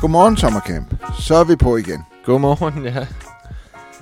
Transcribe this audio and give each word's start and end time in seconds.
Godmorgen, 0.00 0.36
Sommercamp. 0.36 0.94
Så 1.20 1.34
er 1.34 1.44
vi 1.44 1.56
på 1.56 1.76
igen. 1.76 2.02
Godmorgen, 2.24 2.84
ja. 2.84 3.06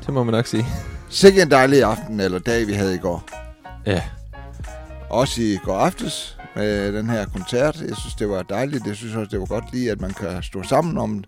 Det 0.07 0.15
må 0.15 0.25
man 0.25 0.35
nok 0.35 0.47
sige. 0.47 0.67
Sikke 1.11 1.43
en 1.43 1.51
dejlig 1.51 1.83
aften 1.83 2.21
eller 2.21 2.39
dag, 2.39 2.67
vi 2.67 2.73
havde 2.73 2.95
i 2.95 2.99
går. 2.99 3.25
Ja, 3.87 4.03
Også 5.11 5.43
i 5.43 5.59
går 5.65 5.79
aftes 5.79 6.39
med 6.57 6.93
den 6.93 7.11
her 7.11 7.27
koncert. 7.27 7.81
Jeg 7.89 7.97
synes, 7.97 8.15
det 8.15 8.29
var 8.29 8.43
dejligt. 8.43 8.87
Jeg 8.87 8.97
synes 8.97 9.15
også, 9.15 9.29
det 9.31 9.41
var 9.41 9.47
godt 9.47 9.65
lige, 9.73 9.91
at 9.91 10.01
man 10.01 10.11
kan 10.11 10.43
stå 10.43 10.63
sammen 10.63 10.99
om 10.99 11.25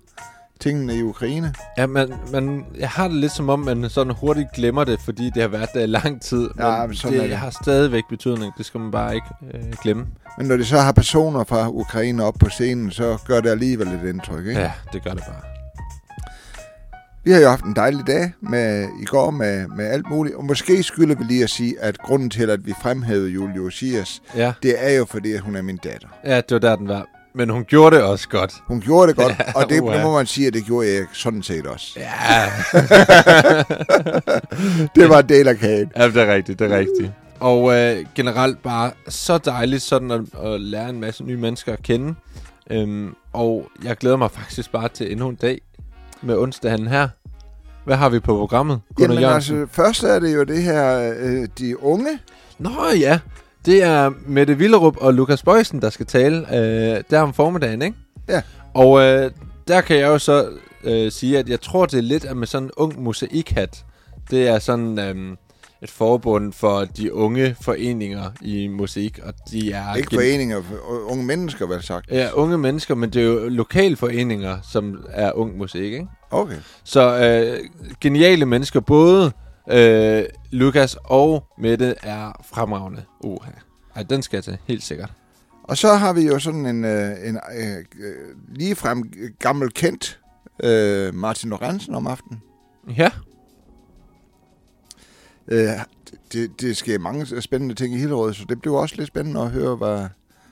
tingene 0.61 0.95
i 0.99 1.03
Ukraine. 1.03 1.55
ja 1.79 1.87
men, 1.87 2.13
men 2.33 2.65
jeg 2.79 2.89
har 2.89 3.09
det 3.09 3.17
lidt 3.17 3.33
som 3.33 3.49
om, 3.49 3.59
man 3.61 3.91
sådan 3.91 4.13
hurtigt 4.21 4.49
glemmer 4.55 4.85
det, 4.85 5.01
fordi 5.05 5.31
det 5.35 5.43
har 5.43 5.49
været 5.49 5.69
der 5.75 5.81
i 5.81 5.87
lang 5.87 6.23
tid. 6.23 6.49
Ja, 6.59 6.79
men 6.81 6.89
men 6.89 6.97
sådan 6.97 7.17
er 7.17 7.21
det 7.21 7.31
det. 7.31 7.39
har 7.39 7.51
stadigvæk 7.63 8.03
betydning. 8.11 8.53
Det 8.59 8.67
skal 8.67 8.81
man 8.81 8.91
bare 8.91 9.15
ikke 9.15 9.27
øh, 9.55 9.73
glemme. 9.83 10.07
Men 10.39 10.47
når 10.47 10.57
de 10.57 10.65
så 10.65 10.79
har 10.79 10.93
personer 10.93 11.45
fra 11.45 11.69
Ukraine 11.69 12.25
op 12.25 12.35
på 12.41 12.49
scenen, 12.49 12.91
så 12.91 13.19
gør 13.27 13.41
det 13.41 13.51
alligevel 13.51 13.89
et 13.89 14.09
indtryk. 14.09 14.47
Ikke? 14.47 14.61
Ja, 14.61 14.73
det 14.93 15.05
gør 15.05 15.11
det 15.11 15.23
bare. 15.29 15.43
Vi 17.25 17.33
har 17.33 17.41
jo 17.41 17.49
haft 17.49 17.65
en 17.65 17.77
dejlig 17.77 18.07
dag 18.07 18.33
med, 18.41 18.89
i 19.03 19.05
går 19.05 19.31
med, 19.31 19.67
med 19.69 19.87
alt 19.87 20.11
muligt. 20.11 20.37
Og 20.37 20.45
måske 20.45 20.83
skylder 20.83 21.15
vi 21.15 21.25
lige 21.25 21.43
at 21.45 21.51
sige, 21.51 21.81
at 21.81 21.99
grunden 21.99 22.31
til, 22.31 22.51
at 22.51 22.67
vi 22.67 22.75
fremhævede 22.83 23.29
Julie 23.31 23.61
Osias, 23.61 24.23
Ja, 24.37 24.53
det 24.63 24.75
er 24.79 24.91
jo 24.99 25.05
fordi, 25.05 25.33
at 25.33 25.41
hun 25.41 25.57
er 25.57 25.63
min 25.63 25.77
datter. 25.77 26.09
ja 26.25 26.37
det 26.37 26.51
var 26.53 26.59
der, 26.59 26.77
den 26.77 26.89
var. 26.89 27.07
Men 27.39 27.51
hun 27.51 27.65
gjorde 27.65 27.97
det 27.97 28.05
også 28.05 28.29
godt. 28.29 28.55
Hun 28.67 28.81
gjorde 28.81 29.09
det 29.09 29.17
godt, 29.17 29.33
Ja, 29.39 29.53
og 29.55 29.63
det, 29.69 29.83
det 29.83 30.03
må 30.03 30.13
man 30.13 30.27
sige, 30.27 30.47
at 30.47 30.55
det 30.55 30.65
gjorde 30.65 30.89
jeg 30.95 31.07
sådan 31.13 31.43
set 31.43 31.67
også. 31.67 31.99
Ja, 32.01 32.45
Det 34.95 35.09
var 35.09 35.19
en 35.19 35.29
del 35.29 35.49
af 35.49 35.59
kagen. 35.59 35.93
ja 35.97 36.09
det 36.09 36.17
er 36.17 36.35
rigtigt, 36.35 36.59
det 36.59 36.73
er 36.73 36.79
rigtigt. 36.79 37.13
Og 37.41 37.77
øh, 37.79 38.07
generelt 38.15 38.63
bare 38.63 38.91
så 39.09 39.39
dejligt 39.39 39.83
sådan 39.83 40.11
at, 40.11 40.21
at 40.45 40.61
lære 40.61 40.91
en 40.91 41.01
masse 41.01 41.25
nye 41.25 41.37
mennesker 41.37 41.73
at 41.73 41.83
kende. 41.83 42.15
Øhm, 42.71 43.15
og 43.33 43.69
jeg 43.85 43.97
glæder 43.97 44.17
mig 44.17 44.31
faktisk 44.31 44.73
bare 44.73 44.89
til 44.89 45.13
endnu 45.13 45.29
en 45.29 45.35
dag 45.35 45.61
med 46.23 46.37
onsdagen 46.37 46.87
her. 46.87 47.09
Hvad 47.85 47.97
har 47.97 48.09
vi 48.09 48.21
på 48.21 48.37
programmet? 48.37 48.81
Gunnar 48.95 49.13
Jamen 49.15 49.23
Jørgensen? 49.23 49.61
altså, 49.61 49.75
først 49.75 50.03
er 50.03 50.19
det 50.19 50.35
jo 50.35 50.45
det 50.45 50.63
her, 50.63 51.13
øh, 51.19 51.49
de 51.59 51.83
unge. 51.83 52.19
Nå 52.59 52.71
ja, 53.01 53.19
det 53.69 53.83
er 53.83 54.11
Mette 54.27 54.59
Villerup 54.59 54.97
og 54.97 55.15
Lukas 55.15 55.43
Bøjsen, 55.43 55.83
der 55.83 55.91
skal 55.91 56.07
tale 56.07 56.57
øh, 56.57 57.03
der 57.11 57.21
om 57.21 57.35
formiddagen, 57.35 57.83
ikke? 57.83 57.97
Ja. 58.29 58.43
Og 58.75 59.01
øh, 59.01 59.31
der 59.69 59.81
kan 59.81 59.97
jeg 59.97 60.07
jo 60.07 60.19
så 60.19 60.49
øh, 60.85 61.13
sige, 61.13 61.39
at 61.39 61.49
jeg 61.49 61.61
tror, 61.61 61.87
det 61.87 61.99
er 61.99 62.03
lidt 62.03 62.25
af 62.25 62.37
med 62.37 62.47
sådan 62.47 62.67
en 62.67 62.71
ung 62.77 63.03
mosaikhat. 63.03 63.85
Det 64.31 64.49
er 64.49 64.59
sådan 64.59 64.99
øh, 64.99 65.37
et 65.83 65.91
forbund 65.91 66.53
for 66.53 66.85
de 66.85 67.15
unge 67.15 67.57
foreninger 67.61 68.31
i 68.41 68.69
mosaik, 68.69 69.19
og 69.23 69.35
de 69.51 69.73
er... 69.73 69.95
Ikke 69.95 70.15
foreninger, 70.15 70.63
for 70.63 71.11
unge 71.11 71.25
mennesker, 71.25 71.67
vel 71.67 71.83
sagt. 71.83 72.11
Ja, 72.11 72.29
unge 72.35 72.59
mennesker, 72.59 72.95
men 72.95 73.11
det 73.11 73.23
er 73.23 73.27
jo 73.27 73.49
lokalforeninger, 73.49 74.59
som 74.73 75.05
er 75.11 75.33
ung 75.33 75.59
musik, 75.59 75.83
ikke? 75.83 76.07
Okay. 76.31 76.57
Så 76.85 77.19
øh, 77.19 77.59
geniale 78.01 78.47
mennesker, 78.47 78.81
både 78.81 79.33
øh, 79.71 80.25
Lukas 80.51 80.97
og 81.05 81.45
Mette 81.59 81.95
er 82.03 82.33
fremragende. 82.45 83.05
Uha. 83.25 83.51
Ej, 83.95 84.03
den 84.03 84.23
skal 84.23 84.37
jeg 84.37 84.45
til, 84.45 84.59
helt 84.67 84.83
sikkert. 84.83 85.13
Og 85.63 85.77
så 85.77 85.95
har 85.95 86.13
vi 86.13 86.27
jo 86.27 86.39
sådan 86.39 86.67
en, 86.67 86.85
øh, 86.85 87.29
en 87.29 87.39
øh, 87.59 87.77
øh, 88.01 88.37
ligefrem 88.55 89.13
gammel 89.39 89.71
kendt 89.73 90.21
øh, 90.63 91.15
Martin 91.15 91.51
Lorentzen 91.51 91.95
om 91.95 92.07
aftenen. 92.07 92.43
Ja, 92.97 93.11
Øh, 95.51 95.69
det, 96.33 96.61
det 96.61 96.77
sker 96.77 96.99
mange 96.99 97.43
spændende 97.43 97.75
ting 97.75 97.95
i 97.95 97.99
Hillerød, 97.99 98.35
så 98.35 98.45
det 98.49 98.61
bliver 98.61 98.79
også 98.79 98.95
lidt 98.97 99.09
spændende 99.09 99.41
at 99.41 99.51
høre, 99.51 99.77
hvad, 99.77 100.07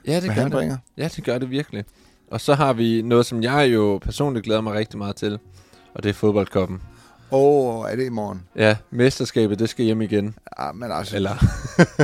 ja 0.06 0.14
det 0.14 0.22
hvad 0.22 0.30
han 0.30 0.44
det. 0.44 0.52
bringer. 0.52 0.76
Ja, 0.96 1.08
det 1.16 1.24
gør 1.24 1.38
det 1.38 1.50
virkelig. 1.50 1.84
Og 2.30 2.40
så 2.40 2.54
har 2.54 2.72
vi 2.72 3.02
noget, 3.02 3.26
som 3.26 3.42
jeg 3.42 3.68
jo 3.74 3.98
personligt 4.02 4.44
glæder 4.44 4.60
mig 4.60 4.72
rigtig 4.74 4.98
meget 4.98 5.16
til, 5.16 5.38
og 5.94 6.02
det 6.02 6.08
er 6.10 6.14
fodboldkoppen. 6.14 6.82
Åh, 7.30 7.80
oh, 7.80 7.90
er 7.92 7.96
det 7.96 8.04
i 8.06 8.08
morgen? 8.08 8.42
Ja, 8.56 8.76
mesterskabet, 8.90 9.58
det 9.58 9.68
skal 9.68 9.84
hjem 9.84 10.02
igen. 10.02 10.34
Ja, 10.58 10.72
men 10.72 10.92
altså, 10.92 11.16
Eller, 11.16 11.44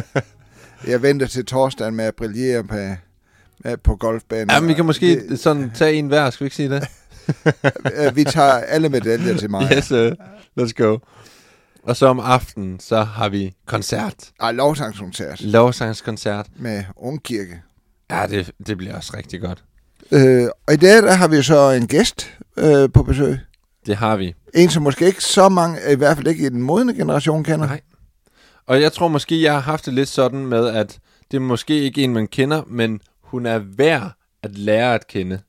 jeg 0.90 1.02
venter 1.02 1.26
til 1.26 1.44
torsdagen 1.46 1.94
med 1.94 2.04
at 2.04 2.14
brillere 2.14 2.64
på, 2.64 2.74
med, 3.64 3.76
på 3.76 3.96
golfbanen. 3.96 4.50
ja, 4.50 4.60
men 4.60 4.68
vi 4.68 4.74
kan 4.74 4.84
måske 4.84 5.28
Det, 5.28 5.40
sådan 5.40 5.70
tage 5.74 5.94
en 5.94 6.06
hver, 6.06 6.30
skal 6.30 6.44
vi 6.44 6.46
ikke 6.46 6.56
sige 6.56 6.70
det? 6.70 6.88
vi 8.16 8.24
tager 8.24 8.52
alle 8.52 8.88
medaljer 8.88 9.36
til 9.36 9.50
mig. 9.50 9.72
Yes, 9.76 9.92
uh, 9.92 10.08
let's 10.60 10.72
go. 10.76 10.98
Og 11.82 11.96
så 11.96 12.06
om 12.06 12.20
aftenen, 12.20 12.80
så 12.80 13.02
har 13.02 13.28
vi 13.28 13.54
koncert. 13.66 14.14
Ej, 14.40 14.52
lovsangskoncert 14.52 15.40
Lovsangskoncert. 15.40 16.46
med 16.56 16.84
Ungkirke. 16.96 17.62
Ja, 18.10 18.26
det, 18.30 18.50
det 18.66 18.76
bliver 18.78 18.96
også 18.96 19.16
rigtig 19.16 19.40
godt. 19.40 19.64
Øh, 20.12 20.48
og 20.66 20.74
i 20.74 20.76
dag 20.76 21.02
der 21.02 21.12
har 21.12 21.28
vi 21.28 21.42
så 21.42 21.70
en 21.70 21.86
gæst 21.86 22.34
øh, 22.56 22.88
på 22.94 23.02
besøg. 23.02 23.38
Det 23.86 23.96
har 23.96 24.16
vi. 24.16 24.34
En, 24.54 24.70
som 24.70 24.82
måske 24.82 25.06
ikke 25.06 25.24
så 25.24 25.48
mange, 25.48 25.78
i 25.92 25.96
hvert 25.96 26.16
fald 26.16 26.26
ikke 26.26 26.46
i 26.46 26.48
den 26.48 26.62
modne 26.62 26.94
generation 26.94 27.44
kender. 27.44 27.66
Nej. 27.66 27.80
Og 28.66 28.80
jeg 28.80 28.92
tror 28.92 29.08
måske, 29.08 29.42
jeg 29.42 29.52
har 29.52 29.60
haft 29.60 29.86
det 29.86 29.94
lidt 29.94 30.08
sådan 30.08 30.46
med, 30.46 30.68
at 30.68 30.98
det 31.30 31.36
er 31.36 31.40
måske 31.40 31.80
ikke 31.80 32.04
en, 32.04 32.12
man 32.12 32.26
kender, 32.26 32.62
men 32.66 33.00
hun 33.22 33.46
er 33.46 33.58
værd 33.58 34.12
at 34.42 34.58
lære 34.58 34.94
at 34.94 35.06
kende. 35.06 35.40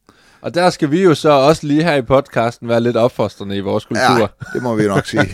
Og 0.42 0.54
der 0.54 0.70
skal 0.70 0.92
vi 0.92 1.04
jo 1.04 1.16
så 1.16 1.30
også 1.30 1.68
lige 1.68 1.84
her 1.84 1.96
i 1.96 2.02
podcasten 2.02 2.70
være 2.70 2.82
lidt 2.82 2.98
opfostrende 2.98 3.58
i 3.58 3.60
vores 3.60 3.86
kultur. 3.86 4.20
Ja, 4.20 4.28
det 4.54 4.64
må 4.64 4.76
vi 4.76 4.88
nok 4.88 5.06
sige. 5.06 5.30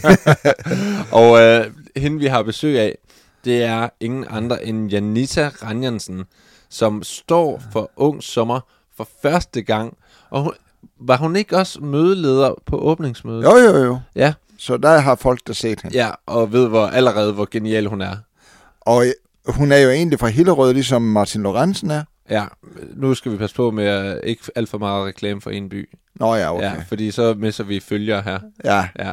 Og 1.22 1.42
øh, 1.42 1.66
hende, 1.96 2.20
vi 2.20 2.26
har 2.26 2.44
besøg 2.44 2.80
af, 2.80 2.98
det 3.46 3.64
er 3.64 3.90
ingen 4.00 4.26
andre 4.30 4.66
end 4.66 4.92
Janita 4.92 5.52
Ranjansen, 5.64 6.24
som 6.70 7.04
står 7.04 7.62
for 7.72 7.92
Ung 7.96 8.24
Sommer 8.24 8.60
for 8.98 9.08
første 9.22 9.62
gang. 9.62 9.98
Og 10.30 10.42
hun, 10.42 10.54
var 11.02 11.18
hun 11.18 11.36
ikke 11.36 11.58
også 11.58 11.80
mødeleder 11.82 12.54
på 12.66 12.78
åbningsmødet? 12.78 13.44
jo, 13.44 13.58
jo, 13.58 13.78
jo. 13.84 14.00
Ja, 14.16 14.34
Så 14.58 14.78
der 14.78 14.98
har 15.00 15.16
folk 15.16 15.40
der 15.48 15.54
set 15.54 15.82
hende. 15.82 15.98
ja, 15.98 16.10
og 16.26 16.54
ved 16.54 16.68
hvor, 16.68 16.88
allerede, 16.88 17.34
hvor 17.34 17.48
genial 17.52 17.86
hun 17.86 18.02
er. 18.02 18.16
Og 18.82 19.06
øh, 19.06 19.12
hun 19.48 19.72
er 19.72 19.78
jo 19.78 19.90
egentlig 19.90 20.20
fra 20.20 20.28
Hillerød, 20.28 20.74
ligesom 20.74 21.02
Martin 21.02 21.44
Lorentzen 21.44 21.92
er. 21.92 22.04
Ja, 22.30 22.46
nu 22.96 23.14
skal 23.14 23.32
vi 23.32 23.38
passe 23.38 23.56
på 23.56 23.72
med 23.72 23.86
at 23.86 24.20
ikke 24.24 24.42
alt 24.56 24.70
for 24.70 24.78
meget 24.78 25.06
reklame 25.08 25.42
for 25.42 25.50
en 25.50 25.70
by. 25.70 25.90
Nå 26.16 26.36
ja, 26.36 26.56
okay. 26.56 26.64
Ja, 26.66 26.74
fordi 26.88 27.12
så 27.12 27.34
misser 27.38 27.64
vi 27.64 27.80
følgere 27.80 28.22
her. 28.22 28.40
Ja, 28.64 28.88
Ja. 29.00 29.12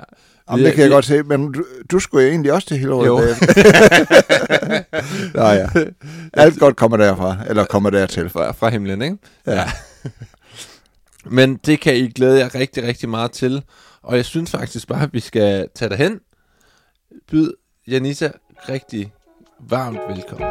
Jamen, 0.51 0.65
det 0.65 0.75
kan 0.75 0.83
jeg 0.83 0.91
godt 0.91 1.05
se. 1.05 1.23
Men 1.23 1.53
du, 1.53 1.65
du 1.91 1.99
skulle 1.99 2.25
jo 2.25 2.31
egentlig 2.31 2.53
også 2.53 2.69
til 2.69 2.79
Hillerød. 2.79 3.07
Jo. 3.07 3.21
Nå 5.35 5.43
ja. 5.45 5.67
Alt 6.33 6.59
godt 6.59 6.77
kommer 6.77 6.97
derfra, 6.97 7.37
eller 7.49 7.65
kommer 7.65 7.91
dertil. 7.91 8.31
Fra, 8.31 8.53
fra 8.53 8.69
himlen, 8.69 9.03
ikke? 9.03 9.17
Ja. 9.47 9.65
Men 11.31 11.57
det 11.57 11.81
kan 11.81 11.97
I 11.97 12.09
glæde 12.09 12.39
jer 12.39 12.55
rigtig, 12.55 12.83
rigtig 12.83 13.09
meget 13.09 13.31
til. 13.31 13.63
Og 14.03 14.17
jeg 14.17 14.25
synes 14.25 14.51
faktisk 14.51 14.89
bare, 14.89 15.03
at 15.03 15.13
vi 15.13 15.21
skal 15.21 15.69
tage 15.75 15.89
derhen. 15.89 16.21
Byd 17.31 17.53
Janita 17.89 18.31
rigtig 18.69 19.13
varmt 19.61 19.99
velkommen. 20.09 20.49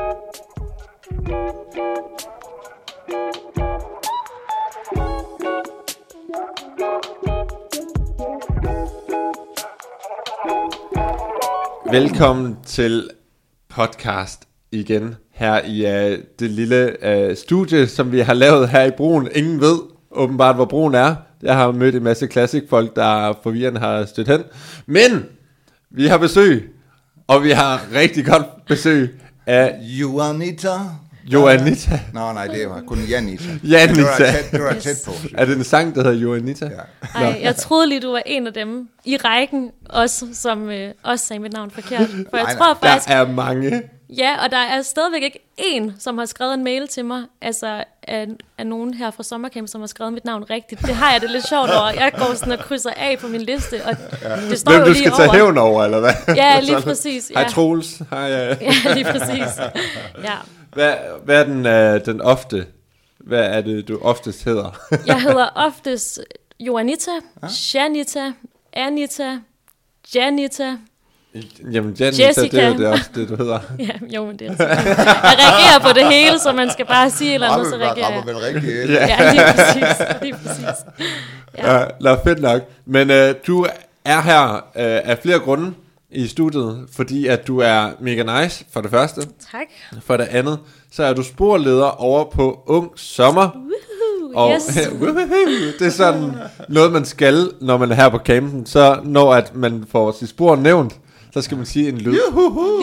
Velkommen 11.92 12.58
til 12.66 13.10
podcast 13.70 14.48
igen 14.72 15.16
her 15.32 15.62
i 15.64 15.82
uh, 15.82 16.20
det 16.40 16.52
lille 16.52 16.98
uh, 17.04 17.36
studie, 17.36 17.88
som 17.88 18.12
vi 18.12 18.20
har 18.20 18.34
lavet 18.34 18.70
her 18.70 18.84
i 18.84 18.92
Broen. 18.98 19.30
Ingen 19.36 19.62
ved 19.62 19.95
åbenbart, 20.16 20.56
hvor 20.56 20.66
Broen 20.66 20.96
er. 20.96 21.16
Jeg 21.44 21.56
har 21.56 21.72
mødt 21.72 21.96
en 21.96 22.04
masse 22.04 22.28
klassikfolk, 22.28 22.96
der 22.96 23.34
forvirrende 23.44 23.80
har 23.80 24.06
stødt 24.06 24.28
hen. 24.28 24.44
Men 24.86 25.26
vi 25.92 26.08
har 26.08 26.18
besøg, 26.18 26.74
og 27.28 27.44
vi 27.44 27.52
har 27.52 27.82
rigtig 27.94 28.26
godt 28.26 28.66
besøg 28.68 29.20
af 29.46 29.76
Juanita. 29.82 30.70
Joanita. 31.28 32.00
Nå 32.14 32.32
nej, 32.34 32.48
det 32.48 32.70
var 32.70 32.82
kun 32.88 32.98
Janita. 33.10 33.44
Janita. 33.64 33.94
Det 33.96 34.04
var 34.04 34.18
tæt, 34.18 34.52
det 34.52 34.62
var 34.64 34.74
tæt 34.74 34.96
på. 35.06 35.12
Er 35.38 35.46
det 35.46 35.58
en 35.58 35.64
sang, 35.64 35.96
der 35.96 36.04
hedder 36.04 36.18
Joanita? 36.20 36.66
Ja. 36.66 37.20
Ej, 37.20 37.40
jeg 37.44 37.56
troede 37.56 37.90
lige, 37.90 38.02
du 38.02 38.12
var 38.12 38.22
en 38.26 38.48
af 38.48 38.54
dem 38.54 38.90
i 39.06 39.18
rækken, 39.18 39.72
også, 39.90 40.26
som 40.34 40.70
øh, 40.70 40.92
også 41.04 41.26
sagde 41.26 41.40
mit 41.40 41.54
navn 41.54 41.72
forkert. 41.72 42.08
For 42.10 42.16
jeg 42.16 42.26
Nej, 42.32 42.42
nej. 42.44 42.56
tror 42.56 42.74
Der 42.74 42.80
faktisk, 42.90 43.10
er 43.10 43.28
mange. 43.28 43.82
ja, 44.18 44.44
og 44.46 44.52
der 44.52 44.58
er 44.58 44.82
stadigvæk 44.82 45.22
ikke 45.24 45.40
en, 45.58 45.94
som 46.00 46.18
har 46.18 46.26
skrevet 46.26 46.54
en 46.54 46.64
mail 46.64 46.88
til 46.88 47.06
mig, 47.06 47.24
altså 47.42 47.84
af, 48.08 48.28
af 48.58 48.68
nogen 48.68 48.94
her 48.94 49.12
fra 49.12 49.24
Sommercamp, 49.24 49.68
som 49.68 49.82
har 49.82 49.88
skrevet 49.88 50.14
mit 50.14 50.26
navn 50.26 50.44
rigtigt. 50.50 50.82
Det 50.82 50.96
har 50.96 51.12
jeg 51.12 51.22
det 51.22 51.32
lidt 51.32 51.48
sjovt 51.48 51.70
over. 51.72 51.90
Jeg 51.90 52.12
går 52.18 52.34
sådan 52.34 52.54
og 52.54 52.60
krydser 52.60 52.92
af 52.98 53.18
på 53.20 53.28
min 53.28 53.42
liste, 53.42 53.86
og 53.86 53.96
det 54.50 54.60
står 54.60 54.72
Hvem 54.72 54.82
jo 54.82 54.86
du 54.88 54.92
lige 54.92 55.00
skal 55.00 55.12
over. 55.12 55.20
tage 55.20 55.32
hævn 55.32 55.58
over, 55.58 55.84
eller 55.84 56.00
hvad? 56.00 56.36
Ja, 56.36 56.60
lige 56.60 56.82
præcis. 56.82 57.28
Hej 57.34 57.42
Ja. 57.42 57.48
Troels. 57.50 58.02
Hej, 58.10 58.52
uh... 58.52 58.58
ja, 58.86 58.94
lige 58.94 59.06
præcis. 59.06 59.60
Ja. 60.24 60.34
hvad, 60.74 60.94
hvad 61.26 61.40
er 61.40 61.44
den, 61.44 61.60
uh, 62.00 62.06
den 62.06 62.22
ofte? 62.22 62.66
Hvad 63.20 63.44
er 63.44 63.62
det, 63.62 63.88
du 63.88 64.00
oftest 64.02 64.44
hedder? 64.44 64.80
Jeg 65.08 65.22
hedder 65.22 65.50
oftest 65.68 66.20
Joanita, 66.60 67.12
Janita, 67.74 68.32
Anita, 68.74 69.38
Janita, 70.16 70.78
Jamen, 71.72 71.94
Janita, 72.00 72.06
det 72.06 72.20
Jessica. 72.20 72.62
er 72.62 72.68
jo 72.68 72.78
det 72.78 72.88
også 72.88 73.10
det, 73.16 73.30
du 73.30 73.36
hedder. 73.36 73.60
Ja, 73.80 74.16
jo, 74.16 74.26
men 74.26 74.40
det 74.40 74.46
er 74.48 74.50
altså- 74.50 74.64
Jeg 74.68 75.38
reagerer 75.40 75.80
på 75.82 76.00
det 76.00 76.08
hele, 76.14 76.40
så 76.40 76.52
man 76.52 76.70
skal 76.72 76.86
bare 76.86 77.10
sige 77.10 77.34
eller 77.34 77.48
andet, 77.50 77.68
så 77.68 77.74
Rammer, 77.74 77.86
reagerer 77.88 78.06
rammer 78.06 78.24
jeg. 78.26 78.36
vel 78.36 78.64
rigtig. 78.64 78.90
Ja. 78.96 79.08
Ja, 79.24 79.32
lige 79.32 79.44
præcis. 79.56 80.06
Lige 80.22 80.34
præcis. 80.46 80.66
Ja. 81.58 81.78
Ja. 81.78 81.86
Nå, 82.02 82.16
fedt 82.24 82.42
nok. 82.42 82.62
Men 82.86 83.12
øh, 83.12 83.36
du 83.48 83.66
er 84.06 84.22
her 84.22 84.54
øh, 84.56 84.62
af 85.12 85.18
flere 85.22 85.40
grunde 85.40 85.72
i 86.12 86.28
studiet, 86.28 86.86
fordi 86.96 87.28
at 87.28 87.48
du 87.48 87.60
er 87.60 87.90
mega 88.00 88.42
nice, 88.44 88.66
for 88.74 88.82
det 88.82 88.92
første. 88.92 89.22
Tak. 89.22 89.68
For 90.06 90.18
det 90.18 90.28
andet, 90.32 90.60
så 90.92 91.04
er 91.04 91.14
du 91.14 91.24
sporleder 91.24 92.02
over 92.02 92.24
på 92.32 92.60
Ung 92.68 92.92
Sommer. 92.96 93.50
Woohoo, 94.36 94.54
yes. 94.56 94.64
det 95.80 95.88
er 95.88 95.90
sådan 95.92 96.34
noget, 96.70 96.92
man 96.92 97.06
skal, 97.06 97.50
når 97.62 97.78
man 97.78 97.92
er 97.92 97.96
her 97.96 98.10
på 98.10 98.18
campen. 98.18 98.66
Så 98.66 99.00
når 99.04 99.34
at 99.34 99.56
man 99.56 99.86
får 99.92 100.12
sit 100.20 100.30
spor 100.30 100.56
nævnt, 100.56 100.94
så 101.36 101.42
skal 101.42 101.58
man 101.58 101.66
sige 101.66 101.90
en 101.90 101.98
lyd. 101.98 102.12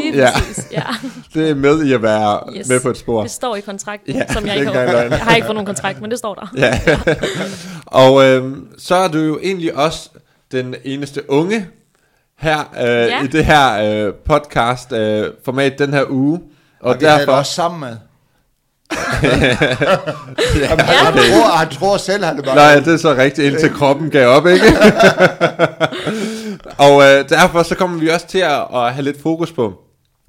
Lige 0.02 0.16
Ja. 0.16 0.30
præcis, 0.34 0.66
ja. 0.72 0.82
Det 1.34 1.50
er 1.50 1.54
med 1.54 1.84
i 1.84 1.92
at 1.92 2.02
være 2.02 2.40
Yes. 2.56 2.68
med 2.68 2.80
på 2.80 2.88
et 2.90 2.96
spor. 2.98 3.22
Det 3.22 3.30
står 3.30 3.56
i 3.56 3.60
kontrakten, 3.60 4.14
Ja, 4.14 4.32
som 4.32 4.46
jeg 4.46 4.56
ikke 4.56 4.70
er 4.72 4.86
har. 4.90 5.02
Jeg 5.02 5.18
har 5.18 5.34
ikke 5.34 5.44
fået 5.46 5.54
nogen 5.54 5.66
kontrakt, 5.66 6.00
men 6.00 6.10
det 6.10 6.18
står 6.18 6.34
der. 6.34 6.52
Ja. 6.56 6.80
og 8.02 8.24
øhm, 8.24 8.66
så 8.78 8.94
er 8.94 9.08
du 9.08 9.18
jo 9.18 9.38
egentlig 9.42 9.76
også 9.76 10.08
den 10.52 10.74
eneste 10.84 11.30
unge 11.30 11.66
her 12.38 12.58
øh, 12.80 12.86
Ja. 12.86 13.22
i 13.24 13.26
det 13.26 13.44
her 13.44 14.06
øh, 14.06 14.14
podcast 14.14 14.92
øh, 14.92 15.26
format 15.44 15.78
den 15.78 15.92
her 15.92 16.04
uge. 16.08 16.40
Og, 16.80 16.88
Og 16.88 16.94
det 16.94 17.00
derfor... 17.02 17.24
du 17.24 17.32
også 17.32 17.52
sammen 17.52 17.80
med. 17.80 17.96
ja, 19.22 19.28
Jamen, 20.60 20.84
han, 20.84 21.12
tror, 21.12 21.56
han 21.56 21.68
tror 21.68 21.96
selv, 21.96 22.24
han 22.24 22.38
er 22.38 22.42
bare... 22.42 22.54
Nå 22.54 22.60
ja, 22.62 22.80
det 22.80 22.88
er 22.94 22.96
så 22.96 23.14
rigtigt, 23.14 23.52
indtil 23.52 23.70
kroppen 23.74 24.10
gav 24.10 24.28
op, 24.28 24.46
ikke? 24.46 24.64
Og 26.78 27.02
øh, 27.02 27.28
derfor 27.28 27.62
så 27.62 27.74
kommer 27.74 27.98
vi 27.98 28.08
også 28.08 28.26
til 28.26 28.38
at, 28.38 28.66
at 28.74 28.92
have 28.94 29.02
lidt 29.04 29.22
fokus 29.22 29.52
på, 29.52 29.74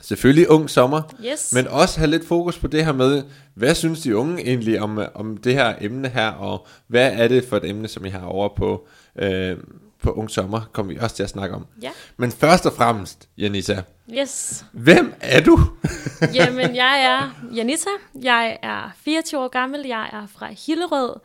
selvfølgelig 0.01 0.49
ung 0.49 0.69
sommer, 0.69 1.01
Yes. 1.31 1.53
men 1.53 1.67
også 1.67 1.99
have 1.99 2.09
lidt 2.11 2.27
fokus 2.27 2.57
på 2.59 2.67
det 2.67 2.85
her 2.85 2.91
med, 2.93 3.23
hvad 3.55 3.75
synes 3.75 4.01
de 4.01 4.17
unge 4.17 4.41
egentlig 4.47 4.81
om, 4.81 4.99
om 5.15 5.37
det 5.37 5.53
her 5.53 5.75
emne 5.81 6.07
her, 6.09 6.29
og 6.31 6.67
hvad 6.87 7.11
er 7.13 7.27
det 7.27 7.45
for 7.49 7.57
et 7.57 7.69
emne, 7.69 7.87
som 7.87 8.05
I 8.05 8.09
har 8.09 8.25
over 8.25 8.49
på, 8.55 8.87
øh, 9.19 9.57
på 10.03 10.11
ung 10.11 10.31
sommer, 10.31 10.61
kommer 10.73 10.93
vi 10.93 10.99
også 11.01 11.15
til 11.15 11.23
at 11.23 11.29
snakke 11.29 11.55
om. 11.55 11.65
Ja. 11.81 11.89
Men 12.17 12.31
først 12.31 12.65
og 12.65 12.73
fremmest, 12.73 13.27
Janissa, 13.37 13.75
Yes. 14.17 14.65
hvem 14.71 15.13
er 15.21 15.41
du? 15.41 15.59
Jamen, 16.35 16.75
jeg 16.75 17.01
er 17.03 17.45
Janita. 17.55 17.89
Jeg 18.21 18.57
er 18.63 18.91
24 19.05 19.41
år 19.41 19.47
gammel. 19.47 19.81
Jeg 19.87 20.09
er 20.13 20.27
fra 20.37 20.47
Hillerød. 20.67 21.19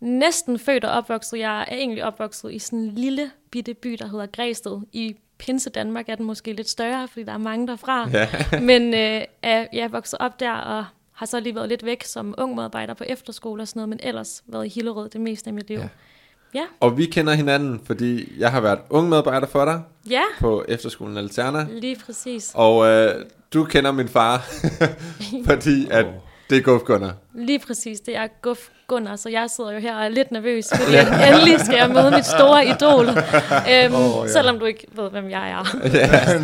Næsten 0.00 0.58
født 0.58 0.84
og 0.84 0.90
opvokset. 0.90 1.38
Jeg 1.38 1.60
er 1.60 1.76
egentlig 1.76 2.04
opvokset 2.04 2.52
i 2.52 2.58
sådan 2.58 2.78
en 2.78 2.94
lille 2.94 3.30
bitte 3.50 3.74
by, 3.74 3.96
der 3.98 4.06
hedder 4.06 4.26
Græsted. 4.26 4.80
I 4.92 5.16
Pinse 5.38 5.70
Danmark 5.70 6.08
er 6.08 6.14
den 6.14 6.26
måske 6.26 6.52
lidt 6.52 6.68
større, 6.68 7.08
fordi 7.08 7.24
der 7.24 7.32
er 7.32 7.38
mange 7.38 7.66
derfra. 7.66 8.08
Ja. 8.12 8.28
Men 8.70 8.94
øh, 8.94 9.24
er, 9.42 9.66
jeg 9.72 9.80
er 9.84 9.88
vokset 9.88 10.18
op 10.18 10.40
der 10.40 10.52
og 10.52 10.84
har 11.12 11.26
så 11.26 11.40
lige 11.40 11.54
været 11.54 11.68
lidt 11.68 11.84
væk 11.84 12.04
som 12.04 12.34
ung 12.38 12.54
medarbejder 12.54 12.94
på 12.94 13.04
efterskole 13.04 13.62
og 13.62 13.68
sådan 13.68 13.78
noget, 13.80 13.88
men 13.88 14.00
ellers 14.02 14.42
været 14.46 14.66
i 14.66 14.68
Hillerød 14.68 15.08
det 15.08 15.20
meste 15.20 15.48
af 15.48 15.54
mit 15.54 15.68
liv. 15.68 15.78
Ja. 15.78 15.88
Ja. 16.54 16.62
Og 16.80 16.98
vi 16.98 17.06
kender 17.06 17.32
hinanden, 17.32 17.80
fordi 17.84 18.32
jeg 18.38 18.50
har 18.50 18.60
været 18.60 18.78
ung 18.90 19.08
medarbejder 19.08 19.46
for 19.46 19.64
dig 19.64 19.82
ja, 20.10 20.22
på 20.40 20.64
efterskolen 20.68 21.16
Alterna. 21.16 21.66
lige 21.70 21.96
præcis. 22.06 22.52
Og 22.54 22.86
øh, 22.86 23.24
du 23.54 23.64
kender 23.64 23.92
min 23.92 24.08
far, 24.08 24.46
fordi 25.48 25.88
at 25.90 26.06
det 26.50 26.58
er 26.58 26.62
Guf 26.62 26.80
Gunnar. 26.82 27.12
Lige 27.34 27.58
præcis, 27.58 28.00
det 28.00 28.16
er 28.16 28.26
Guf 28.42 28.58
Gunnar, 28.88 29.16
så 29.16 29.28
jeg 29.28 29.46
sidder 29.56 29.72
jo 29.72 29.78
her 29.78 29.96
og 29.96 30.04
er 30.04 30.08
lidt 30.08 30.32
nervøs, 30.32 30.68
fordi 30.76 30.96
endelig 31.28 31.60
skal 31.60 31.76
jeg 31.76 31.90
møde 31.90 32.10
mit 32.10 32.26
store 32.26 32.66
idol. 32.66 33.08
Øhm, 33.08 33.14
oh, 33.94 34.00
ja. 34.00 34.22
ja. 34.22 34.28
Selvom 34.32 34.58
du 34.58 34.64
ikke 34.64 34.86
ved, 34.96 35.10
hvem 35.10 35.30
jeg 35.30 35.50
er. 35.50 35.64
Nå, 35.74 35.88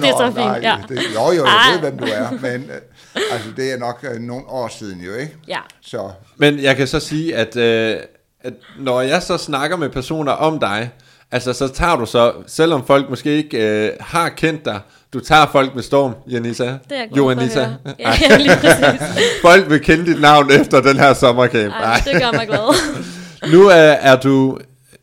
det 0.01 0.09
er 0.09 0.17
så 0.19 0.27
fint, 0.27 0.37
nej, 0.37 0.59
ja. 0.63 0.77
Det, 0.89 0.99
jo, 1.15 1.33
jo, 1.37 1.45
jeg 1.45 1.53
Ah. 1.69 1.73
ved, 1.83 1.91
hvem 1.91 1.99
du 1.99 2.05
er, 2.05 2.31
men 2.31 2.71
øh, 2.71 3.23
altså, 3.33 3.49
det 3.57 3.73
er 3.73 3.79
nok 3.79 4.05
øh, 4.15 4.21
nogle 4.21 4.45
år 4.49 4.69
siden 4.69 5.01
jo, 5.01 5.15
ikke? 5.15 5.37
Ja, 5.49 5.59
Så 5.81 6.11
Men 6.37 6.59
jeg 6.63 6.77
kan 6.77 6.87
så 6.87 7.01
sige, 7.01 7.37
at, 7.37 7.57
øh, 7.57 7.97
at 8.41 8.53
når 8.79 9.01
jeg 9.01 9.23
så 9.23 9.37
snakker 9.39 9.77
med 9.77 9.89
personer 9.89 10.33
om 10.33 10.59
dig, 10.61 10.91
altså 11.33 11.53
så 11.53 11.69
tager 11.69 11.97
du 11.97 12.07
så, 12.07 12.33
selvom 12.47 12.87
folk 12.87 13.11
måske 13.11 13.31
ikke 13.31 13.87
øh, 13.87 13.93
har 14.01 14.29
kendt 14.29 14.65
dig, 14.65 14.81
du 15.13 15.21
tager 15.21 15.47
folk 15.53 15.75
med 15.75 15.83
storm, 15.83 16.15
Janissa. 16.31 16.65
det 16.65 16.73
er 16.91 16.97
jeg 16.97 17.09
glad 17.09 17.17
jo, 17.17 17.23
for 17.25 17.31
at 17.31 17.39
Anissa. 17.39 17.65
høre. 17.65 17.77
Ja, 17.99 18.13
ja, 18.31 18.37
lige 18.37 18.57
præcis. 18.61 19.01
Folk 19.47 19.71
vil 19.71 19.81
kende 19.81 20.07
dit 20.07 20.21
navn 20.21 20.51
efter 20.51 20.81
den 20.81 20.97
her 20.97 21.15
sommercamp. 21.15 21.73
Ej, 21.75 21.83
Ej. 21.85 22.01
det 22.05 22.23
gør 22.23 22.33
mig 22.33 22.47
glad. 22.47 22.75
Nu 23.53 23.67
er, 23.69 23.75
er 23.75 24.17
du 24.21 24.59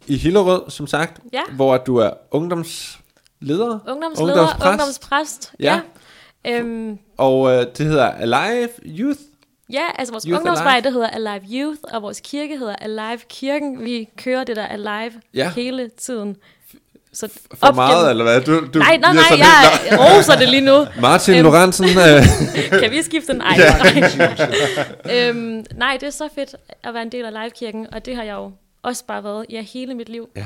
i 0.08 0.18
Hillerød, 0.18 0.62
som 0.70 0.88
sagt, 0.88 1.20
Ja. 1.34 1.42
hvor 1.56 1.78
du 1.78 1.98
er 1.98 2.10
ungdomsleder, 2.32 3.80
Ungdomsleder, 3.88 4.32
Ungdomspræst. 4.32 4.70
ungdomspræst. 4.72 5.52
Ja. 5.60 5.80
Ja. 6.46 6.60
Øhm, 6.60 6.98
og 7.18 7.52
øh, 7.52 7.66
det 7.78 7.86
hedder 7.86 8.06
Alive 8.12 8.70
Youth. 8.86 9.20
ja, 9.74 9.84
altså 10.00 10.12
vores 10.14 10.24
Youth 10.24 10.38
ungdomsvej, 10.40 10.72
Alive. 10.72 10.84
det 10.84 10.94
hedder 10.94 11.08
Alive 11.08 11.46
Youth, 11.62 11.80
og 11.84 12.02
vores 12.02 12.20
kirke 12.20 12.58
hedder 12.58 12.76
Alive 12.76 13.20
Kirken. 13.30 13.84
Vi 13.86 14.10
kører 14.18 14.44
det 14.44 14.56
der 14.56 14.66
Alive 14.66 15.12
Ja. 15.34 15.52
hele 15.56 15.90
tiden. 15.98 16.36
Så 17.14 17.28
For 17.54 17.68
op 17.68 17.76
meget, 17.76 18.10
eller 18.10 18.24
hvad? 18.24 18.42
Du, 18.42 18.52
du 18.74 18.80
Nej, 18.80 18.98
nej, 18.98 19.14
nej, 19.14 19.24
sådan 19.30 19.46
helt- 19.46 19.92
jeg 19.92 20.00
roser 20.18 20.36
det 20.36 20.50
lige 20.50 20.62
nu. 20.62 20.86
Martin 21.02 21.36
Øhm. 21.36 21.44
Lorentzen, 21.44 21.86
øh, 22.10 22.80
Kan 22.82 22.92
vi 22.92 23.02
skifte 23.04 23.34
den? 23.34 23.42
Ej, 23.42 23.56
Ja. 23.58 23.78
nej. 23.78 25.30
øhm, 25.30 25.66
nej, 25.78 25.98
det 26.00 26.08
er 26.08 26.12
så 26.12 26.30
fedt 26.36 26.56
at 26.84 26.94
være 26.94 27.04
en 27.04 27.12
del 27.12 27.26
af 27.26 27.32
livekirken, 27.44 27.88
og 27.94 28.06
det 28.06 28.16
har 28.16 28.24
jeg 28.24 28.34
jo 28.34 28.52
også 28.84 29.04
bare 29.08 29.24
været 29.24 29.46
ja, 29.50 29.62
hele 29.74 29.96
mit 29.96 30.10
liv. 30.10 30.28
Ja. 30.36 30.46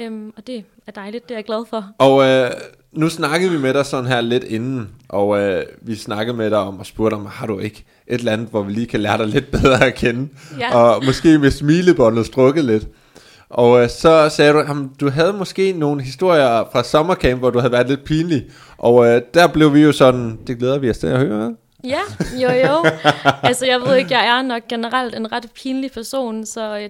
Øhm, 0.00 0.32
og 0.36 0.46
det 0.46 0.64
er 0.86 0.92
dejligt, 0.92 1.24
det 1.28 1.34
er 1.34 1.38
jeg 1.38 1.44
glad 1.44 1.64
for. 1.70 1.84
Og 1.98 2.24
øh, 2.24 2.50
nu 2.92 3.08
snakkede 3.08 3.50
vi 3.52 3.58
med 3.58 3.74
dig 3.74 3.86
sådan 3.86 4.06
her 4.06 4.20
lidt 4.20 4.44
inden, 4.44 4.88
og 5.08 5.38
øh, 5.40 5.62
vi 5.82 5.94
snakkede 5.96 6.36
med 6.36 6.50
dig 6.50 6.58
om 6.58 6.78
og 6.80 6.86
spurgte 6.86 7.14
om, 7.14 7.26
har 7.26 7.46
du 7.46 7.58
ikke 7.58 7.84
et 8.06 8.18
eller 8.18 8.32
andet, 8.32 8.48
hvor 8.48 8.62
vi 8.62 8.72
lige 8.72 8.86
kan 8.86 9.00
lære 9.00 9.18
dig 9.18 9.26
lidt 9.26 9.50
bedre 9.50 9.84
at 9.86 9.94
kende? 9.94 10.28
Ja. 10.60 10.74
Og 10.76 11.04
måske 11.04 11.38
med 11.38 11.50
smilebåndet 11.50 12.26
strukket 12.26 12.64
lidt. 12.64 12.84
Og 13.50 13.82
øh, 13.82 13.88
så 13.90 14.28
sagde 14.28 14.52
du, 14.52 14.58
at 14.58 14.68
du 15.00 15.10
havde 15.10 15.32
måske 15.32 15.72
nogle 15.72 16.02
historier 16.02 16.68
fra 16.72 16.84
sommercamp, 16.84 17.40
hvor 17.40 17.50
du 17.50 17.58
havde 17.58 17.72
været 17.72 17.88
lidt 17.88 18.04
pinlig. 18.04 18.44
Og 18.78 19.06
øh, 19.06 19.22
der 19.34 19.46
blev 19.46 19.74
vi 19.74 19.80
jo 19.80 19.92
sådan, 19.92 20.38
det 20.46 20.58
glæder 20.58 20.78
vi 20.78 20.90
os 20.90 20.98
til 20.98 21.06
at 21.06 21.18
høre. 21.18 21.54
Ja, 21.84 22.00
jo 22.42 22.50
jo. 22.50 22.84
altså 23.42 23.66
jeg 23.66 23.80
ved 23.80 23.96
ikke, 23.96 24.14
jeg 24.14 24.26
er 24.26 24.42
nok 24.42 24.62
generelt 24.68 25.14
en 25.14 25.32
ret 25.32 25.50
pinlig 25.54 25.92
person, 25.92 26.46
så 26.46 26.78
øh, 26.78 26.88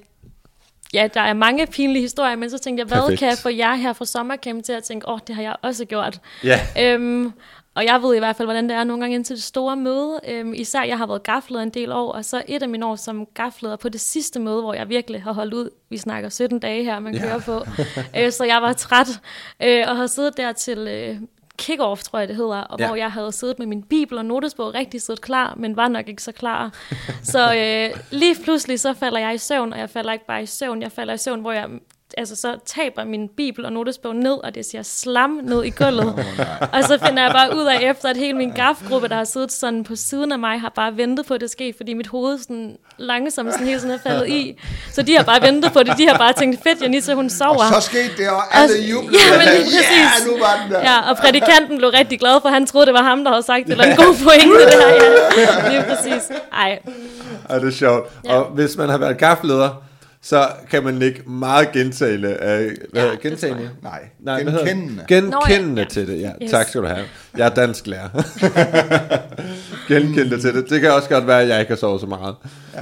ja, 0.94 1.08
der 1.14 1.20
er 1.20 1.34
mange 1.34 1.66
pinlige 1.66 2.02
historier, 2.02 2.36
men 2.36 2.50
så 2.50 2.58
tænkte 2.58 2.80
jeg, 2.80 2.88
hvad 2.88 3.00
Perfekt. 3.00 3.18
kan 3.18 3.28
jeg 3.28 3.38
få 3.38 3.48
jer 3.48 3.74
her 3.74 3.92
fra 3.92 4.04
sommercamp 4.04 4.64
til 4.64 4.72
at 4.72 4.84
tænke, 4.84 5.08
åh, 5.08 5.14
oh, 5.14 5.20
det 5.26 5.34
har 5.34 5.42
jeg 5.42 5.56
også 5.62 5.84
gjort. 5.84 6.20
Ja. 6.44 6.60
Øhm, 6.80 7.32
og 7.76 7.84
jeg 7.84 8.02
ved 8.02 8.14
i 8.14 8.18
hvert 8.18 8.36
fald, 8.36 8.46
hvordan 8.46 8.68
det 8.68 8.76
er 8.76 8.84
nogle 8.84 9.00
gange 9.02 9.14
indtil 9.14 9.36
det 9.36 9.42
store 9.44 9.76
møde. 9.76 10.20
Øhm, 10.28 10.54
især 10.54 10.82
jeg 10.82 10.98
har 10.98 11.06
været 11.06 11.22
gafleder 11.22 11.62
en 11.62 11.70
del 11.70 11.92
år, 11.92 12.12
og 12.12 12.24
så 12.24 12.42
et 12.48 12.62
af 12.62 12.68
mine 12.68 12.86
år 12.86 12.96
som 12.96 13.26
gafleder 13.34 13.76
på 13.76 13.88
det 13.88 14.00
sidste 14.00 14.40
møde, 14.40 14.60
hvor 14.60 14.74
jeg 14.74 14.88
virkelig 14.88 15.22
har 15.22 15.32
holdt 15.32 15.54
ud. 15.54 15.70
Vi 15.90 15.96
snakker 15.96 16.28
17 16.28 16.58
dage 16.58 16.84
her, 16.84 16.98
man 16.98 17.14
Ja. 17.14 17.20
kører 17.22 17.38
på. 17.40 17.64
øh, 18.18 18.32
så 18.32 18.44
jeg 18.44 18.62
var 18.62 18.72
træt, 18.72 19.20
øh, 19.62 19.84
og 19.88 19.96
har 19.96 20.06
siddet 20.06 20.36
der 20.36 20.52
til 20.52 20.78
øh, 20.78 21.16
kick-off, 21.62 22.02
tror 22.02 22.18
jeg 22.18 22.28
det 22.28 22.36
hedder, 22.36 22.60
og 22.60 22.78
Ja. 22.78 22.84
ja. 22.84 22.88
hvor 22.88 22.96
jeg 22.96 23.12
havde 23.12 23.32
siddet 23.32 23.58
med 23.58 23.66
min 23.66 23.82
bibel 23.82 24.18
og 24.18 24.24
notesbog 24.24 24.74
rigtig 24.74 25.02
siddet 25.02 25.20
klar, 25.22 25.54
men 25.56 25.76
var 25.76 25.88
nok 25.88 26.08
ikke 26.08 26.22
så 26.22 26.32
klar. 26.32 26.72
så 27.22 27.54
øh, 27.54 28.00
lige 28.10 28.36
pludselig 28.44 28.80
så 28.80 28.94
falder 28.94 29.18
jeg 29.18 29.34
i 29.34 29.38
søvn, 29.38 29.72
og 29.72 29.78
jeg 29.78 29.90
falder 29.90 30.12
ikke 30.12 30.26
bare 30.26 30.42
i 30.42 30.46
søvn, 30.46 30.82
jeg 30.82 30.92
falder 30.92 31.14
i 31.14 31.18
søvn, 31.18 31.40
hvor 31.40 31.52
jeg 31.52 31.68
altså 32.18 32.36
så 32.36 32.56
taber 32.66 33.04
min 33.04 33.28
bibel 33.36 33.64
og 33.64 33.72
notesbog 33.72 34.16
ned, 34.16 34.32
og 34.44 34.54
det 34.54 34.64
siger 34.66 34.82
slam 34.82 35.30
ned 35.42 35.64
i 35.64 35.70
gulvet. 35.70 36.14
og 36.74 36.84
så 36.84 36.98
finder 37.06 37.22
jeg 37.22 37.32
bare 37.32 37.56
ud 37.56 37.64
af 37.66 37.90
efter, 37.90 38.08
at 38.08 38.16
hele 38.16 38.36
min 38.38 38.50
gafgruppe, 38.50 39.08
der 39.08 39.14
har 39.14 39.24
siddet 39.24 39.52
sådan 39.52 39.84
på 39.84 39.96
siden 39.96 40.32
af 40.32 40.38
mig, 40.38 40.60
har 40.60 40.68
bare 40.76 40.96
ventet 40.96 41.26
på, 41.26 41.34
at 41.34 41.40
det 41.40 41.50
sker, 41.50 41.72
fordi 41.76 41.94
mit 41.94 42.06
hoved 42.06 42.38
sådan 42.38 42.76
langsomt 42.98 43.52
sådan 43.52 43.66
helt 43.66 43.80
sådan 43.80 43.94
er 43.96 44.10
faldet 44.10 44.28
i. 44.28 44.58
Så 44.92 45.02
de 45.02 45.16
har 45.16 45.24
bare 45.24 45.42
ventet 45.42 45.72
på 45.72 45.82
det. 45.82 45.98
De 45.98 46.08
har 46.08 46.18
bare 46.18 46.32
tænkt, 46.32 46.62
fedt, 46.62 46.82
Janissa, 46.82 47.14
hun 47.14 47.30
sover. 47.30 47.54
Og 47.76 47.82
så 47.82 47.88
skete 47.90 48.10
det, 48.16 48.28
og 48.28 48.56
alle 48.56 48.76
jublede. 48.90 49.18
Ja, 49.30 49.38
men 49.38 49.46
lige 49.48 49.76
Ja, 49.76 50.08
præcis. 50.08 50.26
nu 50.26 50.32
var 50.38 50.60
den 50.62 50.72
der. 50.74 50.80
Ja, 50.80 51.10
og 51.10 51.16
prædikanten 51.16 51.78
blev 51.78 51.90
rigtig 51.90 52.18
glad, 52.20 52.40
for 52.42 52.48
han 52.48 52.66
troede, 52.66 52.86
det 52.86 52.94
var 52.94 53.02
ham, 53.02 53.24
der 53.24 53.30
havde 53.30 53.42
sagt 53.42 53.64
det. 53.66 53.72
Eller 53.72 53.84
en 53.84 53.96
god 53.96 54.14
pointe, 54.24 54.64
det 54.64 54.74
her. 54.74 54.90
Ja, 55.38 55.70
lige 55.70 55.84
præcis. 55.94 56.30
Ej, 56.52 56.78
Og 57.44 57.60
det 57.60 57.66
er 57.66 57.72
sjovt. 57.72 58.10
Ja. 58.24 58.32
Ja. 58.32 58.38
Og 58.40 58.44
hvis 58.50 58.76
man 58.76 58.88
har 58.88 58.98
været 58.98 59.18
gafleder, 59.18 59.82
så 60.28 60.48
kan 60.70 60.84
man 60.84 61.02
ikke 61.02 61.22
meget 61.26 61.72
gentale. 61.72 62.28
Øh, 62.28 62.70
hvad 62.92 63.04
Ja, 63.06 63.14
gentagende? 63.22 63.70
Nej, 63.82 64.08
Nej, 64.20 64.42
genkendende. 64.42 65.04
Genkendende 65.08 65.74
Nå, 65.74 65.80
ja, 65.80 65.84
til 65.84 66.06
det, 66.06 66.20
ja. 66.20 66.26
Yes. 66.28 66.34
Yes. 66.42 66.50
Tak 66.50 66.68
skal 66.68 66.82
du 66.82 66.86
have. 66.86 67.04
Jeg 67.36 67.46
er 67.46 67.54
dansk 67.54 67.86
lærer. 67.86 68.08
Genkendende 69.88 70.40
til 70.40 70.54
det. 70.54 70.70
Det 70.70 70.80
kan 70.80 70.92
også 70.92 71.08
godt 71.08 71.26
være, 71.26 71.42
at 71.42 71.48
jeg 71.48 71.60
ikke 71.60 71.70
har 71.70 71.76
sovet 71.76 72.00
så 72.00 72.06
meget. 72.06 72.34
Ja. 72.74 72.80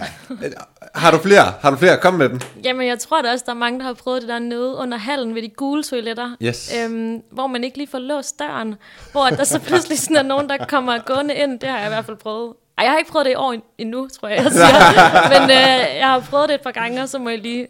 Har 0.94 1.10
du 1.10 1.18
flere? 1.18 1.52
Har 1.60 1.70
du 1.70 1.76
flere? 1.76 1.96
Kom 1.96 2.14
med 2.14 2.28
dem. 2.28 2.40
Jamen, 2.64 2.86
jeg 2.86 2.98
tror 2.98 3.22
da 3.22 3.32
også, 3.32 3.44
der 3.46 3.52
er 3.52 3.56
mange, 3.56 3.78
der 3.78 3.86
har 3.86 3.94
prøvet 3.94 4.22
det 4.22 4.28
der 4.28 4.38
nede 4.38 4.74
under 4.76 4.98
hallen 4.98 5.34
ved 5.34 5.42
de 5.42 5.48
gule 5.48 5.82
toiletter. 5.82 6.36
Yes. 6.42 6.72
Øhm, 6.84 7.20
hvor 7.32 7.46
man 7.46 7.64
ikke 7.64 7.76
lige 7.76 7.88
får 7.90 7.98
låst 7.98 8.38
døren. 8.38 8.74
Hvor 9.12 9.26
der 9.26 9.44
så 9.44 9.58
pludselig 9.58 9.98
sådan 9.98 10.16
er 10.16 10.22
nogen, 10.22 10.48
der 10.48 10.66
kommer 10.68 10.98
gående 11.06 11.34
ind. 11.34 11.60
Det 11.60 11.68
har 11.68 11.78
jeg 11.78 11.86
i 11.86 11.90
hvert 11.90 12.04
fald 12.04 12.16
prøvet. 12.16 12.52
Ej, 12.78 12.84
jeg 12.84 12.90
har 12.92 12.98
ikke 12.98 13.10
prøvet 13.10 13.24
det 13.26 13.32
i 13.32 13.34
år 13.34 13.52
en- 13.52 13.62
endnu, 13.78 14.08
tror 14.20 14.28
jeg, 14.28 14.42
jeg 14.44 14.52
siger. 14.52 15.28
Men 15.40 15.50
øh, 15.50 15.96
jeg 15.98 16.06
har 16.08 16.20
prøvet 16.30 16.48
det 16.48 16.54
et 16.54 16.60
par 16.60 16.70
gange, 16.70 17.02
og 17.02 17.08
så 17.08 17.18
må 17.18 17.28
jeg 17.28 17.38
lige 17.38 17.66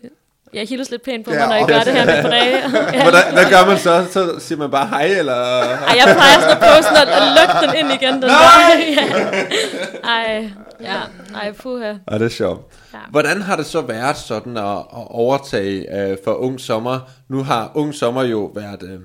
Jeg 0.54 0.66
hilser 0.68 0.90
lidt 0.92 1.02
pænt 1.02 1.24
på 1.24 1.32
Ja, 1.32 1.38
mig, 1.38 1.48
når 1.48 1.56
I 1.56 1.62
og- 1.62 1.68
gør 1.68 1.80
det 1.80 1.92
her 1.92 2.04
med 2.06 2.22
Brede. 2.22 2.58
ja. 2.96 3.02
Hvordan, 3.02 3.22
hvad 3.32 3.44
gør 3.50 3.66
man 3.66 3.78
så? 3.78 4.06
Så 4.12 4.40
siger 4.40 4.58
man 4.58 4.70
bare 4.70 4.86
hej, 4.88 5.04
eller... 5.04 5.34
Ej, 5.34 5.96
jeg 5.96 6.14
plejer 6.16 6.40
sådan 6.40 6.50
at 6.50 6.58
prøve 6.58 6.82
sådan 6.82 6.96
at, 6.96 7.08
at 7.08 7.22
lukke 7.38 7.66
den 7.66 7.74
ind 7.84 8.02
igen. 8.02 8.12
Den 8.14 8.20
Nej! 8.20 8.96
Der. 8.96 9.32
ja. 10.06 10.08
Ej, 10.08 10.50
ja. 10.80 11.00
Ej, 11.34 11.52
puha. 11.52 11.86
Ja, 12.10 12.18
det 12.18 12.22
er 12.22 12.28
sjovt. 12.28 12.72
Ja. 12.94 12.98
Hvordan 13.10 13.42
har 13.42 13.56
det 13.56 13.66
så 13.66 13.80
været 13.80 14.16
sådan 14.16 14.56
at, 14.56 14.64
at 14.78 15.06
overtage 15.10 16.00
øh, 16.10 16.16
for 16.24 16.32
Ung 16.34 16.60
Sommer? 16.60 17.00
Nu 17.28 17.42
har 17.42 17.70
Ung 17.74 17.94
Sommer 17.94 18.22
jo 18.22 18.50
været 18.54 18.82
øh, 18.82 18.98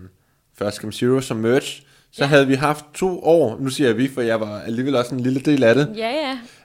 First 0.59 0.77
Come 0.77 0.93
Zero 0.93 1.21
som 1.21 1.37
merch. 1.37 1.81
Så 2.11 2.23
Ja. 2.23 2.27
havde 2.27 2.47
vi 2.47 2.53
haft 2.55 2.85
to 2.93 3.23
år, 3.23 3.57
nu 3.59 3.69
siger 3.69 3.87
jeg 3.87 3.97
vi, 3.97 4.07
for 4.13 4.21
jeg 4.21 4.39
var 4.39 4.59
alligevel 4.59 4.95
også 4.95 5.15
en 5.15 5.19
lille 5.21 5.39
del 5.39 5.63
af 5.63 5.75
det. 5.75 5.93
Ja, 5.97 6.09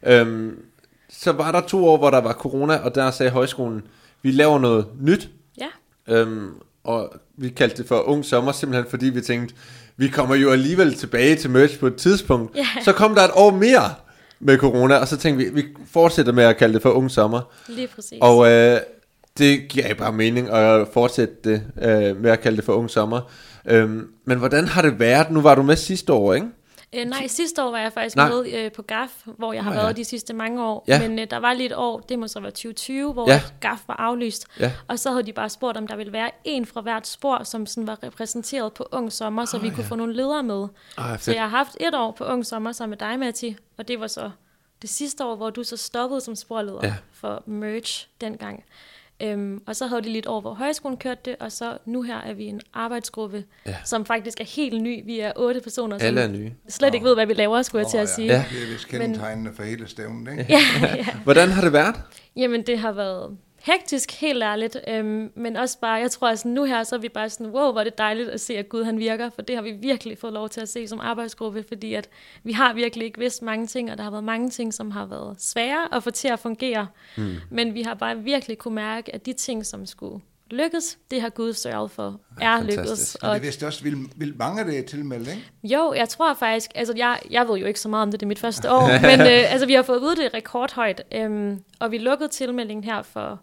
ja. 0.05 0.21
Øhm, 0.21 0.59
så 1.11 1.33
var 1.33 1.53
der 1.53 1.61
to 1.61 1.87
år, 1.87 1.97
hvor 1.97 2.11
der 2.11 2.21
var 2.21 2.33
corona, 2.33 2.77
og 2.77 2.95
der 2.95 3.11
sagde 3.11 3.31
højskolen, 3.33 3.83
vi 4.23 4.31
laver 4.31 4.59
noget 4.59 4.87
nyt. 5.01 5.29
Ja. 5.61 5.67
Øhm, 6.15 6.49
og 6.85 7.13
vi 7.37 7.49
kaldte 7.49 7.77
det 7.77 7.89
for 7.89 8.01
Ung 8.09 8.25
Sommer, 8.25 8.53
simpelthen 8.53 8.91
fordi 8.91 9.07
vi 9.07 9.21
tænkte, 9.21 9.55
vi 9.97 10.09
kommer 10.09 10.35
jo 10.35 10.51
alligevel 10.51 10.95
tilbage 10.95 11.37
til 11.37 11.51
merch 11.51 11.79
på 11.79 11.87
et 11.87 11.97
tidspunkt. 11.97 12.57
Ja. 12.57 12.67
Så 12.85 12.93
kom 12.93 13.15
der 13.15 13.23
et 13.23 13.31
år 13.35 13.51
mere 13.51 13.95
med 14.41 14.59
corona, 14.59 14.97
og 14.97 15.09
så 15.09 15.17
tænkte 15.17 15.45
vi, 15.45 15.51
vi 15.63 15.65
fortsætter 15.91 16.33
med 16.33 16.45
at 16.45 16.57
kalde 16.57 16.75
det 16.75 16.83
for 16.83 16.91
Ung 16.91 17.11
Sommer. 17.11 17.41
Lige 17.69 17.89
præcis. 17.89 18.19
Og 18.21 18.51
øh, 18.51 18.79
det 19.39 19.69
giver 19.69 19.95
bare 19.95 20.13
mening 20.13 20.51
at 20.51 20.87
fortsætte 20.93 21.35
det 21.45 21.63
øh, 21.83 22.23
med 22.23 22.31
at 22.31 22.41
kalde 22.41 22.57
det 22.57 22.65
for 22.65 22.73
Ung 22.73 22.91
Sommer. 22.91 23.21
Øhm, 23.67 24.11
men 24.25 24.39
hvordan 24.39 24.69
har 24.69 24.83
det 24.83 24.99
været? 24.99 25.31
Nu 25.31 25.41
var 25.41 25.55
du 25.55 25.63
med 25.63 25.77
sidste 25.77 26.13
år, 26.13 26.35
ikke? 26.35 26.47
Øh, 26.97 27.05
nej, 27.05 27.27
sidste 27.27 27.65
år 27.65 27.71
var 27.71 27.79
jeg 27.79 27.93
faktisk 27.93 28.17
Nej. 28.17 28.29
med 28.29 28.53
øh, 28.55 28.73
på 28.73 28.83
GAF, 28.83 29.11
hvor 29.25 29.53
jeg 29.53 29.65
har 29.65 29.73
været 29.73 29.87
ja. 29.87 29.93
de 29.93 30.05
sidste 30.05 30.35
mange 30.35 30.65
år. 30.65 30.85
Ja. 30.89 31.09
Men 31.09 31.19
øh, 31.19 31.27
der 31.31 31.37
var 31.37 31.53
lige 31.53 31.67
et 31.67 31.73
år, 31.77 32.01
det 32.01 32.19
må 32.19 32.29
så 32.29 32.41
være 32.41 32.51
2020, 32.51 33.13
hvor 33.13 33.29
Ja. 33.31 33.35
ja. 33.35 33.69
GAF 33.69 33.79
var 33.87 33.95
aflyst. 33.97 34.47
Ja. 34.61 34.73
Og 34.89 34.99
så 34.99 35.11
havde 35.11 35.23
de 35.23 35.33
bare 35.33 35.49
spurgt, 35.49 35.77
om 35.77 35.87
der 35.87 35.97
ville 35.97 36.13
være 36.13 36.31
en 36.45 36.67
fra 36.67 36.81
hvert 36.81 37.07
spor, 37.07 37.43
som 37.45 37.67
sådan 37.67 37.87
var 37.87 38.03
repræsenteret 38.03 38.73
på 38.73 38.89
Ung 38.93 39.13
Sommer, 39.13 39.45
så 39.45 39.59
vi 39.59 39.71
kunne 39.71 39.85
få 39.85 39.95
nogle 39.97 40.15
ledere 40.15 40.43
med. 40.43 40.67
Ej, 40.99 41.17
Så 41.19 41.33
jeg 41.33 41.43
har 41.43 41.49
haft 41.49 41.77
et 41.81 41.95
år 41.95 42.11
på 42.11 42.25
Ung 42.25 42.47
Sommer 42.47 42.73
sammen 42.73 42.91
med 43.01 43.09
dig, 43.09 43.19
Matti, 43.19 43.57
og 43.79 43.89
det 43.89 44.01
var 44.01 44.07
så 44.07 44.31
det 44.83 44.91
sidste 44.91 45.25
år, 45.25 45.37
hvor 45.37 45.51
du 45.51 45.63
så 45.65 45.77
stoppede 45.77 46.21
som 46.21 46.37
sporleder 46.37 46.79
Ja. 46.83 46.89
ja. 46.89 46.95
for 47.13 47.43
Merge 47.47 48.07
dengang. 48.21 48.65
Øhm, 49.25 49.61
og 49.67 49.77
så 49.77 49.87
havde 49.87 50.03
de 50.03 50.19
et 50.19 50.27
år, 50.27 50.41
hvor 50.41 50.55
højskolen 50.55 50.97
kørte 50.99 51.21
det, 51.25 51.37
og 51.41 51.53
så 51.53 51.79
nu 51.85 52.03
her 52.03 52.17
er 52.21 52.33
vi 52.35 52.45
en 52.45 52.61
arbejdsgruppe, 52.75 53.45
Ja. 53.67 53.71
ja. 53.71 53.77
som 53.85 54.07
faktisk 54.07 54.41
er 54.41 54.45
helt 54.45 54.83
ny. 54.83 55.05
Vi 55.07 55.21
er 55.21 55.33
otte 55.37 55.61
personer, 55.61 55.99
som 55.99 56.07
Alle 56.07 56.21
er 56.21 56.29
nye. 56.29 56.53
slet 56.69 56.95
ikke 56.95 57.07
ved, 57.07 57.15
hvad 57.15 57.27
vi 57.27 57.35
laver, 57.35 57.63
skulle 57.63 57.83
jeg 57.83 57.91
til 57.91 57.99
at 57.99 58.09
sige. 58.09 58.27
Ja. 58.33 58.45
Det 58.53 58.63
er 58.63 58.73
vist 58.73 58.89
kendetegnende 58.89 59.51
for 59.57 59.63
hele 59.63 59.89
stævnen, 59.89 60.39
ikke? 60.39 60.47
Ja, 60.49 60.61
ja. 60.97 61.07
Hvordan 61.25 61.49
har 61.49 61.63
det 61.63 61.73
været? 61.73 61.95
Jamen, 62.37 62.63
det 62.67 62.79
har 62.79 62.93
været 62.93 63.37
hektisk, 63.65 64.21
helt 64.21 64.43
ærligt. 64.43 64.77
Øhm, 64.89 65.33
men 65.35 65.57
også 65.57 65.79
bare, 65.79 65.93
jeg 65.93 66.11
tror, 66.11 66.29
at 66.29 66.39
sådan, 66.39 66.53
nu 66.53 66.65
her, 66.65 66.85
så 66.85 66.95
er 66.95 67.01
vi 67.01 67.09
bare 67.09 67.31
sådan, 67.31 67.47
wow, 67.47 67.73
hvor 67.73 67.81
er 67.81 67.85
det 67.85 67.99
dejligt 67.99 68.29
at 68.29 68.41
se, 68.41 68.59
at 68.59 68.69
Gud 68.69 68.85
han 68.85 68.99
virker. 68.99 69.31
For 69.31 69.43
det 69.43 69.57
har 69.57 69.63
vi 69.63 69.73
virkelig 69.73 70.19
fået 70.19 70.33
lov 70.33 70.49
til 70.49 70.61
at 70.61 70.69
se 70.69 70.89
som 70.89 71.01
arbejdsgruppe, 71.01 71.65
fordi 71.69 71.95
at 71.95 72.09
vi 72.43 72.53
har 72.53 72.73
virkelig 72.73 73.05
ikke 73.05 73.19
vidst 73.19 73.43
mange 73.43 73.67
ting, 73.67 73.91
og 73.93 73.99
der 73.99 74.05
har 74.05 74.11
været 74.11 74.25
mange 74.25 74.51
ting, 74.51 74.75
som 74.75 74.91
har 74.91 75.07
været 75.07 75.37
svære 75.39 75.95
at 75.95 76.03
få 76.03 76.11
til 76.11 76.29
at 76.29 76.39
fungere. 76.39 76.87
Mm. 77.17 77.37
Men 77.51 77.75
vi 77.75 77.83
har 77.83 77.95
bare 77.95 78.19
virkelig 78.19 78.59
kunne 78.59 78.75
mærke, 78.75 79.15
at 79.15 79.27
de 79.27 79.33
ting, 79.33 79.67
som 79.67 79.87
skulle 79.87 80.21
lykkes, 80.51 80.99
det 81.11 81.21
har 81.21 81.29
Gud 81.29 81.53
sørget 81.53 81.91
for, 81.91 82.21
er 82.41 82.57
fantastisk. 82.57 82.79
lykkedes. 82.79 83.17
Men 83.23 83.29
Og 83.29 83.35
det 83.35 83.43
er 83.43 83.47
vist 83.47 83.63
også 83.63 83.83
vildt, 83.83 84.21
vildt 84.21 84.39
mange, 84.39 84.65
det 84.65 84.79
er 84.79 84.83
tilmeldt, 84.83 85.29
ikke? 85.29 85.51
jo, 85.63 85.93
jeg 85.93 86.09
tror 86.09 86.35
faktisk, 86.35 86.71
altså 86.75 86.95
jeg, 86.97 87.19
jeg 87.31 87.49
ved 87.49 87.57
jo 87.57 87.67
ikke 87.67 87.81
så 87.81 87.89
meget 87.89 88.03
om 88.03 88.11
det, 88.11 88.21
det 88.21 88.27
er 88.27 88.29
mit 88.29 88.39
første 88.39 88.71
år, 88.71 88.87
men 89.03 89.21
øh, 89.33 89.53
altså 89.53 89.67
vi 89.67 89.75
har 89.75 89.83
fået 89.83 90.01
vide, 90.01 90.17
det 90.17 90.25
er 90.25 90.35
rekordhøjt, 90.35 91.03
øhm, 91.15 91.61
og 91.79 91.91
vi 91.91 91.99
lukkede 91.99 92.29
tilmeldingen 92.29 92.85
her 92.85 93.03
for 93.03 93.41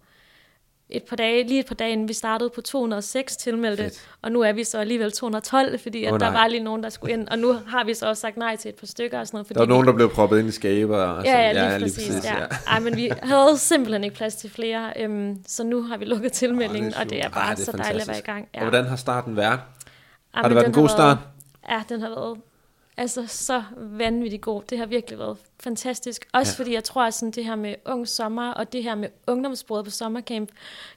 et 0.91 1.03
par 1.03 1.15
dage, 1.15 1.43
lige 1.43 1.60
et 1.60 1.65
par 1.65 1.75
dage 1.75 1.91
inden 1.91 2.07
vi 2.07 2.13
startede 2.13 2.50
på 2.50 2.62
206 2.62 3.38
tilmeldte, 3.38 3.83
Fedt. 3.83 4.10
og 4.21 4.31
nu 4.31 4.41
er 4.41 4.51
vi 4.51 4.63
så 4.63 4.77
alligevel 4.79 5.12
212, 5.12 5.79
fordi 5.79 6.03
at 6.05 6.13
Åh, 6.13 6.19
der 6.19 6.31
var 6.31 6.48
lige 6.48 6.63
nogen, 6.63 6.83
der 6.83 6.89
skulle 6.89 7.13
ind, 7.13 7.27
og 7.27 7.39
nu 7.39 7.53
har 7.67 7.83
vi 7.83 7.93
så 7.93 8.07
også 8.07 8.21
sagt 8.21 8.38
nej 8.38 8.55
til 8.55 8.69
et 8.69 8.75
par 8.75 8.88
stykker 8.88 9.19
og 9.19 9.27
sådan 9.27 9.36
noget. 9.38 9.48
Fordi 9.48 9.53
Der 9.57 9.62
var 9.65 9.67
nogen, 9.69 9.88
der 9.88 9.93
blev 9.93 10.10
proppet 10.10 10.39
ind 10.39 10.48
i 10.48 10.51
skaber. 10.51 10.98
Og 10.98 11.24
Ja, 11.25 11.39
ja, 11.41 11.77
lige 11.77 11.86
præcis. 11.86 12.25
Ja. 12.25 12.45
Ej, 12.67 12.79
men 12.79 12.95
vi 12.95 13.12
havde 13.24 13.57
simpelthen 13.57 14.03
ikke 14.03 14.15
plads 14.15 14.36
til 14.36 14.50
flere, 14.50 14.93
øhm, 15.00 15.38
så 15.48 15.63
nu 15.63 15.81
har 15.83 15.98
vi 15.98 16.05
lukket 16.05 16.31
tilmeldingen, 16.31 16.88
Åh, 16.88 16.91
det 16.93 17.00
og 17.00 17.10
det 17.10 17.24
er 17.25 17.29
bare 17.29 17.43
Ej, 17.43 17.53
det 17.53 17.62
er 17.67 17.71
så 17.71 17.77
dejligt 17.77 18.01
at 18.01 18.07
være 18.07 18.17
i 18.17 18.21
fantastisk. 18.21 18.25
gang. 18.25 18.48
Og 18.53 18.62
hvordan 18.62 18.86
har 18.86 18.95
starten 18.95 19.36
været? 19.38 19.51
Ja, 20.36 20.41
Har 20.41 20.48
det 20.48 20.55
været 20.55 20.67
en 20.67 20.74
god 20.74 20.89
start? 20.89 21.17
Ja, 21.69 21.83
den 21.89 22.01
har 22.01 22.10
været 22.10 22.38
altså 22.98 23.24
så 23.27 23.63
vanvittigt 23.77 24.41
god. 24.41 24.62
Det 24.69 24.77
har 24.77 24.86
virkelig 24.86 25.19
været 25.19 25.38
fantastisk. 25.63 26.27
Også 26.34 26.56
Ja. 26.58 26.62
fordi 26.63 26.74
jeg 26.74 26.84
tror, 26.84 27.03
at 27.03 27.13
sådan 27.13 27.32
det 27.32 27.46
her 27.46 27.56
med 27.56 27.75
ung 27.86 28.08
sommer, 28.08 28.51
og 28.51 28.74
det 28.74 28.84
her 28.84 28.96
med 28.96 29.10
ungdomsbordet 29.27 29.86
på 29.86 29.91
sommercamp, 29.91 30.50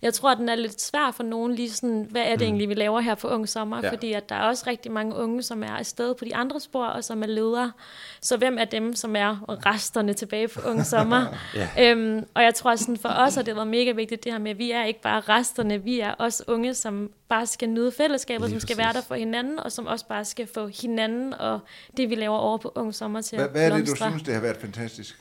jeg 0.03 0.15
tror, 0.15 0.31
at 0.31 0.39
den 0.39 0.49
er 0.49 0.55
lidt 0.55 0.81
svær 0.81 1.11
for 1.17 1.23
nogen, 1.23 1.55
lige 1.55 1.71
sådan, 1.71 2.07
hvad 2.11 2.23
er 2.23 2.31
det 2.31 2.39
mm. 2.39 2.45
egentlig, 2.45 2.69
vi 2.69 2.75
laver 2.75 3.01
her 3.01 3.15
på 3.15 3.29
ung 3.29 3.49
sommer? 3.49 3.81
Ja. 3.83 3.91
Fordi 3.91 4.13
at 4.13 4.29
der 4.29 4.35
er 4.35 4.43
også 4.43 4.65
rigtig 4.67 4.93
mange 4.93 5.15
unge, 5.17 5.43
som 5.43 5.63
er 5.63 5.71
afsted 5.71 6.15
på 6.15 6.25
de 6.25 6.35
andre 6.35 6.61
spor, 6.61 6.85
og 6.87 7.05
som 7.05 7.23
er 7.23 7.27
ledere. 7.27 7.73
Så 8.21 8.37
hvem 8.37 8.59
er 8.59 8.65
dem, 8.65 8.95
som 8.95 9.17
er 9.17 9.37
resterne 9.67 10.13
tilbage 10.13 10.49
på 10.49 10.61
ung 10.69 10.87
sommer? 10.87 11.25
Ja. 11.55 11.91
øhm, 11.91 12.27
og 12.35 12.43
jeg 12.43 12.55
tror, 12.55 12.71
at 12.71 12.79
sådan 12.79 12.97
for 12.97 13.09
os 13.09 13.35
har 13.35 13.43
det 13.43 13.55
været 13.55 13.69
mega 13.69 13.93
vigtigt, 13.93 14.25
det 14.25 14.33
her 14.33 14.39
med, 14.39 14.51
at 14.51 14.59
vi 14.59 14.71
er 14.71 14.85
ikke 14.85 15.01
bare 15.01 15.21
resterne, 15.21 15.83
vi 15.83 16.01
er 16.01 16.11
også 16.13 16.45
unge, 16.47 16.75
som 16.75 17.11
bare 17.29 17.47
skal 17.47 17.69
nyde 17.69 17.93
fællesskabet, 17.93 18.49
Lige 18.49 18.61
som 18.61 18.67
skal 18.69 18.77
være 18.79 18.93
der 18.93 19.01
for 19.01 19.15
hinanden, 19.15 19.59
og 19.59 19.73
som 19.73 19.87
også 19.87 20.07
bare 20.07 20.25
skal 20.25 20.49
få 20.55 20.67
hinanden 20.67 21.35
og 21.35 21.61
det, 21.97 22.11
vi 22.11 22.15
laver 22.15 22.37
over 22.37 22.59
på 22.59 22.73
Ung 22.75 22.95
Sommer 22.95 23.21
til 23.21 23.39
Hvad, 23.39 23.49
hvad 23.49 23.71
er 23.71 23.77
det, 23.77 23.87
du 23.87 23.97
synes, 23.97 24.23
det 24.23 24.35
har 24.35 24.41
været 24.41 24.54
fantastisk? 24.61 25.21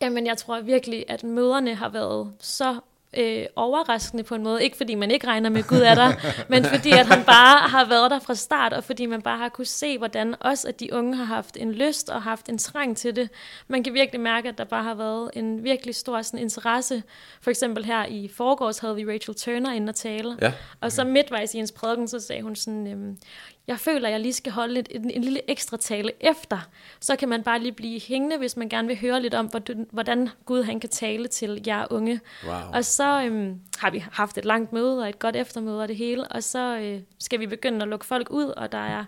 Jamen, 0.00 0.26
jeg 0.26 0.36
tror 0.36 0.60
virkelig, 0.60 1.04
at 1.08 1.24
møderne 1.24 1.74
har 1.74 1.88
været 1.88 2.32
så 2.40 2.76
øh, 3.16 3.44
overraskende 3.56 4.22
på 4.24 4.34
en 4.34 4.42
måde. 4.42 4.64
Ikke 4.64 4.76
fordi 4.76 4.94
man 4.94 5.10
ikke 5.10 5.26
regner 5.26 5.50
med, 5.50 5.58
at 5.58 5.66
Gud 5.66 5.78
er 5.80 5.94
der, 5.94 6.12
men 6.52 6.64
fordi 6.64 6.90
at 6.90 7.06
han 7.06 7.24
bare 7.24 7.68
har 7.68 7.84
været 7.84 8.10
der 8.10 8.18
fra 8.18 8.34
start, 8.34 8.72
og 8.72 8.84
fordi 8.84 9.06
man 9.06 9.22
bare 9.22 9.38
har 9.38 9.48
kunne 9.48 9.64
se, 9.64 9.98
hvordan 9.98 10.34
også 10.40 10.68
at 10.68 10.80
de 10.80 10.92
unge 10.92 11.16
har 11.16 11.24
haft 11.24 11.56
en 11.60 11.72
lyst 11.72 12.08
og 12.10 12.22
haft 12.22 12.48
en 12.48 12.58
trang 12.58 12.96
til 12.96 13.16
det. 13.16 13.28
Man 13.68 13.82
kan 13.84 13.94
virkelig 13.94 14.20
mærke, 14.20 14.48
at 14.48 14.58
der 14.58 14.64
bare 14.64 14.82
har 14.82 14.94
været 14.94 15.30
en 15.34 15.64
virkelig 15.64 15.94
stor 15.94 16.22
sådan, 16.22 16.40
interesse. 16.40 17.02
For 17.40 17.50
eksempel 17.50 17.84
her 17.84 18.06
i 18.06 18.28
forgårs 18.36 18.78
havde 18.78 18.96
vi 18.96 19.04
Rachel 19.12 19.34
Turner 19.34 19.72
inde 19.72 19.90
og 19.90 19.94
tale, 19.94 20.36
Ja. 20.42 20.52
og 20.80 20.92
så 20.92 21.04
midtvejs 21.04 21.54
i 21.54 21.56
hendes 21.56 21.72
prædiken, 21.72 22.08
så 22.08 22.20
sagde 22.20 22.42
hun 22.42 22.56
sådan, 22.56 22.86
øhm, 22.86 23.18
jeg 23.66 23.78
føler, 23.78 24.08
at 24.08 24.12
jeg 24.12 24.20
lige 24.20 24.32
skal 24.32 24.52
holde 24.52 24.80
et, 24.80 24.88
en, 24.90 25.10
en 25.10 25.24
lille 25.24 25.50
ekstra 25.50 25.76
tale 25.76 26.12
efter. 26.20 26.58
Så 27.00 27.16
kan 27.16 27.28
man 27.28 27.42
bare 27.42 27.58
lige 27.58 27.72
blive 27.72 28.00
hængende, 28.00 28.38
hvis 28.38 28.56
man 28.56 28.68
gerne 28.68 28.88
vil 28.88 29.00
høre 29.00 29.22
lidt 29.22 29.34
om, 29.34 29.46
hvordan, 29.46 29.86
hvordan 29.90 30.28
Gud 30.44 30.62
han 30.62 30.80
kan 30.80 30.90
tale 30.90 31.28
til 31.28 31.62
jer 31.66 31.86
unge. 31.90 32.20
Wow. 32.44 32.54
Og 32.72 32.84
så 32.84 33.22
øhm, 33.24 33.60
har 33.78 33.90
vi 33.90 34.04
haft 34.12 34.38
et 34.38 34.44
langt 34.44 34.72
møde 34.72 35.02
og 35.02 35.08
et 35.08 35.18
godt 35.18 35.36
eftermøde 35.36 35.82
og 35.82 35.88
det 35.88 35.96
hele, 35.96 36.28
og 36.28 36.42
så 36.42 36.78
øh, 36.78 37.00
skal 37.18 37.40
vi 37.40 37.46
begynde 37.46 37.82
at 37.82 37.88
lukke 37.88 38.06
folk 38.06 38.30
ud, 38.30 38.46
og 38.46 38.72
der 38.72 38.78
er 38.78 39.04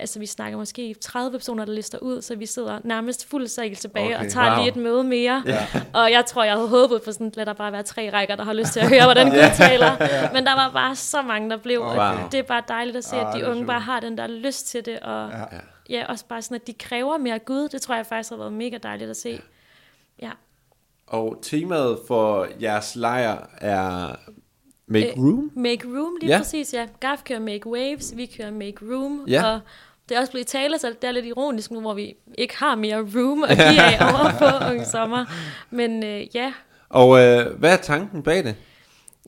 altså 0.00 0.18
vi 0.18 0.26
snakker 0.26 0.58
måske 0.58 0.94
30 1.00 1.30
personer, 1.30 1.64
der 1.64 1.72
lister 1.72 1.98
ud, 1.98 2.22
så 2.22 2.36
vi 2.36 2.46
sidder 2.46 2.78
nærmest 2.84 3.26
fuld 3.30 3.46
sal 3.46 3.74
tilbage 3.76 4.06
Okay, 4.16 4.26
og 4.26 4.32
tager 4.32 4.50
wow. 4.50 4.58
lige 4.58 4.68
et 4.68 4.76
møde 4.76 5.04
mere. 5.04 5.42
Ja. 5.46 5.66
Og 5.94 6.10
jeg 6.12 6.24
tror, 6.26 6.44
jeg 6.44 6.54
havde 6.54 6.68
håbet 6.68 7.02
på 7.02 7.12
sådan, 7.12 7.32
lad 7.34 7.46
der 7.46 7.52
bare 7.52 7.72
være 7.72 7.82
tre 7.82 8.10
rækker, 8.12 8.36
der 8.36 8.44
har 8.44 8.52
lyst 8.52 8.72
til 8.72 8.80
at 8.80 8.88
høre, 8.88 9.04
hvordan 9.04 9.26
Gud 9.36 9.56
taler. 9.56 9.90
Men 10.32 10.46
der 10.46 10.54
var 10.54 10.70
bare 10.72 10.96
så 10.96 11.22
mange, 11.22 11.50
der 11.50 11.56
blev. 11.56 11.82
Okay. 11.82 11.98
Og 11.98 12.32
det 12.32 12.38
er 12.38 12.42
bare 12.44 12.62
dejligt 12.68 12.96
at 12.96 13.04
se, 13.04 13.16
Ah, 13.16 13.28
at 13.28 13.34
det 13.34 13.44
de 13.44 13.50
unge 13.50 13.66
bare 13.66 13.80
har 13.80 14.00
den 14.00 14.18
der 14.18 14.26
lyst 14.26 14.66
til 14.66 14.84
det. 14.86 15.00
Og 15.00 15.30
Ja. 15.30 15.38
ja. 15.38 15.44
ja, 15.90 16.06
også 16.08 16.24
bare 16.28 16.42
sådan, 16.42 16.54
at 16.54 16.66
de 16.66 16.72
kræver 16.72 17.18
mere 17.18 17.38
Gud. 17.38 17.68
Det 17.68 17.82
tror 17.82 17.94
jeg 17.94 18.06
faktisk 18.06 18.30
har 18.30 18.36
været 18.36 18.52
mega 18.52 18.78
dejligt 18.82 19.10
at 19.10 19.16
se. 19.16 19.40
Ja. 20.22 20.30
Og 21.06 21.38
temaet 21.42 21.98
for 22.06 22.46
jeres 22.60 22.96
lejr 22.96 23.48
er 23.60 24.16
Make 24.86 25.08
Øh, 25.08 25.18
Room? 25.18 25.50
Make 25.56 25.86
room, 25.88 26.16
lige 26.20 26.28
Ja. 26.30 26.34
ja. 26.36 26.38
præcis, 26.38 26.74
ja. 26.74 26.86
Gaf 27.00 27.18
kører 27.24 27.38
make 27.40 27.66
waves, 27.66 28.16
vi 28.16 28.26
kører 28.26 28.50
make 28.50 28.76
room. 28.82 29.24
Ja. 29.28 29.44
Og 29.54 29.60
det 30.10 30.16
er 30.16 30.20
også 30.20 30.32
blevet 30.32 30.46
talt, 30.46 30.80
så 30.80 30.94
det 31.02 31.08
er 31.08 31.12
lidt 31.12 31.26
ironisk 31.26 31.70
nu, 31.70 31.80
hvor 31.80 31.94
vi 31.94 32.16
ikke 32.38 32.56
har 32.56 32.74
mere 32.74 32.96
room 32.96 33.42
at 33.42 33.56
give 33.56 33.82
af 33.82 33.98
over 34.12 34.30
på 34.38 34.70
Unge 34.70 34.84
Sommer. 34.84 35.24
Men 35.70 36.04
øh, 36.04 36.36
ja, 36.36 36.52
Og 36.88 37.20
øh, 37.20 37.58
hvad 37.58 37.72
er 37.72 37.76
tanken 37.76 38.22
bag 38.22 38.44
det? 38.44 38.56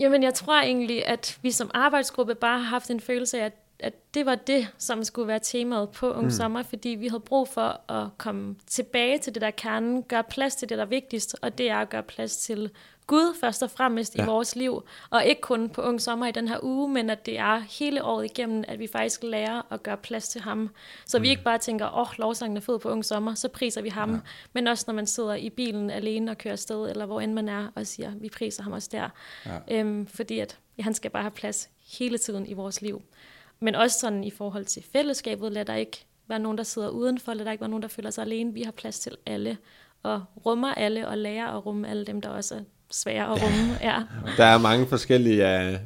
Jamen, 0.01 0.23
jeg 0.23 0.35
tror 0.35 0.61
egentlig, 0.61 1.07
at 1.07 1.39
vi 1.43 1.51
som 1.51 1.71
arbejdsgruppe 1.75 2.35
bare 2.35 2.59
har 2.59 2.67
haft 2.67 2.91
en 2.91 3.01
følelse 3.01 3.41
af, 3.41 3.45
at, 3.45 3.53
at 3.81 3.93
det 4.15 4.27
var 4.27 4.35
det, 4.35 4.69
som 4.79 5.05
skulle 5.05 5.29
være 5.29 5.41
temaet 5.43 5.89
på 5.91 6.13
Ung 6.13 6.25
mm. 6.25 6.31
Sommer, 6.31 6.63
fordi 6.63 6.89
vi 6.89 7.09
havde 7.09 7.23
brug 7.27 7.49
for 7.49 7.93
at 7.93 8.09
komme 8.19 8.57
tilbage 8.67 9.19
til 9.19 9.35
det 9.35 9.43
der 9.43 9.51
kernen, 9.51 10.03
gøre 10.03 10.25
plads 10.25 10.55
til 10.55 10.69
det, 10.69 10.79
der 10.79 10.85
er 10.85 10.89
vigtigst, 10.89 11.37
og 11.43 11.59
det 11.59 11.71
er 11.71 11.79
at 11.79 11.91
gøre 11.91 12.03
plads 12.03 12.37
til 12.37 12.71
Gud 13.07 13.35
først 13.41 13.63
og 13.63 13.71
fremmest 13.71 14.17
ja. 14.17 14.23
I 14.23 14.27
vores 14.27 14.57
liv, 14.57 14.83
og 15.11 15.25
ikke 15.25 15.41
kun 15.41 15.69
på 15.69 15.83
Ung 15.83 16.01
Sommer 16.01 16.27
i 16.27 16.31
den 16.31 16.49
her 16.49 16.59
uge, 16.63 16.89
men 16.89 17.11
at 17.11 17.27
det 17.27 17.39
er 17.39 17.59
hele 17.59 18.05
året 18.05 18.25
igennem, 18.25 18.65
at 18.69 18.79
vi 18.79 18.87
faktisk 18.87 19.23
lærer 19.23 19.63
at 19.73 19.83
gøre 19.83 19.97
plads 19.97 20.29
til 20.29 20.41
ham. 20.41 20.71
Så 21.07 21.19
vi 21.19 21.29
ikke 21.29 21.43
bare 21.43 21.59
tænker, 21.59 21.87
åh, 21.87 22.01
oh, 22.01 22.07
lovsangen 22.19 22.57
er 22.57 22.61
fed 22.61 22.79
på 22.79 22.89
Ung 22.89 23.05
Sommer, 23.05 23.35
så 23.35 23.49
priser 23.49 23.83
vi 23.83 23.89
ham, 23.89 24.13
ja. 24.13 24.21
men 24.53 24.67
også 24.67 24.85
når 24.87 24.95
man 24.95 25.07
sidder 25.07 25.35
i 25.35 25.51
bilen 25.51 25.91
alene 25.91 26.31
og 26.31 26.39
kører 26.39 26.53
afsted, 26.53 26.91
eller 26.91 27.07
hvor 27.07 27.21
end 27.21 27.33
man 27.33 27.49
er, 27.49 27.69
og 27.75 27.87
siger, 27.87 28.13
vi 28.15 28.29
priser 28.29 28.63
ham 28.63 28.73
også 28.73 28.89
der. 28.93 29.09
Ja. 29.47 29.59
Øhm, 29.71 30.07
fordi 30.07 30.39
at 30.39 30.59
ja, 30.79 30.83
han 30.83 30.95
skal 30.95 31.11
bare 31.11 31.23
have 31.23 31.31
plads 31.31 31.71
hele 31.99 32.19
tiden 32.19 32.47
i 32.47 32.53
vores 32.53 32.83
liv. 32.83 33.03
Men 33.61 33.75
også 33.75 33.99
sådan 33.99 34.25
i 34.25 34.31
forhold 34.31 34.65
til 34.65 34.85
fællesskabet, 34.93 35.53
lad 35.53 35.65
der 35.65 35.75
ikke 35.75 36.07
være 36.29 36.39
nogen, 36.39 36.59
der 36.59 36.65
sidder 36.65 36.89
udenfor, 36.89 37.35
lad 37.35 37.45
der 37.45 37.53
ikke 37.53 37.61
være 37.61 37.71
nogen, 37.71 37.83
der 37.83 37.89
føler 37.89 38.11
sig 38.11 38.25
alene. 38.25 38.55
Vi 38.55 38.63
har 38.63 38.73
plads 38.73 39.01
til 39.01 39.17
alle, 39.27 39.59
og 40.03 40.25
rummer 40.47 40.75
alle, 40.75 41.09
og 41.09 41.19
lærer 41.19 41.47
at 41.47 41.67
rumme 41.67 41.89
alle 41.89 42.05
dem, 42.05 42.21
der 42.21 42.29
også 42.29 42.55
er 42.55 42.61
svære 42.93 43.25
at 43.35 43.43
rumme. 43.43 43.79
Ja. 43.83 43.99
Der 44.37 44.45
er 44.45 44.59
mange 44.59 44.87
forskellige 44.87 45.69
uh, 45.73 45.79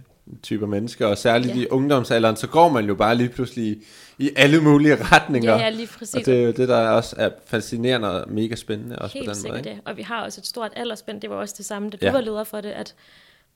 typer 0.42 0.66
mennesker, 0.66 1.06
og 1.06 1.18
særligt 1.18 1.56
Ja. 1.56 1.60
i 1.60 1.66
ungdomsalderen, 1.68 2.36
så 2.36 2.46
går 2.46 2.68
man 2.68 2.84
jo 2.86 2.94
bare 2.94 3.14
lige 3.14 3.28
pludselig 3.28 3.76
i 4.18 4.30
alle 4.36 4.60
mulige 4.60 4.96
retninger. 5.04 5.52
Ja, 5.52 5.58
ja, 5.58 5.70
lige 5.70 5.88
præcis. 5.98 6.14
Og 6.14 6.26
det 6.26 6.38
er 6.38 6.42
jo 6.42 6.50
det, 6.52 6.68
der 6.68 6.88
også 6.88 7.16
er 7.18 7.30
fascinerende 7.46 8.22
og 8.22 8.30
mega 8.32 8.54
spændende, 8.54 8.98
også 8.98 9.12
på 9.14 9.18
Helt 9.18 9.24
den 9.24 9.28
måde. 9.28 9.40
sikkert 9.40 9.66
Ikke? 9.66 9.70
det. 9.70 9.80
Og 9.90 9.96
vi 9.96 10.02
har 10.02 10.22
også 10.24 10.40
et 10.40 10.46
stort 10.46 10.72
aldersspænd. 10.76 11.20
Det 11.20 11.30
var 11.30 11.36
også 11.36 11.54
det 11.58 11.66
samme, 11.66 11.90
da 11.90 11.96
du 11.96 12.06
Ja. 12.06 12.12
var 12.12 12.20
leder 12.20 12.44
for 12.44 12.60
det, 12.60 12.70
at 12.70 12.94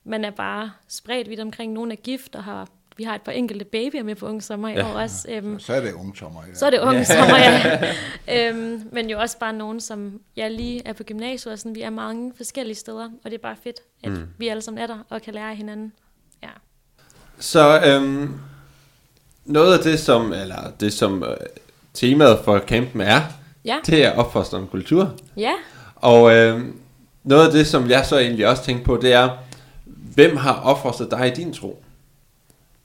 man 0.05 0.25
er 0.25 0.31
bare 0.31 0.71
spredt 0.89 1.29
vidt 1.31 1.41
omkring. 1.41 1.73
Nogle 1.73 1.93
er 1.93 1.97
gift 1.97 2.35
og 2.35 2.45
har... 2.45 2.69
Vi 2.97 3.05
har 3.05 3.15
et 3.15 3.23
par 3.23 3.33
enkelte 3.33 3.65
babyer 3.65 4.03
med 4.03 4.15
på 4.15 4.27
Unge 4.27 4.41
Sommer 4.43 4.69
i 4.69 4.73
Ja. 4.73 4.87
år 4.95 5.01
også. 5.01 5.27
Øhm, 5.31 5.59
Så 5.61 5.73
er 5.75 5.81
det 5.81 5.93
ungsommer. 5.93 6.41
Ja. 6.49 6.55
så 6.55 6.67
er 6.67 6.71
det 6.71 6.79
unge 6.81 7.05
sommer, 7.05 7.37
ja. 7.39 7.95
øhm, 8.49 8.83
men 8.93 9.11
jo 9.11 9.21
også 9.21 9.39
bare 9.39 9.53
nogen, 9.53 9.81
som 9.81 10.21
jeg 10.37 10.51
lige 10.51 10.83
er 10.85 10.93
på 10.93 11.03
gymnasiet, 11.03 11.53
og 11.53 11.59
sådan, 11.59 11.75
vi 11.75 11.81
er 11.83 11.91
mange 11.91 12.33
forskellige 12.37 12.77
steder, 12.77 13.05
og 13.25 13.31
det 13.31 13.35
er 13.35 13.43
bare 13.43 13.57
fedt, 13.65 13.77
at 14.05 14.11
mm. 14.11 14.27
vi 14.39 14.49
alle 14.49 14.63
sammen 14.63 14.83
er 14.83 14.87
der 14.87 14.99
og 15.11 15.23
kan 15.23 15.35
lære 15.35 15.51
af 15.51 15.57
hinanden. 15.57 15.93
Ja. 16.43 16.49
Så 17.39 17.81
øhm, 17.87 18.35
noget 19.45 19.79
af 19.79 19.85
det, 19.85 20.01
som, 20.01 20.33
eller 20.33 20.71
det 20.81 20.93
som 20.93 21.23
øh, 21.23 21.37
temaet 21.95 22.39
for 22.45 22.59
campen 22.59 23.01
er, 23.01 23.21
Ja. 23.65 23.77
det 23.87 24.05
er 24.05 24.13
opfostrende 24.13 24.67
kultur. 24.67 25.15
Ja. 25.37 25.53
Og 25.97 26.35
øh, 26.37 26.61
noget 27.25 27.47
af 27.47 27.53
det, 27.53 27.67
som 27.67 27.91
jeg 27.91 28.07
så 28.07 28.19
egentlig 28.19 28.49
også 28.49 28.65
tænkte 28.65 28.85
på, 28.85 28.97
det 29.03 29.13
er, 29.13 29.29
hvem 30.15 30.37
har 30.37 30.55
opfostret 30.61 31.11
dig 31.11 31.27
i 31.27 31.31
din 31.43 31.53
tro? 31.53 31.83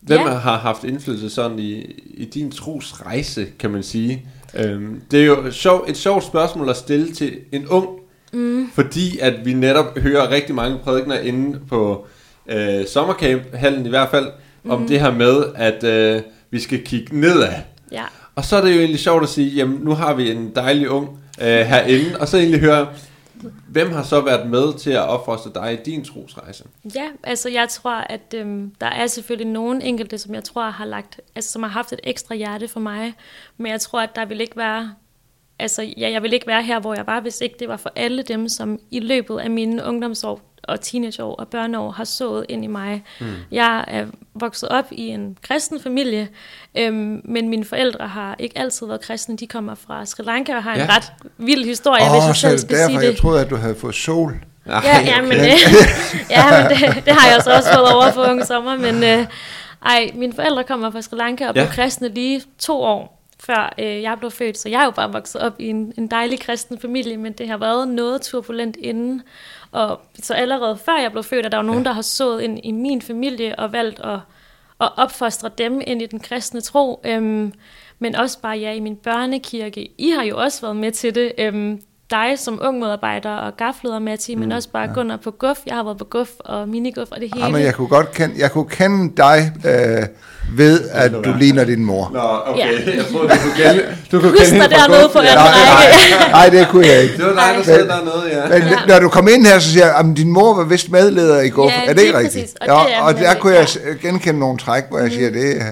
Hvem 0.06 0.20
Ja. 0.20 0.28
har 0.28 0.58
haft 0.58 0.84
indflydelse 0.84 1.30
sådan 1.30 1.60
i, 1.60 1.74
i 2.14 2.26
din 2.26 2.52
trosrejse, 2.52 3.48
kan 3.60 3.70
man 3.70 3.84
sige? 3.84 4.26
Øhm, 4.56 5.02
det 5.12 5.22
er 5.22 5.26
jo 5.26 5.52
sjov, 5.52 5.86
et 5.88 5.98
sjovt 5.98 6.24
spørgsmål 6.24 6.70
at 6.70 6.78
stille 6.78 7.14
til 7.14 7.34
en 7.52 7.68
ung, 7.68 7.88
mm. 8.34 8.70
fordi 8.74 9.18
at 9.20 9.46
vi 9.46 9.54
netop 9.54 10.00
hører 10.00 10.32
rigtig 10.32 10.56
mange 10.56 10.78
prædikner 10.84 11.20
inde 11.20 11.60
på 11.70 12.08
øh, 12.48 12.88
sommercamp-hallen 12.88 13.86
i 13.86 13.90
hvert 13.90 14.10
fald, 14.12 14.28
mm. 14.64 14.72
om 14.72 14.88
det 14.88 15.00
her 15.00 15.12
med, 15.12 15.44
at 15.56 15.84
øh, 15.84 16.22
vi 16.52 16.60
skal 16.60 16.84
kigge 16.84 17.20
nedad. 17.20 17.54
Ja. 17.92 18.04
Og 18.36 18.46
så 18.46 18.56
er 18.56 18.62
det 18.62 18.74
jo 18.74 18.80
egentlig 18.80 19.00
sjovt 19.00 19.24
at 19.24 19.30
sige, 19.30 19.50
jamen 19.50 19.80
nu 19.84 19.92
har 19.92 20.14
vi 20.14 20.32
en 20.32 20.52
dejlig 20.56 20.90
ung 20.90 21.10
øh, 21.42 21.48
herinde, 21.48 22.18
og 22.20 22.28
så 22.28 22.38
egentlig 22.38 22.60
høre, 22.60 22.88
hvem 23.68 23.92
har 23.92 24.04
så 24.04 24.22
været 24.22 24.50
med 24.50 24.74
til 24.77 24.92
at 24.92 25.08
opfostre 25.08 25.51
dig 25.54 25.74
i 25.74 25.84
din 25.84 26.04
trosrejse? 26.04 26.63
Ja, 26.96 27.10
altså 27.24 27.50
jeg 27.50 27.70
tror, 27.70 27.96
at 27.96 28.34
øhm, 28.36 28.75
der 28.82 28.88
er 28.88 29.08
selvfølgelig 29.08 29.54
nogen 29.54 29.82
enkelte, 29.82 30.18
som 30.18 30.36
jeg 30.36 30.44
tror 30.44 30.70
har 30.70 30.86
lagt, 30.86 31.22
altså 31.36 31.51
som 31.51 31.63
har 31.63 31.70
haft 31.70 31.94
et 31.94 32.00
ekstra 32.04 32.36
hjerte 32.36 32.68
for 32.68 32.80
mig, 32.80 33.13
men 33.58 33.72
jeg 33.72 33.82
tror, 33.82 34.01
at 34.01 34.15
der 34.15 34.25
vil 34.25 34.42
ikke 34.42 34.58
være, 34.58 34.94
altså 35.60 35.82
ja, 35.82 36.12
jeg 36.12 36.24
vil 36.24 36.34
ikke 36.34 36.48
være 36.48 36.63
her, 36.63 36.80
hvor 36.80 36.94
jeg 36.94 37.08
var, 37.08 37.20
hvis 37.20 37.42
ikke 37.42 37.56
det 37.60 37.68
var 37.68 37.77
for 37.77 37.92
alle 37.96 38.22
dem, 38.22 38.50
som 38.50 38.80
i 38.92 39.00
løbet 39.00 39.39
af 39.39 39.50
mine 39.50 39.84
ungdomsår 39.84 40.55
og 40.68 40.82
teenageår 40.82 41.36
og 41.36 41.48
børneår 41.48 41.92
har 41.92 42.04
sået 42.04 42.46
ind 42.50 42.64
i 42.64 42.68
mig. 42.68 43.04
Mm. 43.20 43.28
Jeg 43.52 43.84
er 43.88 44.06
vokset 44.34 44.70
op 44.70 44.86
i 44.92 45.08
en 45.08 45.38
kristen 45.48 45.80
familie, 45.82 46.28
øhm, 46.78 47.22
men 47.24 47.50
mine 47.50 47.66
forældre 47.66 48.08
har 48.08 48.36
ikke 48.40 48.58
altid 48.58 48.88
været 48.88 49.02
kristne. 49.02 49.38
De 49.38 49.48
kommer 49.48 49.76
fra 49.88 50.06
Sri 50.06 50.24
Lanka 50.24 50.56
og 50.56 50.64
har 50.64 50.74
en 50.74 50.80
Ja. 50.80 50.96
ret 50.96 51.12
vild 51.38 51.66
historie, 51.66 52.04
Åh, 52.04 52.12
hvis 52.12 52.28
jeg 52.28 52.36
selv 52.36 52.58
skal 52.60 52.78
derfor, 52.78 52.90
sige 52.90 53.00
jeg 53.00 53.12
det. 53.12 53.18
troede, 53.18 53.42
at 53.42 53.50
du 53.50 53.56
havde 53.56 53.76
fået 53.76 53.96
sol. 53.96 54.36
Ej, 54.66 54.82
Ja, 54.84 55.00
ja, 55.02 55.22
men, 55.22 55.32
øh, 55.32 55.40
ja, 56.30 56.62
men 56.62 56.70
det, 56.70 57.06
det 57.06 57.14
har 57.14 57.32
jeg 57.34 57.42
så 57.44 57.54
også 57.56 57.74
fået 57.74 57.94
over 57.94 58.12
for 58.12 58.24
unge 58.24 58.46
sommer, 58.46 58.78
men 58.78 59.04
øh, 59.04 59.26
ej, 59.86 60.12
mine 60.16 60.34
forældre 60.34 60.64
kommer 60.64 60.92
fra 60.92 61.02
Sri 61.02 61.18
Lanka 61.18 61.48
og 61.48 61.54
blev 61.54 61.64
Ja. 61.66 61.72
kristne 61.72 62.08
lige 62.10 62.42
to 62.60 62.82
år 62.82 63.15
før 63.46 63.74
øh, 63.80 64.02
jeg 64.02 64.20
blev 64.20 64.32
født, 64.32 64.58
så 64.58 64.70
jeg 64.70 64.82
er 64.82 64.86
jo 64.86 64.92
bare 64.92 65.12
vokset 65.12 65.42
op 65.42 65.60
i 65.60 65.68
en, 65.68 65.94
en 65.98 66.08
dejlig 66.08 66.40
kristen 66.40 66.80
familie, 66.80 67.18
men 67.18 67.34
det 67.34 67.48
har 67.48 67.58
været 67.58 67.88
noget 67.88 68.22
turbulent 68.22 68.78
inden, 68.78 69.22
og 69.72 70.02
så 70.22 70.34
allerede 70.34 70.78
før 70.78 70.98
jeg 71.02 71.12
blev 71.12 71.24
født, 71.24 71.46
er 71.46 71.50
der 71.50 71.58
jo 71.58 71.64
nogen, 71.64 71.86
der 71.86 71.92
har 71.92 72.02
sået 72.02 72.42
ind 72.42 72.60
i 72.64 72.72
min 72.72 73.02
familie 73.02 73.60
og 73.60 73.72
valgt 73.72 74.00
at, 74.00 74.20
at 74.82 74.90
opfostre 74.98 75.50
dem 75.58 75.82
ind 75.88 76.02
i 76.02 76.06
den 76.06 76.20
kristne 76.20 76.62
tro, 76.62 77.02
øhm, 77.04 77.54
men 78.00 78.16
også 78.16 78.42
bare 78.42 78.58
ja, 78.58 78.72
i 78.72 78.80
min 78.80 78.96
børnekirke. 78.96 79.90
I 79.98 80.10
har 80.10 80.24
jo 80.24 80.38
også 80.38 80.62
været 80.62 80.75
med 80.75 80.92
til 80.92 81.16
det, 81.16 81.32
øhm, 81.38 81.82
dig 82.12 82.40
som 82.40 82.60
ung 82.64 82.79
medarbejder 82.79 83.36
og 83.36 83.58
gafleder 83.58 84.00
Matti, 84.00 84.36
men 84.36 84.51
også 84.51 84.70
bare 84.70 84.88
Gunnar 84.94 85.18
på 85.24 85.32
guf. 85.32 85.58
Jeg 85.68 85.75
har 85.75 85.84
været 85.84 85.98
på 85.98 86.03
guf 86.06 86.29
og 86.40 86.70
miniguf 86.70 87.08
og 87.12 87.18
det 87.22 87.29
hele. 87.34 87.46
Ja, 87.46 87.51
men 87.51 87.62
jeg 87.62 87.74
kunne 87.74 87.88
godt 87.88 88.12
kende, 88.12 88.36
jeg 88.38 88.51
kunne 88.51 88.70
kende 88.70 89.14
dig 89.18 89.51
øh, 89.66 90.03
ved, 90.58 90.90
at 90.92 91.12
du 91.12 91.34
ligner 91.40 91.64
din 91.64 91.86
mor. 91.86 92.10
Nå, 92.14 92.51
okay. 92.53 92.60
Ja. 92.62 92.96
Jeg 92.98 93.06
troede, 93.12 93.27
du 93.29 93.36
kunne 93.44 93.56
kende, 93.56 93.84
du 94.12 94.20
kunne 94.20 94.32
Husk 94.32 94.44
kende 94.51 94.62
fra 94.62 94.68
dernede 94.68 95.10
på 95.14 95.20
anden 95.20 95.34
Ja. 95.34 95.42
række. 95.44 96.32
Nej, 96.32 96.50
det 96.50 96.68
kunne 96.68 96.88
jeg 96.88 97.01
ikke. 97.01 97.18
Det 97.18 97.25
var 97.25 97.32
dig, 97.32 97.58
der 97.58 97.64
sad 97.64 97.88
dernede, 97.88 98.24
ja. 98.32 98.50
Men 98.60 98.68
Ja. 98.68 98.75
når 98.88 99.00
du 99.00 99.10
kom 99.10 99.27
ind 99.27 99.46
her, 99.46 99.60
så 99.60 99.70
siger 99.72 99.86
jeg, 99.86 99.96
at 99.96 100.06
din 100.18 100.32
mor 100.32 100.53
var 100.56 100.64
vist 100.64 100.92
medleder 100.92 101.42
i 101.42 101.50
går. 101.50 101.70
Ja, 101.70 101.90
er 101.90 101.94
det 101.94 102.01
ikke 102.01 102.18
rigtigt? 102.18 102.34
præcis, 102.44 102.56
og 102.62 102.68
ja, 102.68 102.74
det 102.74 102.96
er 102.96 103.01
og 103.01 103.16
der 103.16 103.34
kunne 103.40 103.53
jeg 103.53 103.68
ja. 103.86 104.08
genkende 104.08 104.40
nogle 104.40 104.58
træk, 104.58 104.84
hvor 104.90 105.00
jeg 105.00 105.12
siger, 105.12 105.29
det 105.32 105.62
er... 105.62 105.66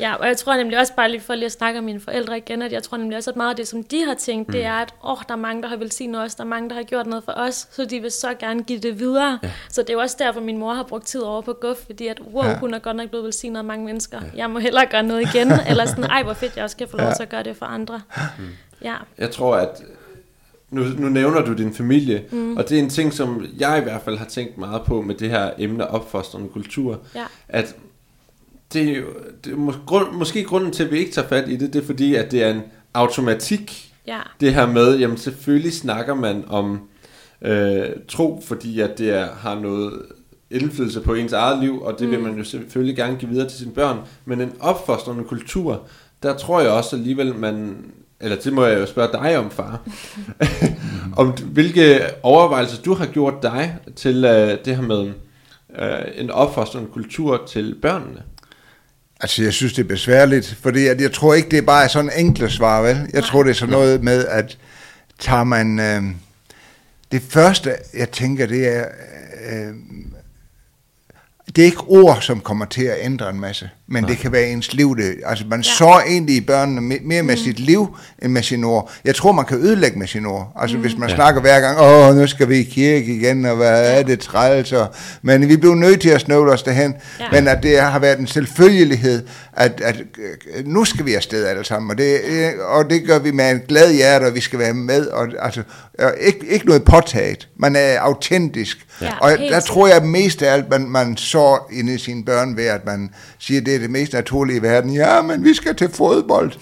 Ja, 0.00 0.14
og 0.14 0.26
jeg 0.26 0.36
tror 0.36 0.56
nemlig 0.56 0.78
også 0.78 0.92
bare 0.94 1.10
lige 1.10 1.20
for 1.20 1.34
lige 1.34 1.46
at 1.46 1.52
snakke 1.52 1.78
om 1.78 1.84
mine 1.84 2.00
forældre 2.00 2.38
igen, 2.38 2.62
at 2.62 2.72
jeg 2.72 2.82
tror 2.82 2.96
nemlig 2.96 3.16
også, 3.16 3.30
at 3.30 3.36
meget 3.36 3.50
af 3.50 3.56
det, 3.56 3.68
som 3.68 3.82
de 3.82 4.04
har 4.04 4.14
tænkt, 4.14 4.48
mm. 4.48 4.52
det 4.52 4.64
er, 4.64 4.72
at 4.72 4.94
åh, 5.04 5.16
der 5.28 5.32
er 5.34 5.38
mange, 5.38 5.62
der 5.62 5.68
har 5.68 5.76
velsignet 5.76 6.20
os, 6.22 6.34
der 6.34 6.44
er 6.44 6.48
mange, 6.48 6.68
der 6.68 6.74
har 6.74 6.82
gjort 6.82 7.06
noget 7.06 7.24
for 7.24 7.32
os, 7.32 7.68
så 7.72 7.84
de 7.84 8.00
vil 8.00 8.10
så 8.10 8.34
gerne 8.40 8.62
give 8.62 8.78
det 8.78 8.98
videre. 8.98 9.38
Ja. 9.42 9.50
Så 9.70 9.82
det 9.82 9.90
er 9.90 9.94
jo 9.94 10.00
også 10.00 10.16
derfor, 10.18 10.40
min 10.40 10.58
mor 10.58 10.74
har 10.74 10.82
brugt 10.82 11.06
tid 11.06 11.20
over 11.20 11.40
på 11.42 11.52
guf, 11.60 11.76
fordi 11.86 12.06
at, 12.06 12.20
wow, 12.34 12.44
Ja. 12.44 12.58
hun 12.58 12.74
er 12.74 12.78
godt 12.78 12.96
nok 12.96 13.08
blevet 13.08 13.24
velsignet 13.24 13.58
af 13.58 13.64
mange 13.64 13.84
mennesker. 13.84 14.18
Ja. 14.22 14.26
Jeg 14.36 14.50
må 14.50 14.58
hellere 14.58 14.86
gøre 14.86 15.02
noget 15.02 15.34
igen, 15.34 15.52
eller 15.70 15.86
sådan, 15.86 16.04
ej, 16.04 16.22
hvor 16.22 16.34
fedt, 16.34 16.56
jeg 16.56 16.64
også 16.64 16.76
kan 16.76 16.88
få 16.88 16.96
lov 16.96 17.06
Ja. 17.06 17.14
til 17.14 17.22
at 17.22 17.28
gøre 17.28 17.42
det 17.42 17.56
for 17.56 17.66
andre. 17.66 18.00
Ja, 18.82 18.94
Jeg 19.18 19.30
tror, 19.30 19.56
at 19.56 19.82
nu, 20.70 20.82
nu 20.98 21.08
nævner 21.08 21.40
du 21.44 21.52
din 21.52 21.74
familie, 21.74 22.24
mm. 22.32 22.56
og 22.56 22.68
det 22.68 22.78
er 22.78 22.82
en 22.82 22.90
ting, 22.90 23.12
som 23.12 23.46
jeg 23.58 23.78
i 23.78 23.82
hvert 23.82 24.02
fald 24.02 24.18
har 24.18 24.24
tænkt 24.26 24.58
meget 24.58 24.82
på 24.82 25.00
med 25.00 25.14
det 25.14 25.30
her 25.30 25.50
emne 25.58 25.86
opfostrende 25.90 26.48
kultur, 26.48 26.98
ja, 27.14 27.24
at 27.48 27.76
det 28.72 28.82
er 28.82 28.96
jo 28.96 29.06
det 29.44 29.52
er 29.52 29.56
mås- 29.56 29.86
grund, 29.86 30.12
måske 30.12 30.44
grunden 30.44 30.72
til, 30.72 30.84
at 30.84 30.90
vi 30.90 30.98
ikke 30.98 31.12
tager 31.12 31.28
fat 31.28 31.48
i 31.48 31.56
det, 31.56 31.72
det 31.72 31.82
er 31.82 31.86
fordi, 31.86 32.14
at 32.14 32.30
det 32.30 32.42
er 32.42 32.50
en 32.50 32.62
automatik, 32.94 33.94
ja, 34.06 34.20
det 34.40 34.54
her 34.54 34.66
med, 34.66 34.98
jamen 34.98 35.16
selvfølgelig 35.16 35.72
snakker 35.72 36.14
man 36.14 36.44
om 36.48 36.80
øh, 37.42 37.86
tro, 38.08 38.42
fordi 38.46 38.80
at 38.80 38.98
det 38.98 39.10
er, 39.10 39.28
har 39.40 39.60
noget 39.60 40.02
indflydelse 40.50 41.00
på 41.00 41.14
ens 41.14 41.32
eget 41.32 41.62
liv, 41.62 41.82
og 41.82 41.98
det 41.98 42.06
mm. 42.06 42.12
vil 42.12 42.20
man 42.20 42.38
jo 42.38 42.44
selvfølgelig 42.44 42.96
gerne 42.96 43.16
give 43.16 43.30
videre 43.30 43.48
til 43.48 43.58
sine 43.58 43.72
børn, 43.72 43.98
men 44.24 44.40
en 44.40 44.52
opfostrende 44.60 45.24
kultur, 45.24 45.82
der 46.22 46.36
tror 46.36 46.60
jeg 46.60 46.70
også 46.70 46.96
alligevel, 46.96 47.34
man, 47.34 47.84
eller 48.20 48.36
det 48.36 48.52
må 48.52 48.64
jeg 48.64 48.80
jo 48.80 48.86
spørge 48.86 49.12
dig 49.12 49.38
om, 49.38 49.50
far, 49.50 49.80
om 51.22 51.30
hvilke 51.30 52.00
overvejelser 52.22 52.82
du 52.82 52.94
har 52.94 53.06
gjort 53.06 53.42
dig 53.42 53.76
til 53.96 54.24
øh, 54.24 54.58
det 54.64 54.76
her 54.76 54.82
med 54.82 55.12
øh, 55.78 56.04
en 56.14 56.30
opfostrende 56.30 56.88
kultur 56.88 57.42
til 57.46 57.74
børnene. 57.82 58.22
Altså, 59.20 59.42
jeg 59.42 59.52
synes, 59.52 59.72
det 59.72 59.82
er 59.84 59.88
besværligt, 59.88 60.58
fordi 60.62 60.86
at 60.86 61.00
jeg 61.00 61.12
tror 61.12 61.34
ikke, 61.34 61.48
det 61.48 61.58
er 61.58 61.62
bare 61.62 61.88
sådan 61.88 62.10
enkle 62.16 62.50
svar, 62.50 62.82
vel? 62.82 63.10
Jeg 63.12 63.24
tror, 63.24 63.42
det 63.42 63.50
er 63.50 63.54
sådan 63.54 63.72
noget 63.72 64.04
med, 64.04 64.26
at 64.26 64.58
tager 65.18 65.44
man... 65.44 65.78
Øh, 65.78 66.02
det 67.12 67.22
første, 67.22 67.74
jeg 67.94 68.10
tænker, 68.10 68.46
det 68.46 68.76
er... 68.76 68.84
Øh, 69.50 69.74
det 71.58 71.64
er 71.64 71.66
ikke 71.66 71.84
ord, 71.88 72.18
som 72.20 72.40
kommer 72.40 72.64
til 72.64 72.84
at 72.84 72.96
ændre 73.00 73.30
en 73.30 73.40
masse, 73.40 73.70
men 73.88 74.04
det 74.04 74.18
kan 74.18 74.32
være 74.32 74.48
ens 74.48 74.72
liv. 74.72 74.96
Det, 74.96 75.14
altså 75.26 75.44
man 75.50 75.60
ja. 75.60 75.70
så 75.78 76.02
egentlig 76.06 76.36
i 76.36 76.40
børnene 76.40 76.94
me- 76.94 77.06
mere 77.06 77.22
med 77.22 77.34
mm. 77.34 77.42
sit 77.42 77.60
liv, 77.60 77.96
end 78.22 78.32
med 78.32 78.42
sine 78.42 78.66
ord. 78.66 78.90
Jeg 79.04 79.14
tror, 79.14 79.32
man 79.32 79.44
kan 79.44 79.58
ødelægge 79.58 79.98
med 79.98 80.06
sine 80.06 80.28
ord. 80.28 80.52
Altså 80.56 80.76
mm. 80.76 80.82
hvis 80.82 80.98
man 80.98 81.08
Ja. 81.08 81.14
snakker 81.14 81.40
hver 81.40 81.60
gang, 81.60 81.78
åh, 81.80 82.16
nu 82.16 82.26
skal 82.26 82.48
vi 82.48 82.56
i 82.58 82.62
kirke 82.62 83.16
igen, 83.16 83.44
og 83.44 83.56
hvad 83.56 83.98
er 83.98 84.02
det 84.02 84.20
træls, 84.20 84.72
og, 84.72 84.86
men 85.22 85.48
vi 85.48 85.56
blev 85.56 85.74
nødt 85.74 86.00
til 86.00 86.08
at 86.08 86.20
snøvle 86.20 86.52
os 86.52 86.62
derhen. 86.62 86.94
Ja. 87.20 87.24
Men 87.32 87.48
at 87.48 87.62
det 87.62 87.80
har 87.80 87.98
været 87.98 88.18
en 88.18 88.26
selvfølgelighed, 88.26 89.26
at, 89.52 89.80
at 89.80 89.96
øh, 90.56 90.66
nu 90.66 90.84
skal 90.84 91.06
vi 91.06 91.14
afsted 91.14 91.46
alle 91.46 91.64
sammen, 91.64 91.90
og 91.90 91.98
det, 91.98 92.20
øh, 92.28 92.50
og 92.68 92.90
det 92.90 93.04
gør 93.06 93.18
vi 93.18 93.30
med 93.30 93.50
en 93.50 93.60
glad 93.68 93.92
hjerte, 93.94 94.24
og 94.24 94.34
vi 94.34 94.40
skal 94.40 94.58
være 94.58 94.74
med, 94.74 95.06
og 95.06 95.28
altså, 95.40 95.62
og 95.98 96.14
ikke, 96.20 96.46
ikke 96.46 96.66
noget 96.66 96.84
påtaget, 96.84 97.48
man 97.56 97.76
er 97.76 98.00
autentisk. 98.00 98.86
Ja, 99.02 99.18
og 99.20 99.30
der 99.38 99.60
tror 99.60 99.86
jeg 99.86 100.02
mest 100.02 100.42
af 100.42 100.52
alt, 100.52 100.70
man, 100.70 100.88
man 100.88 101.16
så 101.16 101.58
inde 101.72 101.94
i 101.94 101.98
sine 101.98 102.24
børn 102.24 102.56
ved, 102.56 102.66
at 102.66 102.86
man 102.86 103.10
siger, 103.38 103.60
det 103.60 103.74
er 103.74 103.78
det 103.78 103.90
mest 103.90 104.12
naturlige 104.12 104.58
i 104.58 104.62
verden. 104.62 104.94
Ja, 104.94 105.22
men 105.22 105.44
vi 105.44 105.54
skal 105.54 105.76
til 105.76 105.88
fodbold. 105.94 106.52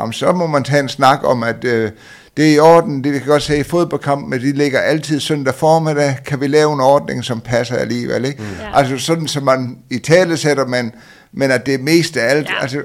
Jamen, 0.00 0.12
så 0.12 0.32
må 0.32 0.46
man 0.46 0.64
tage 0.64 0.80
en 0.80 0.88
snak 0.88 1.18
om, 1.24 1.42
at 1.42 1.64
øh, 1.64 1.90
det 2.36 2.48
er 2.48 2.54
i 2.54 2.58
orden. 2.58 3.04
Det 3.04 3.12
vi 3.12 3.18
kan 3.18 3.28
godt 3.28 3.42
se 3.42 3.58
i 3.58 3.62
fodboldkampen, 3.62 4.32
de 4.32 4.52
ligger 4.52 4.80
altid 4.80 5.20
søndag 5.20 5.54
formiddag. 5.54 6.18
Kan 6.26 6.40
vi 6.40 6.46
lave 6.46 6.72
en 6.72 6.80
ordning, 6.80 7.24
som 7.24 7.40
passer 7.40 7.76
alligevel? 7.76 8.24
Ikke? 8.24 8.42
Mm. 8.42 8.48
Ja. 8.60 8.78
Altså 8.78 8.98
sådan, 8.98 9.28
som 9.28 9.42
man 9.42 9.78
i 9.90 9.98
tale 9.98 10.36
sætter, 10.36 10.66
man, 10.66 10.92
men 11.32 11.50
at 11.50 11.66
det 11.66 11.74
er 11.74 11.78
mest 11.78 12.16
af 12.16 12.30
alt. 12.30 12.48
Ja, 12.48 12.62
altså, 12.62 12.82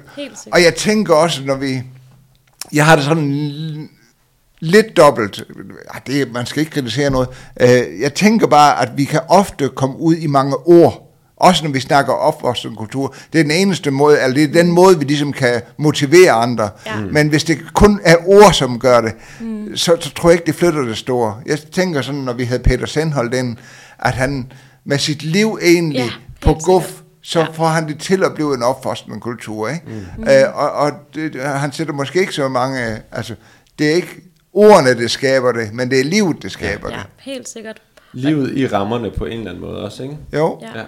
og 0.51 0.63
jeg 0.63 0.75
tænker 0.75 1.13
også, 1.13 1.41
når 1.45 1.55
vi... 1.55 1.81
Jeg 2.73 2.85
har 2.85 2.95
det 2.95 3.05
sådan 3.05 3.89
lidt 4.59 4.97
dobbelt. 4.97 5.43
Ah, 5.93 6.01
Det, 6.07 6.33
man 6.33 6.45
skal 6.45 6.59
ikke 6.59 6.71
kritisere 6.71 7.09
noget. 7.09 7.29
Øh, 7.61 7.99
Jeg 8.01 8.13
tænker 8.13 8.47
bare, 8.47 8.81
at 8.81 8.89
vi 8.95 9.03
kan 9.05 9.19
ofte 9.27 9.69
komme 9.75 9.99
ud 9.99 10.15
i 10.15 10.27
mange 10.27 10.55
ord, 10.57 11.03
også 11.37 11.63
når 11.65 11.71
vi 11.71 11.79
snakker 11.79 12.13
opvoksende 12.13 12.75
kultur. 12.75 13.15
Det 13.33 13.39
er 13.39 13.43
den 13.43 13.51
eneste 13.51 13.91
måde, 13.91 14.21
eller 14.21 14.33
det 14.33 14.43
er 14.43 14.63
den 14.63 14.71
måde, 14.71 14.99
vi 14.99 15.05
ligesom 15.05 15.33
kan 15.33 15.61
motivere 15.77 16.31
andre. 16.31 16.69
Ja. 16.85 16.99
Mm. 16.99 17.07
Men 17.13 17.27
hvis 17.29 17.43
det 17.43 17.73
kun 17.73 17.99
er 18.03 18.15
ord, 18.25 18.53
som 18.53 18.79
gør 18.79 19.01
det, 19.01 19.13
mm. 19.39 19.77
så, 19.77 19.97
så 19.99 20.13
tror 20.13 20.29
jeg 20.29 20.33
ikke, 20.39 20.45
det 20.45 20.55
flytter 20.55 20.81
det 20.81 20.97
store. 20.97 21.35
Jeg 21.45 21.59
tænker 21.59 22.01
sådan, 22.01 22.21
når 22.21 22.33
vi 22.33 22.43
havde 22.43 22.63
Peter 22.63 22.85
Sandholdt 22.85 23.33
ind, 23.33 23.57
at 23.99 24.13
han 24.13 24.51
med 24.85 24.97
sit 24.97 25.23
liv 25.23 25.59
egentlig 25.61 25.97
Ja, 25.99 26.09
på 26.41 26.53
guf, 26.63 26.91
så 27.21 27.39
Ja. 27.39 27.45
får 27.53 27.67
han 27.67 27.87
det 27.87 27.99
til 27.99 28.23
at 28.23 28.33
blive 28.35 28.53
en 28.55 28.63
opfostrende 28.63 29.19
kultur, 29.19 29.69
ikke? 29.69 29.81
Mm. 30.17 30.23
Øh, 30.23 30.43
og 30.55 30.71
og 30.71 30.91
det, 31.15 31.35
han 31.41 31.71
sætter 31.71 31.93
måske 31.93 32.19
ikke 32.19 32.33
så 32.33 32.47
mange, 32.47 33.01
altså, 33.11 33.35
det 33.79 33.87
er 33.91 33.95
ikke 33.95 34.26
ordene, 34.57 34.97
det 34.97 35.11
skaber 35.11 35.51
det, 35.51 35.73
men 35.73 35.91
det 35.91 35.99
er 35.99 36.03
livet, 36.03 36.43
det 36.43 36.51
skaber 36.51 36.89
Ja, 36.89 36.95
det. 36.95 37.03
helt 37.17 37.49
sikkert. 37.49 37.81
Livet 38.13 38.57
i 38.57 38.67
rammerne 38.67 39.11
på 39.11 39.25
en 39.25 39.31
eller 39.37 39.51
anden 39.51 39.63
måde 39.63 39.83
også, 39.83 40.03
ikke? 40.03 40.17
Jo, 40.33 40.59
Ja. 40.61 40.79
Ja. 40.79 40.85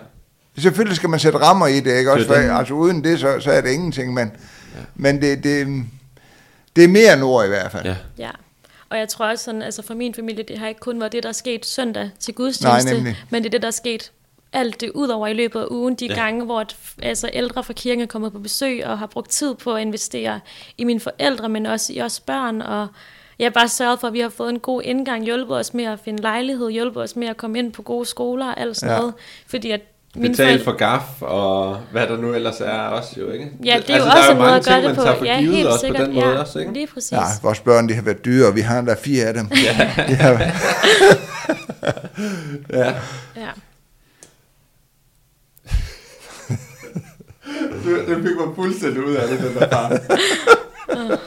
selvfølgelig 0.58 0.96
skal 0.96 1.10
man 1.10 1.20
sætte 1.20 1.40
rammer 1.40 1.68
i 1.68 1.80
det, 1.80 1.98
ikke? 1.98 2.12
Også 2.12 2.20
Det 2.28 2.28
for, 2.36 2.42
det. 2.42 2.58
altså 2.60 2.74
uden 2.74 3.04
det, 3.04 3.20
så, 3.20 3.40
så 3.40 3.52
er 3.52 3.62
det 3.62 3.70
ingenting, 3.72 4.14
men, 4.14 4.32
ja. 4.76 4.80
men 4.96 5.22
det, 5.22 5.44
det, 5.44 5.84
det 6.76 6.84
er 6.84 6.88
mere 6.88 7.14
end 7.14 7.24
ord 7.24 7.46
i 7.46 7.48
hvert 7.48 7.72
fald. 7.72 7.86
Ja. 7.86 7.96
Ja. 8.18 8.30
Og 8.90 8.98
jeg 8.98 9.10
tror 9.10 9.26
også 9.26 9.44
sådan, 9.44 9.62
altså 9.62 9.82
for 9.84 9.94
min 9.94 10.14
familie, 10.14 10.44
det 10.44 10.58
har 10.58 10.68
ikke 10.68 10.80
kun 10.80 11.00
været 11.00 11.12
det, 11.12 11.24
der 11.24 11.30
er 11.30 11.34
sket 11.34 11.66
søndag 11.66 12.10
til 12.20 12.34
gudstjeneste, 12.34 12.90
Nej, 12.90 12.96
nemlig. 12.98 13.18
men 13.30 13.44
det 13.44 13.50
er 13.50 13.52
det, 13.52 13.62
der 13.62 13.68
er 13.68 13.72
sket 13.72 14.12
alt 14.54 14.82
det 14.82 14.90
ud 14.92 15.08
over 15.08 15.28
i 15.28 15.34
løbet 15.34 15.60
af 15.60 15.66
ugen, 15.72 15.96
de 15.96 16.06
Ja. 16.06 16.14
ja. 16.14 16.22
gange, 16.22 16.46
hvor 16.46 16.60
at, 16.60 16.76
altså, 17.02 17.30
ældre 17.34 17.64
fra 17.64 17.74
kirken 17.74 18.02
er 18.04 18.08
kommet 18.08 18.32
på 18.34 18.40
besøg 18.40 18.86
og 18.86 19.00
har 19.00 19.08
brugt 19.08 19.30
tid 19.30 19.56
på 19.56 19.74
at 19.76 19.82
investere 19.82 20.40
i 20.78 20.84
mine 20.84 21.00
forældre, 21.00 21.50
men 21.50 21.66
også 21.66 21.94
i 21.94 22.02
os 22.02 22.20
børn, 22.20 22.62
og 22.62 22.88
jeg 23.40 23.46
har 23.46 23.50
bare 23.52 23.68
sørget 23.68 24.00
for, 24.00 24.08
at 24.08 24.14
vi 24.14 24.20
har 24.20 24.30
fået 24.30 24.50
en 24.50 24.60
god 24.60 24.82
indgang, 24.86 25.24
hjulpet 25.26 25.58
os 25.58 25.74
med 25.74 25.84
at 25.86 26.00
finde 26.06 26.22
lejlighed, 26.22 26.70
hjulpet 26.72 27.04
os 27.04 27.16
med 27.16 27.28
at 27.28 27.38
komme 27.38 27.60
ind 27.60 27.72
på 27.74 27.82
gode 27.82 28.06
skoler 28.06 28.46
og 28.46 28.60
alt 28.60 28.78
sådan 28.78 28.90
Ja. 28.90 28.94
ja. 28.96 29.00
noget, 29.00 29.14
fordi 29.48 29.72
at 29.72 29.82
mine 30.16 30.30
Betale 30.30 30.50
forældre- 30.50 30.64
for 30.64 30.72
gaf 30.78 31.22
og 31.22 31.78
hvad 31.92 32.08
der 32.08 32.18
nu 32.18 32.34
ellers 32.34 32.62
er 32.62 32.72
også 32.80 33.10
jo, 33.20 33.32
ikke? 33.32 33.52
Ja, 33.66 33.78
det 33.88 33.90
er 33.90 33.94
altså, 33.94 33.94
jo 33.98 34.04
der 34.04 34.12
også 34.18 34.26
jo 34.26 34.32
en 34.32 34.38
måde 34.38 34.56
at 34.56 34.66
gøre 34.66 34.76
ting, 34.76 34.88
det 34.88 34.90
man 34.90 34.96
på. 34.96 35.02
tager 35.04 35.18
for 35.18 35.26
Ja, 35.26 35.40
helt 35.40 35.68
også 35.68 35.80
sikkert. 35.80 36.00
på 36.02 36.06
den 36.06 36.14
måde 36.16 36.28
ja, 36.28 36.40
også, 36.40 36.60
ikke? 36.60 36.74
lige 36.74 36.88
præcis. 36.88 37.12
Ja, 37.12 37.20
vores 37.44 37.60
børn, 37.60 37.90
de 37.90 37.94
har 37.94 38.02
været 38.02 38.26
dyre, 38.26 38.48
og 38.48 38.56
vi 38.56 38.62
har 38.62 38.82
der 38.82 38.96
fire 38.96 39.26
af 39.26 39.34
dem. 39.34 39.48
Ja. 39.52 39.92
De 40.08 40.16
har, 40.16 40.32
Ja. 42.74 42.94
Ja. 43.36 43.50
Du, 47.86 47.96
det 47.96 48.18
fik 48.28 48.36
mig 48.46 48.56
fuldstændig 48.56 49.06
ud 49.08 49.14
af 49.14 49.28
det, 49.28 49.40
den 49.40 49.54
der 49.54 49.70
far. 49.70 50.00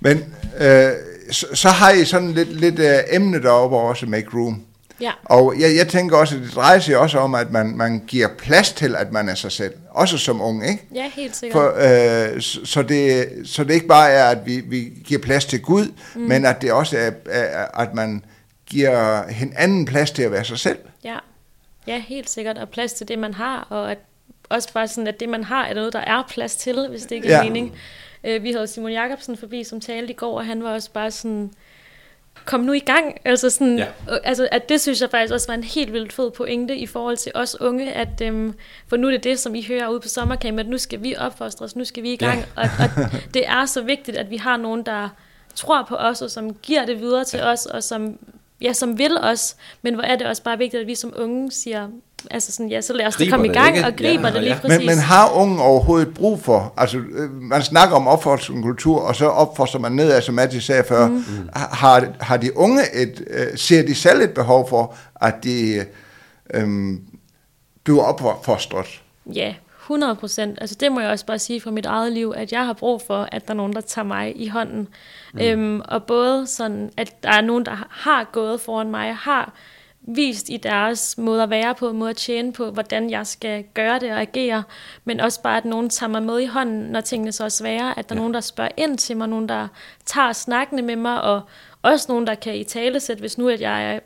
men 0.00 0.34
øh, 0.60 0.90
så, 1.30 1.46
så 1.54 1.68
har 1.68 1.90
I 1.90 2.04
sådan 2.04 2.32
lidt, 2.32 2.60
lidt 2.60 2.78
øh, 2.78 2.98
emne 3.10 3.42
deroppe 3.42 3.76
også, 3.76 4.06
Make 4.06 4.26
Room. 4.34 4.64
ja. 5.00 5.10
Og 5.24 5.54
jeg, 5.60 5.76
jeg 5.76 5.88
tænker 5.88 6.16
også, 6.16 6.36
at 6.36 6.42
det 6.42 6.54
drejer 6.54 6.78
sig 6.78 6.96
også 6.98 7.18
om, 7.18 7.34
at 7.34 7.50
man, 7.50 7.76
man 7.76 8.02
giver 8.06 8.28
plads 8.38 8.72
til, 8.72 8.96
at 8.96 9.12
man 9.12 9.28
er 9.28 9.34
sig 9.34 9.52
selv. 9.52 9.74
Også 9.90 10.18
som 10.18 10.40
ung, 10.42 10.68
ikke? 10.68 10.84
Ja, 10.94 11.10
helt 11.14 11.36
sikkert. 11.36 11.62
For, 11.62 12.34
øh, 12.34 12.40
så, 12.40 12.60
så, 12.64 12.82
det, 12.82 13.26
så 13.44 13.64
det 13.64 13.74
ikke 13.74 13.86
bare 13.86 14.10
er, 14.10 14.24
at 14.24 14.38
vi, 14.46 14.60
vi 14.60 14.92
giver 15.04 15.20
plads 15.20 15.44
til 15.44 15.62
Gud, 15.62 15.86
mm. 16.14 16.20
men 16.20 16.46
at 16.46 16.62
det 16.62 16.72
også 16.72 16.98
er, 16.98 17.10
er, 17.30 17.80
at 17.80 17.94
man 17.94 18.24
giver 18.66 19.28
hinanden 19.32 19.84
plads 19.84 20.10
til 20.10 20.22
at 20.22 20.30
være 20.32 20.44
sig 20.44 20.58
selv. 20.58 20.78
Ja. 21.04 21.16
ja, 21.86 22.02
helt 22.08 22.30
sikkert. 22.30 22.58
Og 22.58 22.68
plads 22.68 22.92
til 22.92 23.08
det, 23.08 23.18
man 23.18 23.34
har, 23.34 23.66
og 23.70 23.90
at 23.90 23.98
også 24.48 24.72
bare 24.72 24.88
sådan, 24.88 25.06
at 25.08 25.20
det, 25.20 25.28
man 25.28 25.44
har, 25.44 25.64
er 25.64 25.74
noget, 25.74 25.92
der 25.92 25.98
er 26.00 26.22
plads 26.30 26.56
til, 26.56 26.86
hvis 26.90 27.02
det 27.02 27.12
ikke 27.12 27.28
er 27.28 27.36
Ja. 27.36 27.42
mening. 27.42 27.72
Øh, 28.24 28.42
vi 28.42 28.52
havde 28.52 28.66
Simon 28.66 28.92
Jakobsen 28.92 29.36
forbi, 29.36 29.64
som 29.64 29.80
talte 29.80 30.12
i 30.12 30.16
går, 30.16 30.38
og 30.38 30.46
han 30.46 30.62
var 30.64 30.72
også 30.72 30.90
bare 30.92 31.10
sådan, 31.10 31.50
kom 32.44 32.60
nu 32.60 32.72
i 32.72 32.78
gang. 32.78 33.20
Altså, 33.24 33.50
sådan, 33.50 33.78
Ja. 33.78 33.86
ja. 34.08 34.16
altså 34.24 34.48
at 34.52 34.68
det 34.68 34.80
synes 34.80 35.00
jeg 35.00 35.10
faktisk 35.10 35.34
også 35.34 35.46
var 35.46 35.54
en 35.54 35.64
helt 35.64 35.92
vildt 35.92 36.12
fed 36.12 36.30
pointe 36.30 36.76
i 36.76 36.86
forhold 36.86 37.16
til 37.16 37.32
os 37.34 37.60
unge, 37.60 37.92
at 37.92 38.20
øhm, 38.22 38.54
for 38.88 38.96
nu 38.96 39.06
er 39.06 39.10
det 39.10 39.24
det, 39.24 39.38
som 39.38 39.54
I 39.54 39.62
hører 39.68 39.88
ude 39.88 40.00
på 40.00 40.08
sommercamp, 40.08 40.58
at 40.58 40.68
nu 40.68 40.78
skal 40.78 41.02
vi 41.02 41.16
opfostres, 41.18 41.76
nu 41.76 41.84
skal 41.84 42.02
vi 42.02 42.12
i 42.12 42.16
gang. 42.16 42.38
Ja. 42.56 42.62
Og, 42.62 42.68
og 42.78 43.10
det 43.34 43.46
er 43.48 43.66
så 43.66 43.82
vigtigt, 43.82 44.16
at 44.16 44.30
vi 44.30 44.36
har 44.36 44.56
nogen, 44.56 44.86
der 44.86 45.08
tror 45.54 45.82
på 45.88 45.94
os, 45.96 46.22
og 46.22 46.30
som 46.30 46.54
giver 46.54 46.86
det 46.86 47.00
videre 47.00 47.24
til 47.24 47.42
os, 47.42 47.66
og 47.66 47.82
som, 47.82 48.18
ja, 48.60 48.72
som 48.72 48.98
vil 48.98 49.18
os. 49.22 49.56
Men 49.82 49.94
hvor 49.94 50.02
er 50.02 50.16
det 50.16 50.26
også 50.26 50.42
bare 50.42 50.58
vigtigt, 50.58 50.80
at 50.80 50.86
vi 50.86 50.94
som 50.94 51.12
unge 51.16 51.52
siger, 51.52 51.88
altså 52.30 52.52
sådan, 52.52 52.70
ja, 52.70 52.80
så 52.80 52.92
lad 52.92 53.06
os 53.06 53.16
da 53.16 53.24
Griber 53.24 53.30
komme 53.36 53.46
i 53.46 53.48
det, 53.48 53.56
gang 53.56 53.76
ikke? 53.76 53.88
og 53.88 53.96
griber 53.96 54.28
Ja, 54.28 54.34
det 54.34 54.42
lige 54.42 54.54
ja. 54.54 54.60
præcis. 54.60 54.78
Men, 54.78 54.86
men 54.86 54.98
har 54.98 55.32
unge 55.32 55.62
overhovedet 55.62 56.14
brug 56.14 56.42
for, 56.42 56.74
altså 56.76 56.98
øh, 56.98 57.30
man 57.30 57.62
snakker 57.62 57.96
om 57.96 58.08
opfostringskultur, 58.08 59.00
og 59.00 59.16
så 59.16 59.26
opfostrer 59.26 59.80
man 59.80 59.92
nedad, 59.92 60.22
som 60.22 60.34
Matti 60.34 60.60
sagde 60.60 60.84
før. 60.88 61.08
Mm. 61.08 61.24
Har, 61.54 62.06
har 62.20 62.36
de 62.36 62.56
unge 62.56 62.82
et, 62.94 63.24
øh, 63.30 63.58
ser 63.58 63.82
de 63.82 63.94
selv 63.94 64.20
et 64.20 64.30
behov 64.30 64.68
for, 64.68 64.94
at 65.20 65.34
de 65.44 65.84
øh, 66.54 66.68
bliver 67.84 68.02
opfostret? 68.02 69.02
Ja, 69.34 69.54
100 69.90 70.14
procent. 70.14 70.58
Altså 70.60 70.76
det 70.80 70.92
må 70.92 71.00
jeg 71.00 71.10
også 71.10 71.26
bare 71.26 71.38
sige 71.38 71.60
for 71.60 71.70
mit 71.70 71.86
eget 71.86 72.12
liv, 72.12 72.32
at 72.36 72.52
jeg 72.52 72.66
har 72.66 72.72
brug 72.72 73.02
for, 73.02 73.28
at 73.32 73.48
der 73.48 73.54
er 73.54 73.56
nogen, 73.56 73.72
der 73.72 73.80
tager 73.80 74.06
mig 74.06 74.40
i 74.40 74.48
hånden. 74.48 74.88
Mm. 75.34 75.40
Øhm, 75.40 75.82
og 75.84 76.04
både 76.04 76.46
sådan, 76.46 76.90
at 76.96 77.22
der 77.22 77.30
er 77.30 77.40
nogen, 77.40 77.66
der 77.66 77.88
har 77.90 78.24
gået 78.32 78.60
foran 78.60 78.90
mig, 78.90 79.14
har 79.14 79.52
vist 80.02 80.48
i 80.48 80.56
deres 80.56 81.18
måde 81.18 81.42
at 81.42 81.50
være 81.50 81.74
på, 81.74 81.92
måde 81.92 82.10
at 82.10 82.16
tjene 82.16 82.52
på, 82.52 82.70
hvordan 82.70 83.10
jeg 83.10 83.26
skal 83.26 83.64
gøre 83.74 83.98
det 83.98 84.12
og 84.12 84.20
agere, 84.20 84.62
men 85.04 85.20
også 85.20 85.42
bare, 85.42 85.56
at 85.56 85.64
nogen 85.64 85.90
tager 85.90 86.10
mig 86.10 86.22
med 86.22 86.40
i 86.40 86.46
hånden, 86.46 86.80
når 86.80 87.00
tingene 87.00 87.32
så 87.32 87.44
er 87.44 87.48
svære, 87.48 87.98
at 87.98 88.08
der 88.08 88.14
er 88.14 88.18
nogen, 88.18 88.34
der 88.34 88.40
spørger 88.40 88.70
ind 88.76 88.98
til 88.98 89.16
mig, 89.16 89.28
nogen, 89.28 89.48
der 89.48 89.68
tager 90.06 90.32
snakkene 90.32 90.82
med 90.82 90.96
mig, 90.96 91.22
og 91.22 91.42
også 91.82 92.06
nogen, 92.08 92.26
der 92.26 92.34
kan 92.34 92.56
i 92.56 92.64
tale 92.64 93.00
sætte, 93.00 93.20
hvis 93.20 93.38
nu 93.38 93.48
at 93.48 93.60
jeg 93.60 93.94
er 93.94 93.98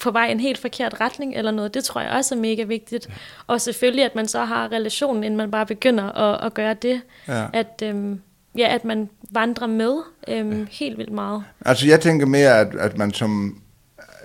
på 0.00 0.10
vej 0.10 0.28
i 0.28 0.32
en 0.32 0.40
helt 0.40 0.58
forkert 0.58 1.00
retning 1.00 1.34
eller 1.34 1.50
noget. 1.50 1.74
Det 1.74 1.84
tror 1.84 2.00
jeg 2.00 2.10
også 2.10 2.34
er 2.34 2.38
mega 2.38 2.62
vigtigt. 2.62 3.08
Og 3.46 3.60
selvfølgelig, 3.60 4.04
at 4.04 4.14
man 4.14 4.28
så 4.28 4.44
har 4.44 4.72
relationen, 4.72 5.24
inden 5.24 5.36
man 5.36 5.50
bare 5.50 5.66
begynder 5.66 6.12
at, 6.12 6.46
at 6.46 6.54
gøre 6.54 6.74
det. 6.74 7.00
Ja. 7.28 7.46
At, 7.52 7.82
øhm, 7.82 8.20
ja, 8.58 8.74
at 8.74 8.84
man 8.84 9.08
vandrer 9.30 9.66
med 9.66 10.02
øhm, 10.28 10.58
ja. 10.60 10.66
helt 10.70 10.98
vildt 10.98 11.12
meget. 11.12 11.44
Altså 11.64 11.86
jeg 11.86 12.00
tænker 12.00 12.26
mere, 12.26 12.60
at, 12.60 12.74
at 12.78 12.98
man 12.98 13.12
som 13.12 13.62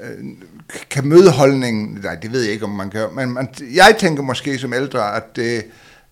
øh, 0.01 0.25
kan 0.89 1.07
møde 1.07 1.31
holdningen, 1.31 1.99
nej 2.03 2.15
det 2.15 2.31
ved 2.31 2.41
jeg 2.41 2.53
ikke, 2.53 2.65
om 2.65 2.71
man 2.71 2.89
kan, 2.89 3.07
men 3.15 3.31
man, 3.31 3.49
jeg 3.59 3.95
tænker 3.99 4.23
måske 4.23 4.57
som 4.57 4.73
ældre, 4.73 5.15
at 5.15 5.35
det 5.35 5.63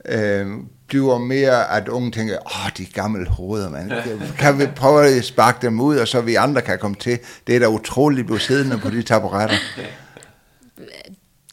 øh, 0.06 0.48
bliver 0.90 1.18
mere, 1.18 1.72
at 1.72 1.88
unge 1.88 2.12
tænker, 2.12 2.38
åh, 2.46 2.70
de 2.78 2.86
gamle 2.86 3.30
hoveder, 3.30 3.70
man. 3.70 3.92
Kan 4.38 4.60
vi 4.60 4.68
prøve 4.76 5.08
at 5.08 5.26
sparke 5.26 5.58
dem 5.62 5.82
ud, 5.82 5.98
og 5.98 6.08
så 6.08 6.22
vi 6.22 6.36
andre 6.36 6.62
kan 6.62 6.80
komme 6.80 6.98
til. 7.00 7.20
Det 7.48 7.56
er 7.56 7.60
da 7.60 7.68
utroligt, 7.68 8.20
at 8.20 8.26
blive 8.26 8.40
siddende 8.40 8.78
på 8.78 8.90
de 8.90 9.04
taburetter. 9.04 9.56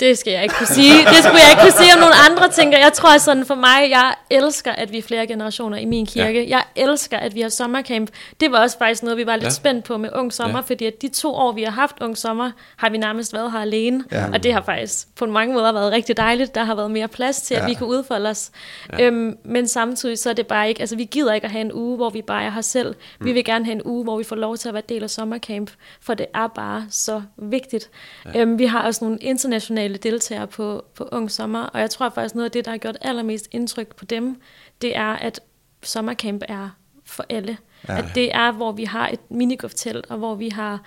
Det 0.00 0.18
skal 0.18 0.32
jeg 0.32 0.42
ikke 0.42 0.54
kunne 0.59 0.66
sige. 0.66 0.92
Det 0.92 1.16
skulle 1.16 1.38
jeg 1.42 1.50
ikke 1.50 1.62
kunne 1.62 1.85
sige 1.85 1.92
om 1.94 2.00
nogle 2.00 2.14
andre 2.30 2.48
tænker. 2.48 2.78
Jeg 2.78 2.92
tror 2.92 3.18
sådan 3.18 3.46
for 3.46 3.54
mig, 3.54 3.90
jeg 3.90 4.14
elsker, 4.30 4.72
at 4.72 4.92
vi 4.92 4.98
er 4.98 5.02
flere 5.02 5.26
generationer 5.26 5.76
i 5.78 5.85
min 5.85 6.06
kirke. 6.06 6.42
Ja. 6.44 6.48
Jeg 6.48 6.62
elsker, 6.76 7.18
at 7.18 7.35
vi 7.35 7.40
har 7.40 7.48
sommercamp. 7.48 8.11
Det 8.40 8.52
var 8.52 8.59
også 8.61 8.78
faktisk 8.78 9.02
noget, 9.02 9.18
vi 9.18 9.26
var 9.26 9.35
lidt 9.37 9.44
Ja. 9.44 9.50
spændt 9.50 9.85
på 9.85 9.96
med 9.96 10.11
Ung 10.14 10.32
Sommer, 10.32 10.59
Ja. 10.59 10.62
fordi 10.62 10.87
at 10.87 11.02
de 11.02 11.09
to 11.09 11.35
år, 11.35 11.52
vi 11.52 11.62
har 11.62 11.70
haft 11.70 11.96
Ung 12.00 12.18
Sommer, 12.18 12.50
har 12.76 12.90
vi 12.90 12.98
nærmest 12.98 13.32
været 13.32 13.52
her 13.52 13.59
alene. 13.59 14.04
Ja. 14.12 14.24
Og 14.32 14.42
det 14.42 14.52
har 14.52 14.62
faktisk 14.62 15.06
på 15.16 15.26
mange 15.26 15.54
måder 15.54 15.72
været 15.72 15.92
rigtig 15.92 16.16
dejligt. 16.16 16.54
Der 16.54 16.64
har 16.64 16.74
været 16.74 16.90
mere 16.90 17.09
plads 17.09 17.42
til, 17.42 17.54
at 17.54 17.62
Ja. 17.62 17.66
vi 17.66 17.74
kunne 17.74 17.88
udfolde 17.88 18.30
os. 18.30 18.50
Ja. 18.98 19.04
Øhm, 19.04 19.37
men 19.44 19.68
samtidig 19.68 20.18
så 20.18 20.30
er 20.30 20.35
det 20.35 20.46
bare 20.46 20.68
ikke, 20.68 20.80
altså 20.80 20.96
vi 20.96 21.04
gider 21.04 21.32
ikke 21.35 21.44
at 21.44 21.50
have 21.50 21.61
en 21.61 21.72
uge, 21.72 21.96
hvor 21.96 22.11
vi 22.11 22.22
bare 22.22 22.44
er 22.44 22.50
her 22.50 22.61
selv. 22.61 22.94
Vi 23.20 23.32
vil 23.32 23.44
gerne 23.44 23.64
have 23.64 23.72
en 23.74 23.82
uge, 23.85 24.04
hvor 24.04 24.18
vi 24.18 24.24
får 24.24 24.37
lov 24.37 24.56
til 24.56 24.68
at 24.68 24.74
være 24.74 24.82
del 24.88 25.02
af 25.02 25.11
sommercamp, 25.11 25.70
for 26.00 26.14
det 26.14 26.26
er 26.35 26.46
bare 26.46 26.87
så 26.90 27.22
vigtigt. 27.37 27.90
Ja. 28.35 28.40
Øhm, 28.40 28.59
vi 28.59 28.66
har 28.66 28.82
også 28.82 29.04
nogle 29.04 29.18
internationale 29.20 29.86
deltagere 29.94 30.46
på, 30.46 30.85
på 30.94 31.09
Ung 31.12 31.31
Sommer, 31.31 31.62
og 31.62 31.81
jeg 31.81 31.90
tror 31.90 32.09
faktisk 32.09 32.35
noget 32.35 32.44
af 32.44 32.51
det, 32.51 32.64
der 32.64 32.70
har 32.70 32.79
gjort 32.79 32.99
allermest 33.01 33.49
indtryk 33.51 33.96
på 33.96 34.05
dem, 34.05 34.40
det 34.83 34.96
er, 34.96 35.12
at 35.12 35.40
sommercamp 35.83 36.42
er 36.49 36.68
for 37.05 37.25
alle. 37.29 37.59
Ja. 37.88 37.92
Ja. 37.92 37.99
At 37.99 38.05
det 38.14 38.35
er, 38.35 38.53
hvor 38.53 38.72
vi 38.72 38.85
har 38.85 39.09
et 39.09 39.20
minigolftelt, 39.31 40.07
og 40.09 40.18
hvor 40.18 40.35
vi 40.35 40.49
har, 40.49 40.83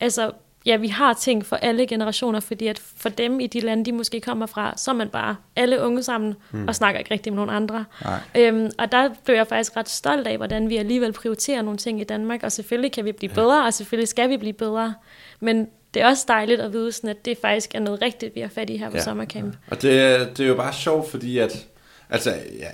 altså, 0.00 0.30
ja, 0.66 0.76
vi 0.76 0.88
har 0.88 1.12
ting 1.12 1.46
for 1.46 1.56
alle 1.56 1.86
generationer, 1.86 2.40
fordi 2.40 2.66
at 2.66 2.78
for 2.78 3.08
dem 3.08 3.40
i 3.40 3.46
de 3.46 3.60
lande, 3.60 3.84
de 3.84 3.92
måske 3.92 4.20
kommer 4.20 4.46
fra, 4.46 4.74
så 4.76 4.90
er 4.90 4.94
man 4.94 5.08
bare 5.08 5.36
alle 5.56 5.80
unge 5.80 6.02
sammen, 6.02 6.34
mm. 6.50 6.68
og 6.68 6.74
snakker 6.74 6.98
ikke 6.98 7.10
rigtig 7.10 7.32
med 7.32 7.36
nogen 7.36 7.56
andre. 7.56 7.84
Nej. 8.04 8.20
Øhm, 8.36 8.70
og 8.78 8.92
der 8.92 9.10
blev 9.24 9.36
jeg 9.36 9.46
faktisk 9.46 9.76
ret 9.76 9.88
stolt 9.88 10.26
af, 10.26 10.36
hvordan 10.36 10.68
vi 10.68 10.76
alligevel 10.76 11.12
prioriterer 11.12 11.62
nogle 11.62 11.78
ting 11.78 12.00
i 12.00 12.04
Danmark, 12.04 12.42
og 12.42 12.52
selvfølgelig 12.52 12.92
kan 12.92 13.04
vi 13.04 13.12
blive 13.12 13.34
bedre, 13.34 13.64
og 13.64 13.74
selvfølgelig 13.74 14.08
skal 14.08 14.30
vi 14.30 14.36
blive 14.36 14.52
bedre, 14.52 14.94
men 15.40 15.68
det 15.94 16.02
er 16.02 16.06
også 16.06 16.24
dejligt 16.28 16.60
at 16.60 16.72
vide, 16.72 16.92
sådan, 16.92 17.10
at 17.10 17.24
det 17.24 17.38
faktisk 17.42 17.70
er 17.74 17.80
noget 17.80 18.02
rigtigt, 18.02 18.34
vi 18.34 18.40
har 18.40 18.48
fat 18.54 18.70
i 18.70 18.76
her 18.76 18.86
på 18.90 18.92
Ja. 18.96 18.98
ja. 18.98 19.04
sommercamp. 19.04 19.54
Og 19.70 19.82
det, 19.82 20.00
er- 20.00 20.26
det 20.36 20.44
er 20.44 20.48
jo 20.48 20.54
bare 20.54 20.72
sjovt, 20.72 21.10
fordi 21.10 21.38
at, 21.38 21.66
altså, 22.10 22.30
ja, 22.58 22.66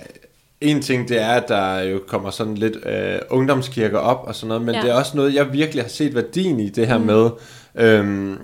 en 0.61 0.81
ting 0.81 1.09
det 1.09 1.21
er, 1.21 1.27
at 1.31 1.47
der 1.47 1.79
jo 1.79 1.99
kommer 2.07 2.29
sådan 2.29 2.55
lidt 2.55 2.77
øh, 2.85 3.19
ungdomskirker 3.29 3.97
op 3.97 4.23
og 4.27 4.35
sådan 4.35 4.47
noget, 4.47 4.61
men 4.61 4.75
ja. 4.75 4.79
Ja. 4.79 4.85
det 4.85 4.91
er 4.91 4.95
også 4.99 5.17
noget, 5.17 5.33
jeg 5.33 5.53
virkelig 5.53 5.83
har 5.83 5.89
set 5.89 6.15
værdien 6.15 6.59
i 6.59 6.69
det 6.69 6.87
her 6.87 6.97
mm. 6.97 7.05
med 7.05 7.29
øhm, 7.75 8.37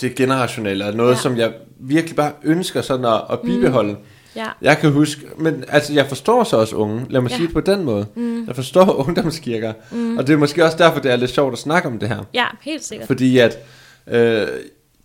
det 0.00 0.14
generationelle, 0.14 0.86
og 0.86 0.94
noget, 0.94 1.10
ja. 1.10 1.14
Ja. 1.16 1.20
som 1.22 1.36
jeg 1.38 1.52
virkelig 1.78 2.16
bare 2.16 2.32
ønsker 2.44 2.82
sådan 2.82 3.04
at, 3.04 3.20
at 3.32 3.40
bibeholde. 3.40 3.92
Mm. 3.92 3.98
Ja, 4.36 4.46
Jeg 4.62 4.78
kan 4.78 4.92
huske, 4.92 5.20
men 5.38 5.64
altså 5.68 5.92
jeg 5.92 6.06
forstår 6.06 6.44
så 6.44 6.56
også 6.56 6.76
unge, 6.76 7.06
lad 7.10 7.20
mig 7.20 7.28
ja. 7.30 7.34
Ja. 7.34 7.36
sige 7.38 7.46
det 7.46 7.54
på 7.54 7.60
den 7.60 7.84
måde. 7.84 8.06
Mm. 8.14 8.46
Jeg 8.46 8.54
forstår 8.56 8.94
ungdomskirker, 9.06 9.72
mm. 9.90 10.18
og 10.18 10.26
det 10.26 10.32
er 10.32 10.36
måske 10.36 10.64
også 10.64 10.76
derfor, 10.78 11.00
det 11.00 11.12
er 11.12 11.16
lidt 11.16 11.30
sjovt 11.30 11.52
at 11.52 11.58
snakke 11.58 11.88
om 11.88 11.98
det 11.98 12.08
her. 12.08 12.18
ja 12.34 12.44
helt 12.62 12.84
sikkert. 12.84 13.06
Fordi 13.06 13.38
at, 13.38 13.58
øh, 14.06 14.46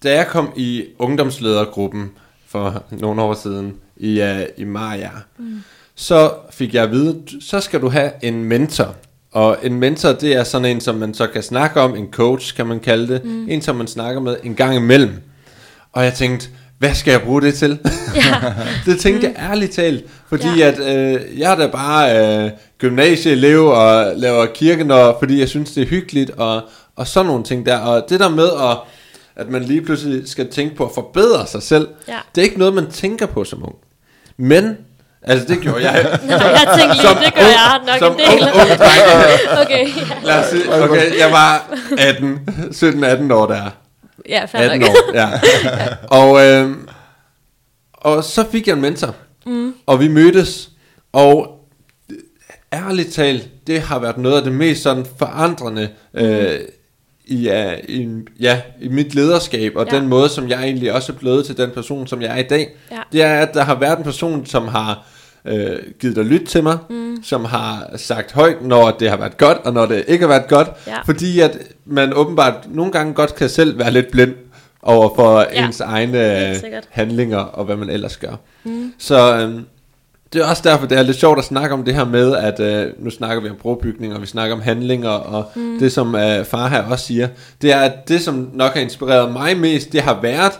da 0.04 0.16
jeg 0.16 0.28
kom 0.28 0.50
i 0.56 0.84
ungdomsledergruppen 1.00 2.12
for 2.48 2.84
nogle 2.92 3.22
år 3.22 3.34
siden 3.34 3.74
i, 3.98 4.22
uh, 4.22 4.28
i 4.58 4.64
Maja, 4.64 5.10
mm. 5.38 5.64
så 5.96 6.32
fik 6.52 6.74
jeg 6.74 6.84
at 6.84 6.92
vide, 6.92 7.22
så 7.42 7.60
skal 7.60 7.82
du 7.82 7.90
have 7.90 8.12
en 8.22 8.44
mentor. 8.44 8.96
Og 9.32 9.58
en 9.64 9.74
mentor, 9.74 10.12
det 10.12 10.34
er 10.34 10.44
sådan 10.44 10.66
en, 10.66 10.82
som 10.82 10.96
man 10.96 11.14
så 11.14 11.28
kan 11.28 11.44
snakke 11.44 11.82
om, 11.82 11.96
en 11.96 12.08
coach 12.12 12.56
kan 12.56 12.68
man 12.68 12.80
kalde 12.80 13.14
det, 13.14 13.26
mm. 13.26 13.50
en 13.50 13.62
som 13.62 13.76
man 13.76 13.88
snakker 13.88 14.22
med 14.22 14.36
en 14.44 14.56
gang 14.56 14.76
imellem. 14.76 15.14
Og 15.92 16.04
jeg 16.04 16.14
tænkte, 16.14 16.48
hvad 16.80 16.94
skal 16.94 17.12
jeg 17.12 17.22
bruge 17.22 17.42
det 17.42 17.54
til? 17.54 17.80
Ja. 18.16 18.54
det 18.92 19.00
tænkte 19.00 19.28
jeg 19.28 19.50
ærligt 19.52 19.72
talt, 19.72 20.06
fordi 20.30 20.48
Ja. 20.58 20.68
at 20.68 20.80
øh, 20.80 21.40
jeg 21.40 21.52
er 21.52 21.56
da 21.56 21.68
bare 21.68 22.44
øh, 22.46 22.52
gymnasieelev 22.78 23.66
og 23.66 24.14
laver 24.16 24.46
kirkenår, 24.46 25.18
fordi 25.20 25.40
jeg 25.40 25.50
synes 25.50 25.72
det 25.72 25.84
er 25.84 25.88
hyggeligt 25.88 26.30
og, 26.30 26.62
og 26.96 27.08
sådan 27.08 27.26
nogle 27.26 27.44
ting 27.44 27.66
der. 27.66 27.78
Og 27.78 28.06
det 28.10 28.20
der 28.20 28.30
med 28.30 28.50
at, 28.62 28.78
at 29.36 29.50
man 29.50 29.64
lige 29.64 29.82
pludselig 29.82 30.30
skal 30.30 30.52
tænke 30.52 30.76
på 30.76 30.86
at 30.86 30.92
forbedre 30.96 31.48
sig 31.48 31.64
selv, 31.64 31.88
Ja. 32.08 32.18
det 32.36 32.42
er 32.42 32.46
ikke 32.46 32.60
noget 32.60 32.74
man 32.74 32.92
tænker 32.92 33.26
på 33.26 33.44
som 33.44 33.64
ung. 33.64 33.76
Men 34.38 34.78
altså 35.22 35.48
det 35.48 35.60
gjorde 35.62 35.92
jeg. 35.92 36.20
Nå, 36.28 36.34
jeg 36.34 36.74
tænkte 36.80 36.96
lige, 36.96 37.08
Som 37.08 37.16
det 37.18 37.34
gør 37.34 37.42
ung- 37.42 37.48
jeg 37.48 37.82
nok 37.88 37.98
som 38.00 38.12
en 38.14 38.20
del. 38.20 38.28
ung- 38.48 38.62
ung 38.62 38.70
dreng. 38.80 39.62
Okay, 39.66 39.88
ja. 39.88 40.16
Lad 40.24 40.40
os 40.40 40.46
sige, 40.46 40.84
okay, 40.84 41.20
jeg 41.20 41.32
var 41.32 41.74
18, 41.98 43.30
17-18 43.30 43.34
år 43.34 43.46
der. 43.46 43.70
Ja, 44.30 44.46
fair 44.46 44.62
18 44.62 44.80
nok. 44.80 44.90
år, 44.90 45.14
ja. 45.14 45.30
og, 46.22 46.46
øh, 46.46 46.76
og 47.94 48.24
så 48.24 48.46
fik 48.52 48.68
jeg 48.68 48.74
en 48.74 48.82
mentor, 48.82 49.16
mm. 49.46 49.74
og 49.86 50.00
vi 50.00 50.08
mødtes, 50.08 50.70
og 51.14 51.52
ærligt 52.74 53.14
talt, 53.14 53.50
det 53.68 53.82
har 53.82 54.00
været 54.00 54.18
noget 54.18 54.38
af 54.38 54.44
det 54.44 54.54
mest 54.54 54.84
sådan 54.84 55.06
forandrende 55.20 55.90
øh, 56.14 56.54
i, 56.54 56.58
ja, 57.30 57.76
i, 57.90 58.08
ja, 58.40 58.62
i 58.82 58.88
mit 58.88 59.16
lederskab, 59.16 59.72
og 59.76 59.88
Ja. 59.92 59.98
den 59.98 60.08
måde, 60.08 60.30
som 60.30 60.50
jeg 60.50 60.64
egentlig 60.64 60.94
også 60.94 61.12
er 61.12 61.16
blevet 61.16 61.46
til 61.46 61.58
den 61.58 61.70
person, 61.72 62.08
som 62.08 62.22
jeg 62.22 62.32
er 62.32 62.38
i 62.44 62.48
dag. 62.48 62.76
Ja. 62.92 62.98
Det 63.12 63.22
er, 63.22 63.34
at 63.40 63.54
der 63.54 63.64
har 63.64 63.76
været 63.80 63.98
en 63.98 64.04
person, 64.04 64.46
som 64.46 64.68
har 64.68 65.08
øh, 65.46 65.76
givet 66.00 66.16
dig 66.16 66.26
lyt 66.26 66.42
til 66.48 66.64
mig, 66.64 66.78
mm. 66.90 67.24
som 67.24 67.46
har 67.46 67.90
sagt 67.96 68.32
højt, 68.32 68.62
når 68.62 68.92
det 68.92 69.10
har 69.10 69.18
været 69.18 69.38
godt, 69.38 69.58
og 69.58 69.74
når 69.74 69.86
det 69.86 70.04
ikke 70.08 70.22
har 70.22 70.30
været 70.30 70.48
godt, 70.50 70.70
Ja. 70.88 71.02
fordi 71.06 71.40
at 71.40 71.58
man 71.86 72.14
åbenbart 72.14 72.54
nogle 72.70 72.92
gange 72.92 73.14
godt 73.14 73.36
kan 73.36 73.50
selv 73.50 73.80
være 73.80 73.92
lidt 73.92 74.12
blind 74.12 74.34
over 74.82 75.16
for 75.16 75.40
Ja, 75.54 75.66
ens 75.68 75.80
egne 75.82 76.50
øh, 76.50 76.56
handlinger, 76.90 77.38
og 77.38 77.66
hvad 77.66 77.76
man 77.76 77.90
ellers 77.90 78.18
gør. 78.18 78.36
Mm. 78.64 78.94
Så 78.98 79.38
øhm, 79.40 79.66
det 80.36 80.43
er 80.43 80.48
også 80.50 80.62
derfor, 80.65 80.88
det 80.88 80.98
er 80.98 81.04
lidt 81.04 81.17
sjovt 81.17 81.39
at 81.39 81.45
snakke 81.45 81.74
om 81.74 81.84
det 81.84 81.95
her 81.95 82.06
med, 82.06 82.36
at 82.36 82.60
øh, 82.60 82.91
nu 83.00 83.10
snakker 83.10 83.43
vi 83.43 83.50
om 83.50 83.56
brobygning, 83.62 84.13
og 84.13 84.21
vi 84.21 84.26
snakker 84.28 84.56
om 84.56 84.62
handlinger, 84.62 85.10
og 85.10 85.52
mm. 85.56 85.80
det 85.80 85.91
som 85.91 86.15
øh, 86.15 86.45
far 86.45 86.67
her 86.67 86.84
også 86.84 87.06
siger, 87.06 87.28
det 87.62 87.71
er, 87.71 87.80
at 87.80 88.08
det 88.08 88.21
som 88.21 88.50
nok 88.54 88.74
har 88.74 88.82
inspireret 88.82 89.32
mig 89.32 89.58
mest, 89.58 89.91
det 89.93 90.02
har 90.02 90.19
været 90.21 90.52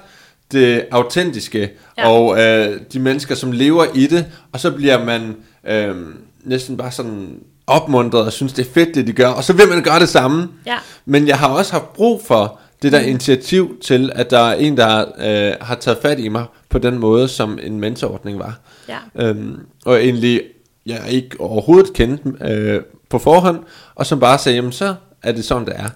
det 0.52 0.86
autentiske, 0.92 1.60
Ja. 1.98 2.04
ja. 2.04 2.10
og 2.10 2.40
øh, 2.42 2.80
de 2.94 3.00
mennesker, 3.00 3.36
som 3.36 3.52
lever 3.52 3.86
i 3.94 4.08
det, 4.08 4.26
og 4.52 4.60
så 4.60 4.72
bliver 4.72 5.06
man 5.06 5.36
øh, 5.68 5.96
næsten 6.44 6.78
bare 6.78 6.92
sådan 6.92 7.28
opmuntret 7.68 8.26
og 8.26 8.34
synes, 8.34 8.54
det 8.54 8.68
er 8.68 8.72
fedt, 8.74 8.96
det 8.96 9.08
de 9.08 9.14
gør, 9.14 9.28
og 9.28 9.44
så 9.44 9.54
vil 9.54 9.68
man 9.70 9.84
gøre 9.84 10.00
det 10.00 10.10
samme. 10.10 10.48
Ja. 10.66 10.76
Men 11.06 11.28
jeg 11.28 11.38
har 11.38 11.48
også 11.48 11.72
haft 11.72 11.94
brug 11.94 12.22
for 12.28 12.60
det 12.86 12.92
der 12.92 13.00
initiativ 13.00 13.80
til, 13.82 14.12
at 14.16 14.32
der 14.32 14.40
er 14.40 14.54
en, 14.54 14.78
der 14.78 15.06
øh, 15.18 15.56
har 15.62 15.76
taget 15.76 15.98
fat 16.02 16.20
i 16.20 16.28
mig 16.28 16.46
på 16.70 16.78
den 16.78 17.00
måde, 17.00 17.28
som 17.28 17.60
en 17.64 17.80
mentorordning 17.80 18.40
var. 18.40 18.60
Ja. 18.88 18.98
Øhm, 19.16 19.60
og 19.86 20.04
egentlig, 20.04 20.42
jeg 20.86 21.02
ikke 21.10 21.42
overhovedet 21.42 21.94
kendte 21.94 22.34
øh, 22.42 22.82
på 23.10 23.20
forhånd, 23.20 23.64
og 23.96 24.06
som 24.06 24.20
bare 24.20 24.38
sagde, 24.38 24.56
jamen 24.56 24.72
så 24.72 24.96
er 25.24 25.32
det 25.32 25.46
sådan, 25.46 25.66
det 25.66 25.74
er. 25.76 25.90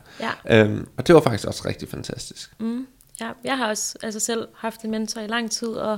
Ja. 0.47 0.63
Øhm, 0.63 0.87
og 0.97 1.07
det 1.07 1.15
var 1.15 1.21
faktisk 1.21 1.47
også 1.47 1.63
rigtig 1.65 1.89
fantastisk. 1.89 2.51
Mm, 2.59 2.87
ja, 3.21 3.29
jeg 3.43 3.57
har 3.57 3.67
også 3.67 3.97
altså 4.03 4.19
selv 4.19 4.47
haft 4.55 4.81
en 4.81 4.91
mentor 4.91 5.21
i 5.21 5.27
lang 5.27 5.51
tid, 5.51 5.67
og 5.67 5.97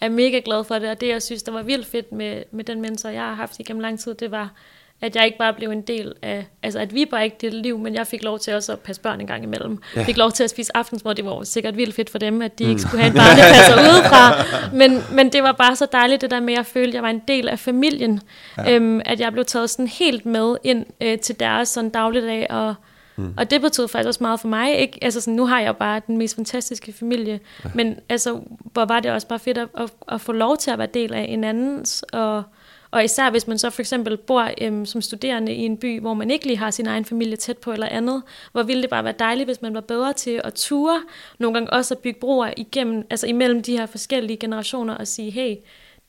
er 0.00 0.08
mega 0.08 0.40
glad 0.44 0.64
for 0.64 0.78
det. 0.78 0.90
Og 0.90 1.00
det, 1.00 1.08
jeg 1.08 1.22
synes, 1.22 1.42
der 1.42 1.52
var 1.52 1.62
vildt 1.62 1.86
fedt 1.86 2.12
med, 2.12 2.42
med 2.52 2.64
den 2.64 2.80
mentor, 2.80 3.08
jeg 3.08 3.22
har 3.22 3.34
haft 3.34 3.60
igennem 3.60 3.80
lang 3.80 4.00
tid, 4.00 4.14
det 4.14 4.30
var, 4.30 4.52
at 5.00 5.16
jeg 5.16 5.24
ikke 5.24 5.38
bare 5.38 5.54
blev 5.54 5.70
en 5.70 5.80
del 5.82 6.14
af, 6.22 6.46
altså 6.62 6.78
at 6.78 6.94
vi 6.94 7.04
bare 7.04 7.24
ikke 7.24 7.36
delte 7.40 7.62
liv, 7.62 7.78
men 7.78 7.94
jeg 7.94 8.06
fik 8.06 8.22
lov 8.22 8.38
til 8.38 8.54
også 8.54 8.72
at 8.72 8.80
passe 8.80 9.02
børn 9.02 9.20
en 9.20 9.26
gang 9.26 9.42
imellem. 9.42 9.78
Ja. 9.96 10.02
Fik 10.02 10.16
lov 10.16 10.32
til 10.32 10.44
at 10.44 10.50
spise 10.50 10.76
aftensmad, 10.76 11.14
det 11.14 11.24
var 11.24 11.42
sikkert 11.42 11.76
vildt 11.76 11.94
fedt 11.94 12.10
for 12.10 12.18
dem, 12.18 12.42
at 12.42 12.58
de 12.58 12.64
ikke 12.64 12.80
skulle 12.80 13.02
have 13.02 13.10
en 13.10 13.16
barnepasser 13.16 13.74
udefra. 13.90 14.44
Men, 14.76 15.02
men 15.12 15.32
det 15.32 15.42
var 15.42 15.52
bare 15.52 15.76
så 15.76 15.86
dejligt, 15.92 16.20
det 16.20 16.30
der 16.30 16.40
med, 16.40 16.52
at 16.52 16.56
jeg 16.56 16.66
følte, 16.66 16.88
at 16.88 16.94
jeg 16.94 17.02
var 17.02 17.10
en 17.10 17.22
del 17.28 17.48
af 17.48 17.58
familien. 17.58 18.20
Ja. 18.58 18.74
Øhm, 18.74 19.00
at 19.04 19.20
jeg 19.20 19.32
blev 19.32 19.44
taget 19.44 19.70
sådan 19.70 19.86
helt 19.86 20.26
med 20.26 20.56
ind 20.64 20.86
øh, 21.00 21.18
til 21.18 21.40
deres 21.40 21.68
sådan 21.68 21.90
dagligdag, 21.90 22.46
og 22.50 22.74
Mm. 23.18 23.34
Og 23.36 23.50
det 23.50 23.60
betød 23.60 23.88
faktisk 23.88 24.06
også 24.06 24.22
meget 24.22 24.40
for 24.40 24.48
mig. 24.48 24.78
Ikke? 24.78 24.98
Altså 25.02 25.20
sådan, 25.20 25.34
nu 25.34 25.46
har 25.46 25.60
jeg 25.60 25.68
jo 25.68 25.72
bare 25.72 26.00
den 26.06 26.16
mest 26.16 26.34
fantastiske 26.34 26.92
familie, 26.92 27.40
ja. 27.64 27.70
men 27.74 27.98
altså, 28.08 28.40
hvor 28.72 28.84
var 28.84 29.00
det 29.00 29.10
også 29.10 29.26
bare 29.26 29.38
fedt 29.38 29.58
at, 29.58 29.68
at, 29.78 29.90
at 30.08 30.20
få 30.20 30.32
lov 30.32 30.56
til 30.56 30.70
at 30.70 30.78
være 30.78 30.88
del 30.94 31.14
af 31.14 31.26
en 31.28 31.44
andens, 31.44 32.04
og, 32.12 32.42
og 32.90 33.04
især 33.04 33.30
hvis 33.30 33.46
man 33.46 33.58
så 33.58 33.70
for 33.70 33.82
eksempel 33.82 34.16
bor 34.16 34.50
øhm, 34.60 34.86
som 34.86 35.00
studerende 35.02 35.52
i 35.54 35.64
en 35.64 35.76
by, 35.76 36.00
hvor 36.00 36.14
man 36.14 36.30
ikke 36.30 36.46
lige 36.46 36.56
har 36.56 36.70
sin 36.70 36.86
egen 36.86 37.04
familie 37.04 37.36
tæt 37.36 37.58
på 37.58 37.72
eller 37.72 37.88
andet, 37.88 38.22
hvor 38.52 38.62
ville 38.62 38.82
det 38.82 38.90
bare 38.90 39.04
være 39.04 39.14
dejligt, 39.18 39.48
hvis 39.48 39.62
man 39.62 39.74
var 39.74 39.80
bedre 39.80 40.12
til 40.12 40.40
at 40.44 40.54
ture, 40.54 41.02
nogle 41.38 41.54
gange 41.54 41.70
også 41.72 41.94
at 41.94 41.98
bygge 41.98 42.20
broer 42.20 42.50
igennem, 42.56 43.06
altså 43.10 43.26
imellem 43.26 43.62
de 43.62 43.78
her 43.78 43.86
forskellige 43.86 44.36
generationer 44.36 44.94
og 44.94 45.06
sige, 45.08 45.30
hey, 45.30 45.54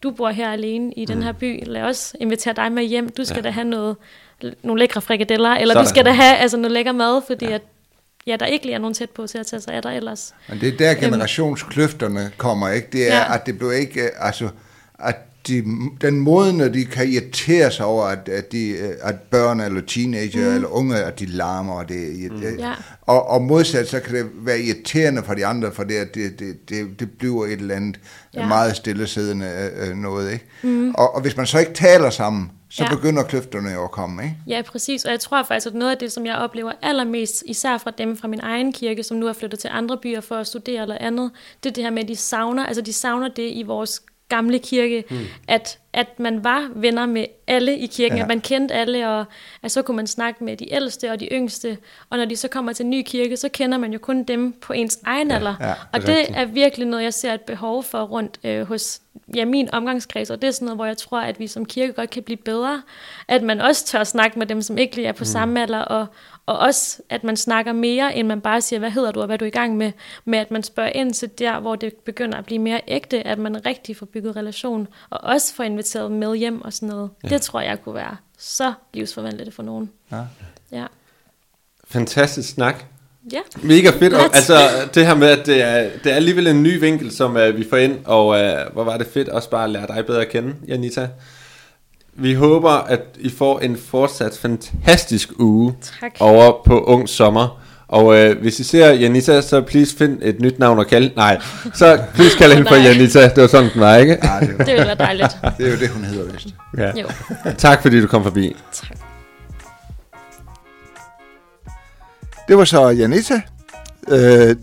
du 0.04 0.12
bor 0.12 0.30
her 0.30 0.50
alene 0.52 0.94
i 0.94 1.06
den 1.06 1.24
her 1.24 1.32
by, 1.32 1.64
lad 1.66 1.82
os 1.82 2.16
invitere 2.20 2.54
dig 2.54 2.72
med 2.72 2.84
hjem, 2.84 3.10
du 3.10 3.26
skal 3.26 3.36
ja. 3.38 3.42
da 3.42 3.50
have 3.50 3.68
noget, 3.68 3.96
nogle 4.64 4.80
lækre 4.80 5.02
frikadeller, 5.02 5.50
eller 5.50 5.74
Sådan. 5.74 5.86
du 5.86 5.90
skal 5.90 6.06
da 6.06 6.12
have 6.12 6.38
altså, 6.38 6.58
noget 6.58 6.72
lækker 6.72 6.92
mad, 6.92 7.22
fordi 7.28 7.46
ja. 7.46 7.52
at 7.52 7.62
ja, 8.28 8.36
der 8.36 8.46
ikke 8.46 8.66
lige 8.66 8.76
er 8.76 8.80
nogen 8.80 8.94
tæt 8.94 9.10
på 9.10 9.28
til 9.28 9.38
at 9.38 9.46
tage 9.48 9.62
sig 9.62 9.74
af 9.74 9.82
dig 9.82 9.96
ellers. 9.98 10.34
Men 10.50 10.60
det 10.62 10.68
er 10.74 10.78
der 10.78 10.94
generationskløfterne 10.94 12.32
kommer, 12.38 12.70
ikke? 12.70 12.88
Det 12.92 13.12
er, 13.12 13.16
Ja. 13.16 13.18
ja. 13.18 13.36
at 13.36 13.46
det 13.46 13.58
blev 13.58 13.72
ikke, 13.72 14.02
øh, 14.02 14.10
altså, 14.20 14.50
at 15.00 15.16
de, 15.48 15.64
den 16.02 16.20
måde, 16.20 16.54
når 16.54 16.68
de 16.68 16.86
kan 16.86 17.08
irritere 17.08 17.72
sig 17.72 17.86
over, 17.86 18.04
at, 18.06 18.30
at, 18.30 18.52
de, 18.52 18.70
øh, 18.70 18.94
at 19.02 19.16
børn 19.32 19.60
eller 19.60 19.82
teenager 19.82 20.50
mm. 20.50 20.56
eller 20.56 20.68
unge, 20.68 20.96
at 20.96 21.20
de 21.20 21.26
larmer, 21.26 21.74
og 21.74 21.90
det, 21.90 22.32
mm. 22.32 22.42
Ja. 22.60 22.74
og, 23.02 23.28
og 23.28 23.42
modsat, 23.42 23.88
så 23.88 24.00
kan 24.00 24.16
det 24.16 24.26
være 24.36 24.60
irriterende 24.60 25.24
for 25.24 25.34
de 25.34 25.46
andre, 25.46 25.72
for 25.72 25.84
det, 25.84 25.96
at 25.96 26.16
det, 26.16 26.40
det, 26.40 26.70
det, 26.70 27.00
det 27.00 27.12
bliver 27.12 27.46
et 27.46 27.52
eller 27.52 27.76
andet 27.76 28.00
Ja. 28.34 28.48
meget 28.48 28.76
stillesiddende 28.76 29.72
øh, 29.78 29.96
noget, 29.96 30.34
ikke? 30.34 30.46
Mm. 30.64 30.90
Og, 30.96 31.16
og 31.16 31.22
hvis 31.22 31.38
man 31.38 31.46
så 31.46 31.60
ikke 31.60 31.74
taler 31.74 32.10
sammen, 32.10 32.52
så 32.70 32.84
ja. 32.84 32.96
begynder 32.96 33.24
kløfterne 33.24 33.70
jo 33.70 33.84
at 33.84 33.92
komme, 33.92 34.24
ikke? 34.24 34.36
Ja, 34.48 34.62
præcis. 34.62 35.06
Og 35.06 35.12
jeg 35.12 35.20
tror 35.20 35.44
faktisk, 35.44 35.68
at 35.68 35.74
noget 35.74 35.92
af 35.92 35.98
det, 35.98 36.12
som 36.12 36.26
jeg 36.26 36.36
oplever 36.36 36.72
allermest, 36.82 37.44
især 37.46 37.78
fra 37.78 37.92
dem 37.98 38.18
fra 38.18 38.28
min 38.28 38.40
egen 38.44 38.74
kirke, 38.74 39.04
som 39.04 39.18
nu 39.18 39.28
er 39.28 39.34
flyttet 39.34 39.60
til 39.60 39.70
andre 39.74 39.98
byer 39.98 40.22
for 40.22 40.36
at 40.36 40.48
studere 40.48 40.82
eller 40.82 40.98
andet, 41.00 41.32
det 41.64 41.70
er 41.70 41.74
det 41.74 41.84
her 41.84 41.92
med, 41.92 42.04
at 42.04 42.08
de 42.10 42.16
savner, 42.16 42.66
altså 42.66 42.82
de 42.82 42.94
savner 42.94 43.28
det 43.28 43.52
i 43.54 43.64
vores 43.64 44.02
gamle 44.30 44.60
kirke, 44.60 45.04
mm. 45.10 45.18
at, 45.48 45.80
at 45.94 46.20
man 46.20 46.44
var 46.44 46.70
venner 46.76 47.06
med 47.06 47.26
alle 47.48 47.78
i 47.78 47.86
kirken, 47.86 48.18
ja. 48.18 48.20
Ja. 48.20 48.24
at 48.24 48.28
man 48.28 48.42
kendte 48.42 48.74
alle, 48.74 49.10
og 49.10 49.26
at 49.64 49.72
så 49.72 49.82
kunne 49.82 49.98
man 49.98 50.08
snakke 50.08 50.44
med 50.44 50.58
de 50.58 50.74
ældste 50.74 51.12
og 51.12 51.20
de 51.20 51.28
yngste, 51.32 51.78
og 52.10 52.18
når 52.18 52.26
de 52.26 52.36
så 52.36 52.48
kommer 52.48 52.74
til 52.74 52.84
en 52.84 52.90
ny 52.90 53.04
kirke, 53.06 53.38
så 53.38 53.50
kender 53.50 53.78
man 53.78 53.94
jo 53.94 54.00
kun 54.00 54.24
dem 54.24 54.54
på 54.62 54.74
ens 54.74 55.00
egen 55.06 55.32
alder. 55.32 55.56
ja, 55.60 55.74
og 55.94 56.02
det 56.02 56.10
er 56.10 56.14
det 56.14 56.18
rigtigt. 56.18 56.38
er 56.38 56.46
virkelig 56.46 56.88
noget, 56.88 57.04
jeg 57.04 57.14
ser 57.14 57.34
et 57.34 57.42
behov 57.42 57.84
for 57.84 58.04
rundt 58.04 58.40
øh, 58.44 58.68
hos 58.68 59.02
ja, 59.36 59.46
min 59.46 59.70
omgangskreds, 59.74 60.30
og 60.30 60.42
det 60.42 60.48
er 60.48 60.52
sådan 60.52 60.66
noget, 60.66 60.78
hvor 60.78 60.86
jeg 60.86 60.98
tror, 60.98 61.20
at 61.20 61.40
vi 61.40 61.48
som 61.48 61.66
kirke 61.66 61.94
godt 61.94 62.10
kan 62.10 62.24
blive 62.24 62.38
bedre. 62.38 62.82
At 63.28 63.44
man 63.44 63.62
også 63.62 63.86
tør 63.86 64.04
snakke 64.04 64.40
med 64.40 64.48
dem, 64.48 64.62
som 64.62 64.78
ikke 64.78 64.96
lige 64.96 65.08
er 65.08 65.12
på 65.12 65.22
mm. 65.22 65.26
samme 65.26 65.62
alder, 65.62 65.80
og, 65.80 66.06
og 66.48 66.60
også, 66.60 67.02
at 67.10 67.24
man 67.24 67.38
snakker 67.38 67.74
mere, 67.74 68.16
end 68.16 68.28
man 68.28 68.42
bare 68.42 68.62
siger, 68.62 68.80
hvad 68.80 68.92
hedder 68.92 69.12
du, 69.12 69.20
og 69.20 69.26
hvad 69.26 69.36
er 69.36 69.38
du 69.38 69.46
i 69.46 69.50
gang 69.50 69.78
med, 69.78 69.92
med 70.26 70.40
at 70.40 70.52
man 70.52 70.64
spørger 70.64 70.90
ind 70.90 71.14
til 71.14 71.30
der, 71.40 71.60
hvor 71.60 71.76
det 71.76 71.94
begynder 71.94 72.38
at 72.38 72.46
blive 72.46 72.60
mere 72.60 72.82
ægte, 72.88 73.28
at 73.28 73.40
man 73.40 73.66
rigtig 73.66 73.98
får 73.98 74.06
bygget 74.06 74.36
relation, 74.36 74.88
og 75.10 75.20
også 75.24 75.54
får 75.54 75.64
inviteret 75.64 76.12
med 76.12 76.36
hjem 76.36 76.62
og 76.62 76.74
sådan 76.74 76.90
noget. 76.90 77.10
Ja. 77.24 77.30
Det 77.30 77.42
tror 77.42 77.62
jeg 77.62 77.82
kunne 77.84 77.96
være 77.96 78.18
så 78.38 78.74
livsforvandlende 78.94 79.52
for 79.52 79.64
nogen. 79.64 79.92
Ja. 80.12 80.22
Ja. 80.72 80.86
Fantastisk 81.88 82.50
snak. 82.50 82.86
Ja. 83.34 83.40
Mega 83.64 83.90
fedt. 83.90 84.14
Og, 84.14 84.36
altså 84.36 84.58
det 84.94 85.06
her 85.06 85.16
med, 85.16 85.28
at 85.28 85.46
det 85.46 85.62
er, 85.62 85.90
det 86.04 86.12
er 86.12 86.16
alligevel 86.16 86.48
en 86.48 86.64
ny 86.64 86.80
vinkel, 86.80 87.12
som 87.12 87.36
uh, 87.36 87.58
vi 87.58 87.70
får 87.70 87.78
ind, 87.78 88.06
og 88.06 88.28
uh, 88.28 88.74
hvor 88.74 88.84
var 88.84 88.98
det 88.98 89.08
fedt 89.08 89.30
også 89.30 89.50
bare 89.50 89.64
at 89.64 89.70
lære 89.70 89.88
dig 89.88 90.06
bedre 90.06 90.22
at 90.22 90.30
kende, 90.30 90.56
Janita. 90.68 91.10
Vi 92.20 92.34
håber, 92.34 92.70
at 92.72 93.02
I 93.20 93.30
får 93.30 93.60
en 93.60 93.78
fortsat 93.90 94.38
fantastisk 94.42 95.30
uge 95.40 95.76
Tak. 96.02 96.12
over 96.20 96.62
på 96.66 96.84
Ung 96.84 97.10
Sommer. 97.10 97.62
Og 97.88 98.06
uh, 98.06 98.42
hvis 98.42 98.60
I 98.60 98.64
ser 98.64 98.94
Janita, 98.94 99.42
så 99.42 99.62
please 99.62 99.98
find 99.98 100.18
et 100.22 100.40
nyt 100.40 100.60
navn 100.60 100.80
og 100.80 100.88
kald... 100.88 101.12
Nej, 101.16 101.42
så 101.74 102.00
please 102.16 102.38
kald 102.38 102.54
hende 102.54 102.68
for. 102.68 102.76
Janita. 102.76 103.22
Det 103.30 103.42
var 103.42 103.48
sådan, 103.48 103.70
den 103.74 103.82
var, 103.82 103.96
ikke? 103.96 104.18
Ja, 104.24 104.40
det, 104.40 104.50
er, 104.50 104.58
Det 104.58 104.68
ville 104.68 104.86
være 104.86 104.96
dejligt. 104.96 105.38
det 105.58 105.68
er 105.68 105.72
jo 105.72 105.78
det, 105.78 105.90
hun 105.90 106.04
hedder 106.04 106.32
vist. 106.34 106.48
Ja. 106.78 106.92
Jo. 107.02 107.08
Tak 107.58 107.82
fordi 107.82 108.02
du 108.02 108.08
kom 108.08 108.24
forbi. 108.24 108.56
Tak. 108.74 108.98
Det 112.48 112.58
var 112.58 112.66
så 112.66 112.88
Janita. 112.90 113.42
Øh, 114.08 114.56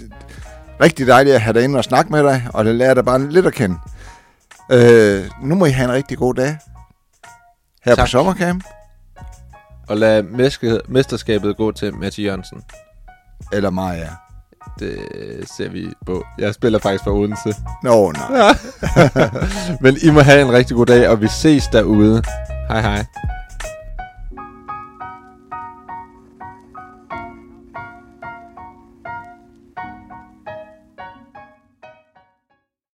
rigtig 0.80 1.06
dejligt 1.06 1.34
at 1.34 1.40
have 1.40 1.52
dig 1.54 1.64
inde 1.64 1.78
og 1.78 1.84
snakke 1.84 2.12
med 2.12 2.22
dig, 2.24 2.46
og 2.54 2.64
det 2.64 2.74
lærer 2.74 2.94
dig 2.94 3.04
bare 3.04 3.30
lidt 3.30 3.46
at 3.46 3.52
kende. 3.54 3.76
Øh, 4.72 5.24
nu 5.42 5.54
må 5.54 5.66
I 5.66 5.70
have 5.70 5.88
en 5.88 5.94
rigtig 5.94 6.18
god 6.18 6.34
dag. 6.34 6.56
Her 7.84 7.94
Tak. 7.94 8.02
på 8.04 8.10
sommercamp, 8.10 8.64
Og 9.88 9.96
lad 9.96 10.22
meske- 10.22 10.80
mesterskabet 10.88 11.56
gå 11.56 11.72
til 11.72 11.94
Mathieu 11.94 12.24
Jørgensen. 12.26 12.62
eller 13.52 13.70
Maja. 13.70 14.08
Det 14.78 14.98
ser 15.56 15.68
vi 15.70 15.86
på. 16.06 16.24
Jeg 16.38 16.54
spiller 16.54 16.78
faktisk 16.78 17.04
for 17.04 17.10
Odense. 17.10 17.54
Nå, 17.82 18.12
nej. 18.12 18.56
Men 19.80 19.96
I 20.02 20.10
må 20.10 20.20
have 20.20 20.42
en 20.42 20.52
rigtig 20.52 20.76
god 20.76 20.86
dag, 20.86 21.08
og 21.08 21.20
vi 21.20 21.28
ses 21.28 21.66
derude. 21.72 22.22
Hej 22.68 22.80
hej. 22.80 23.04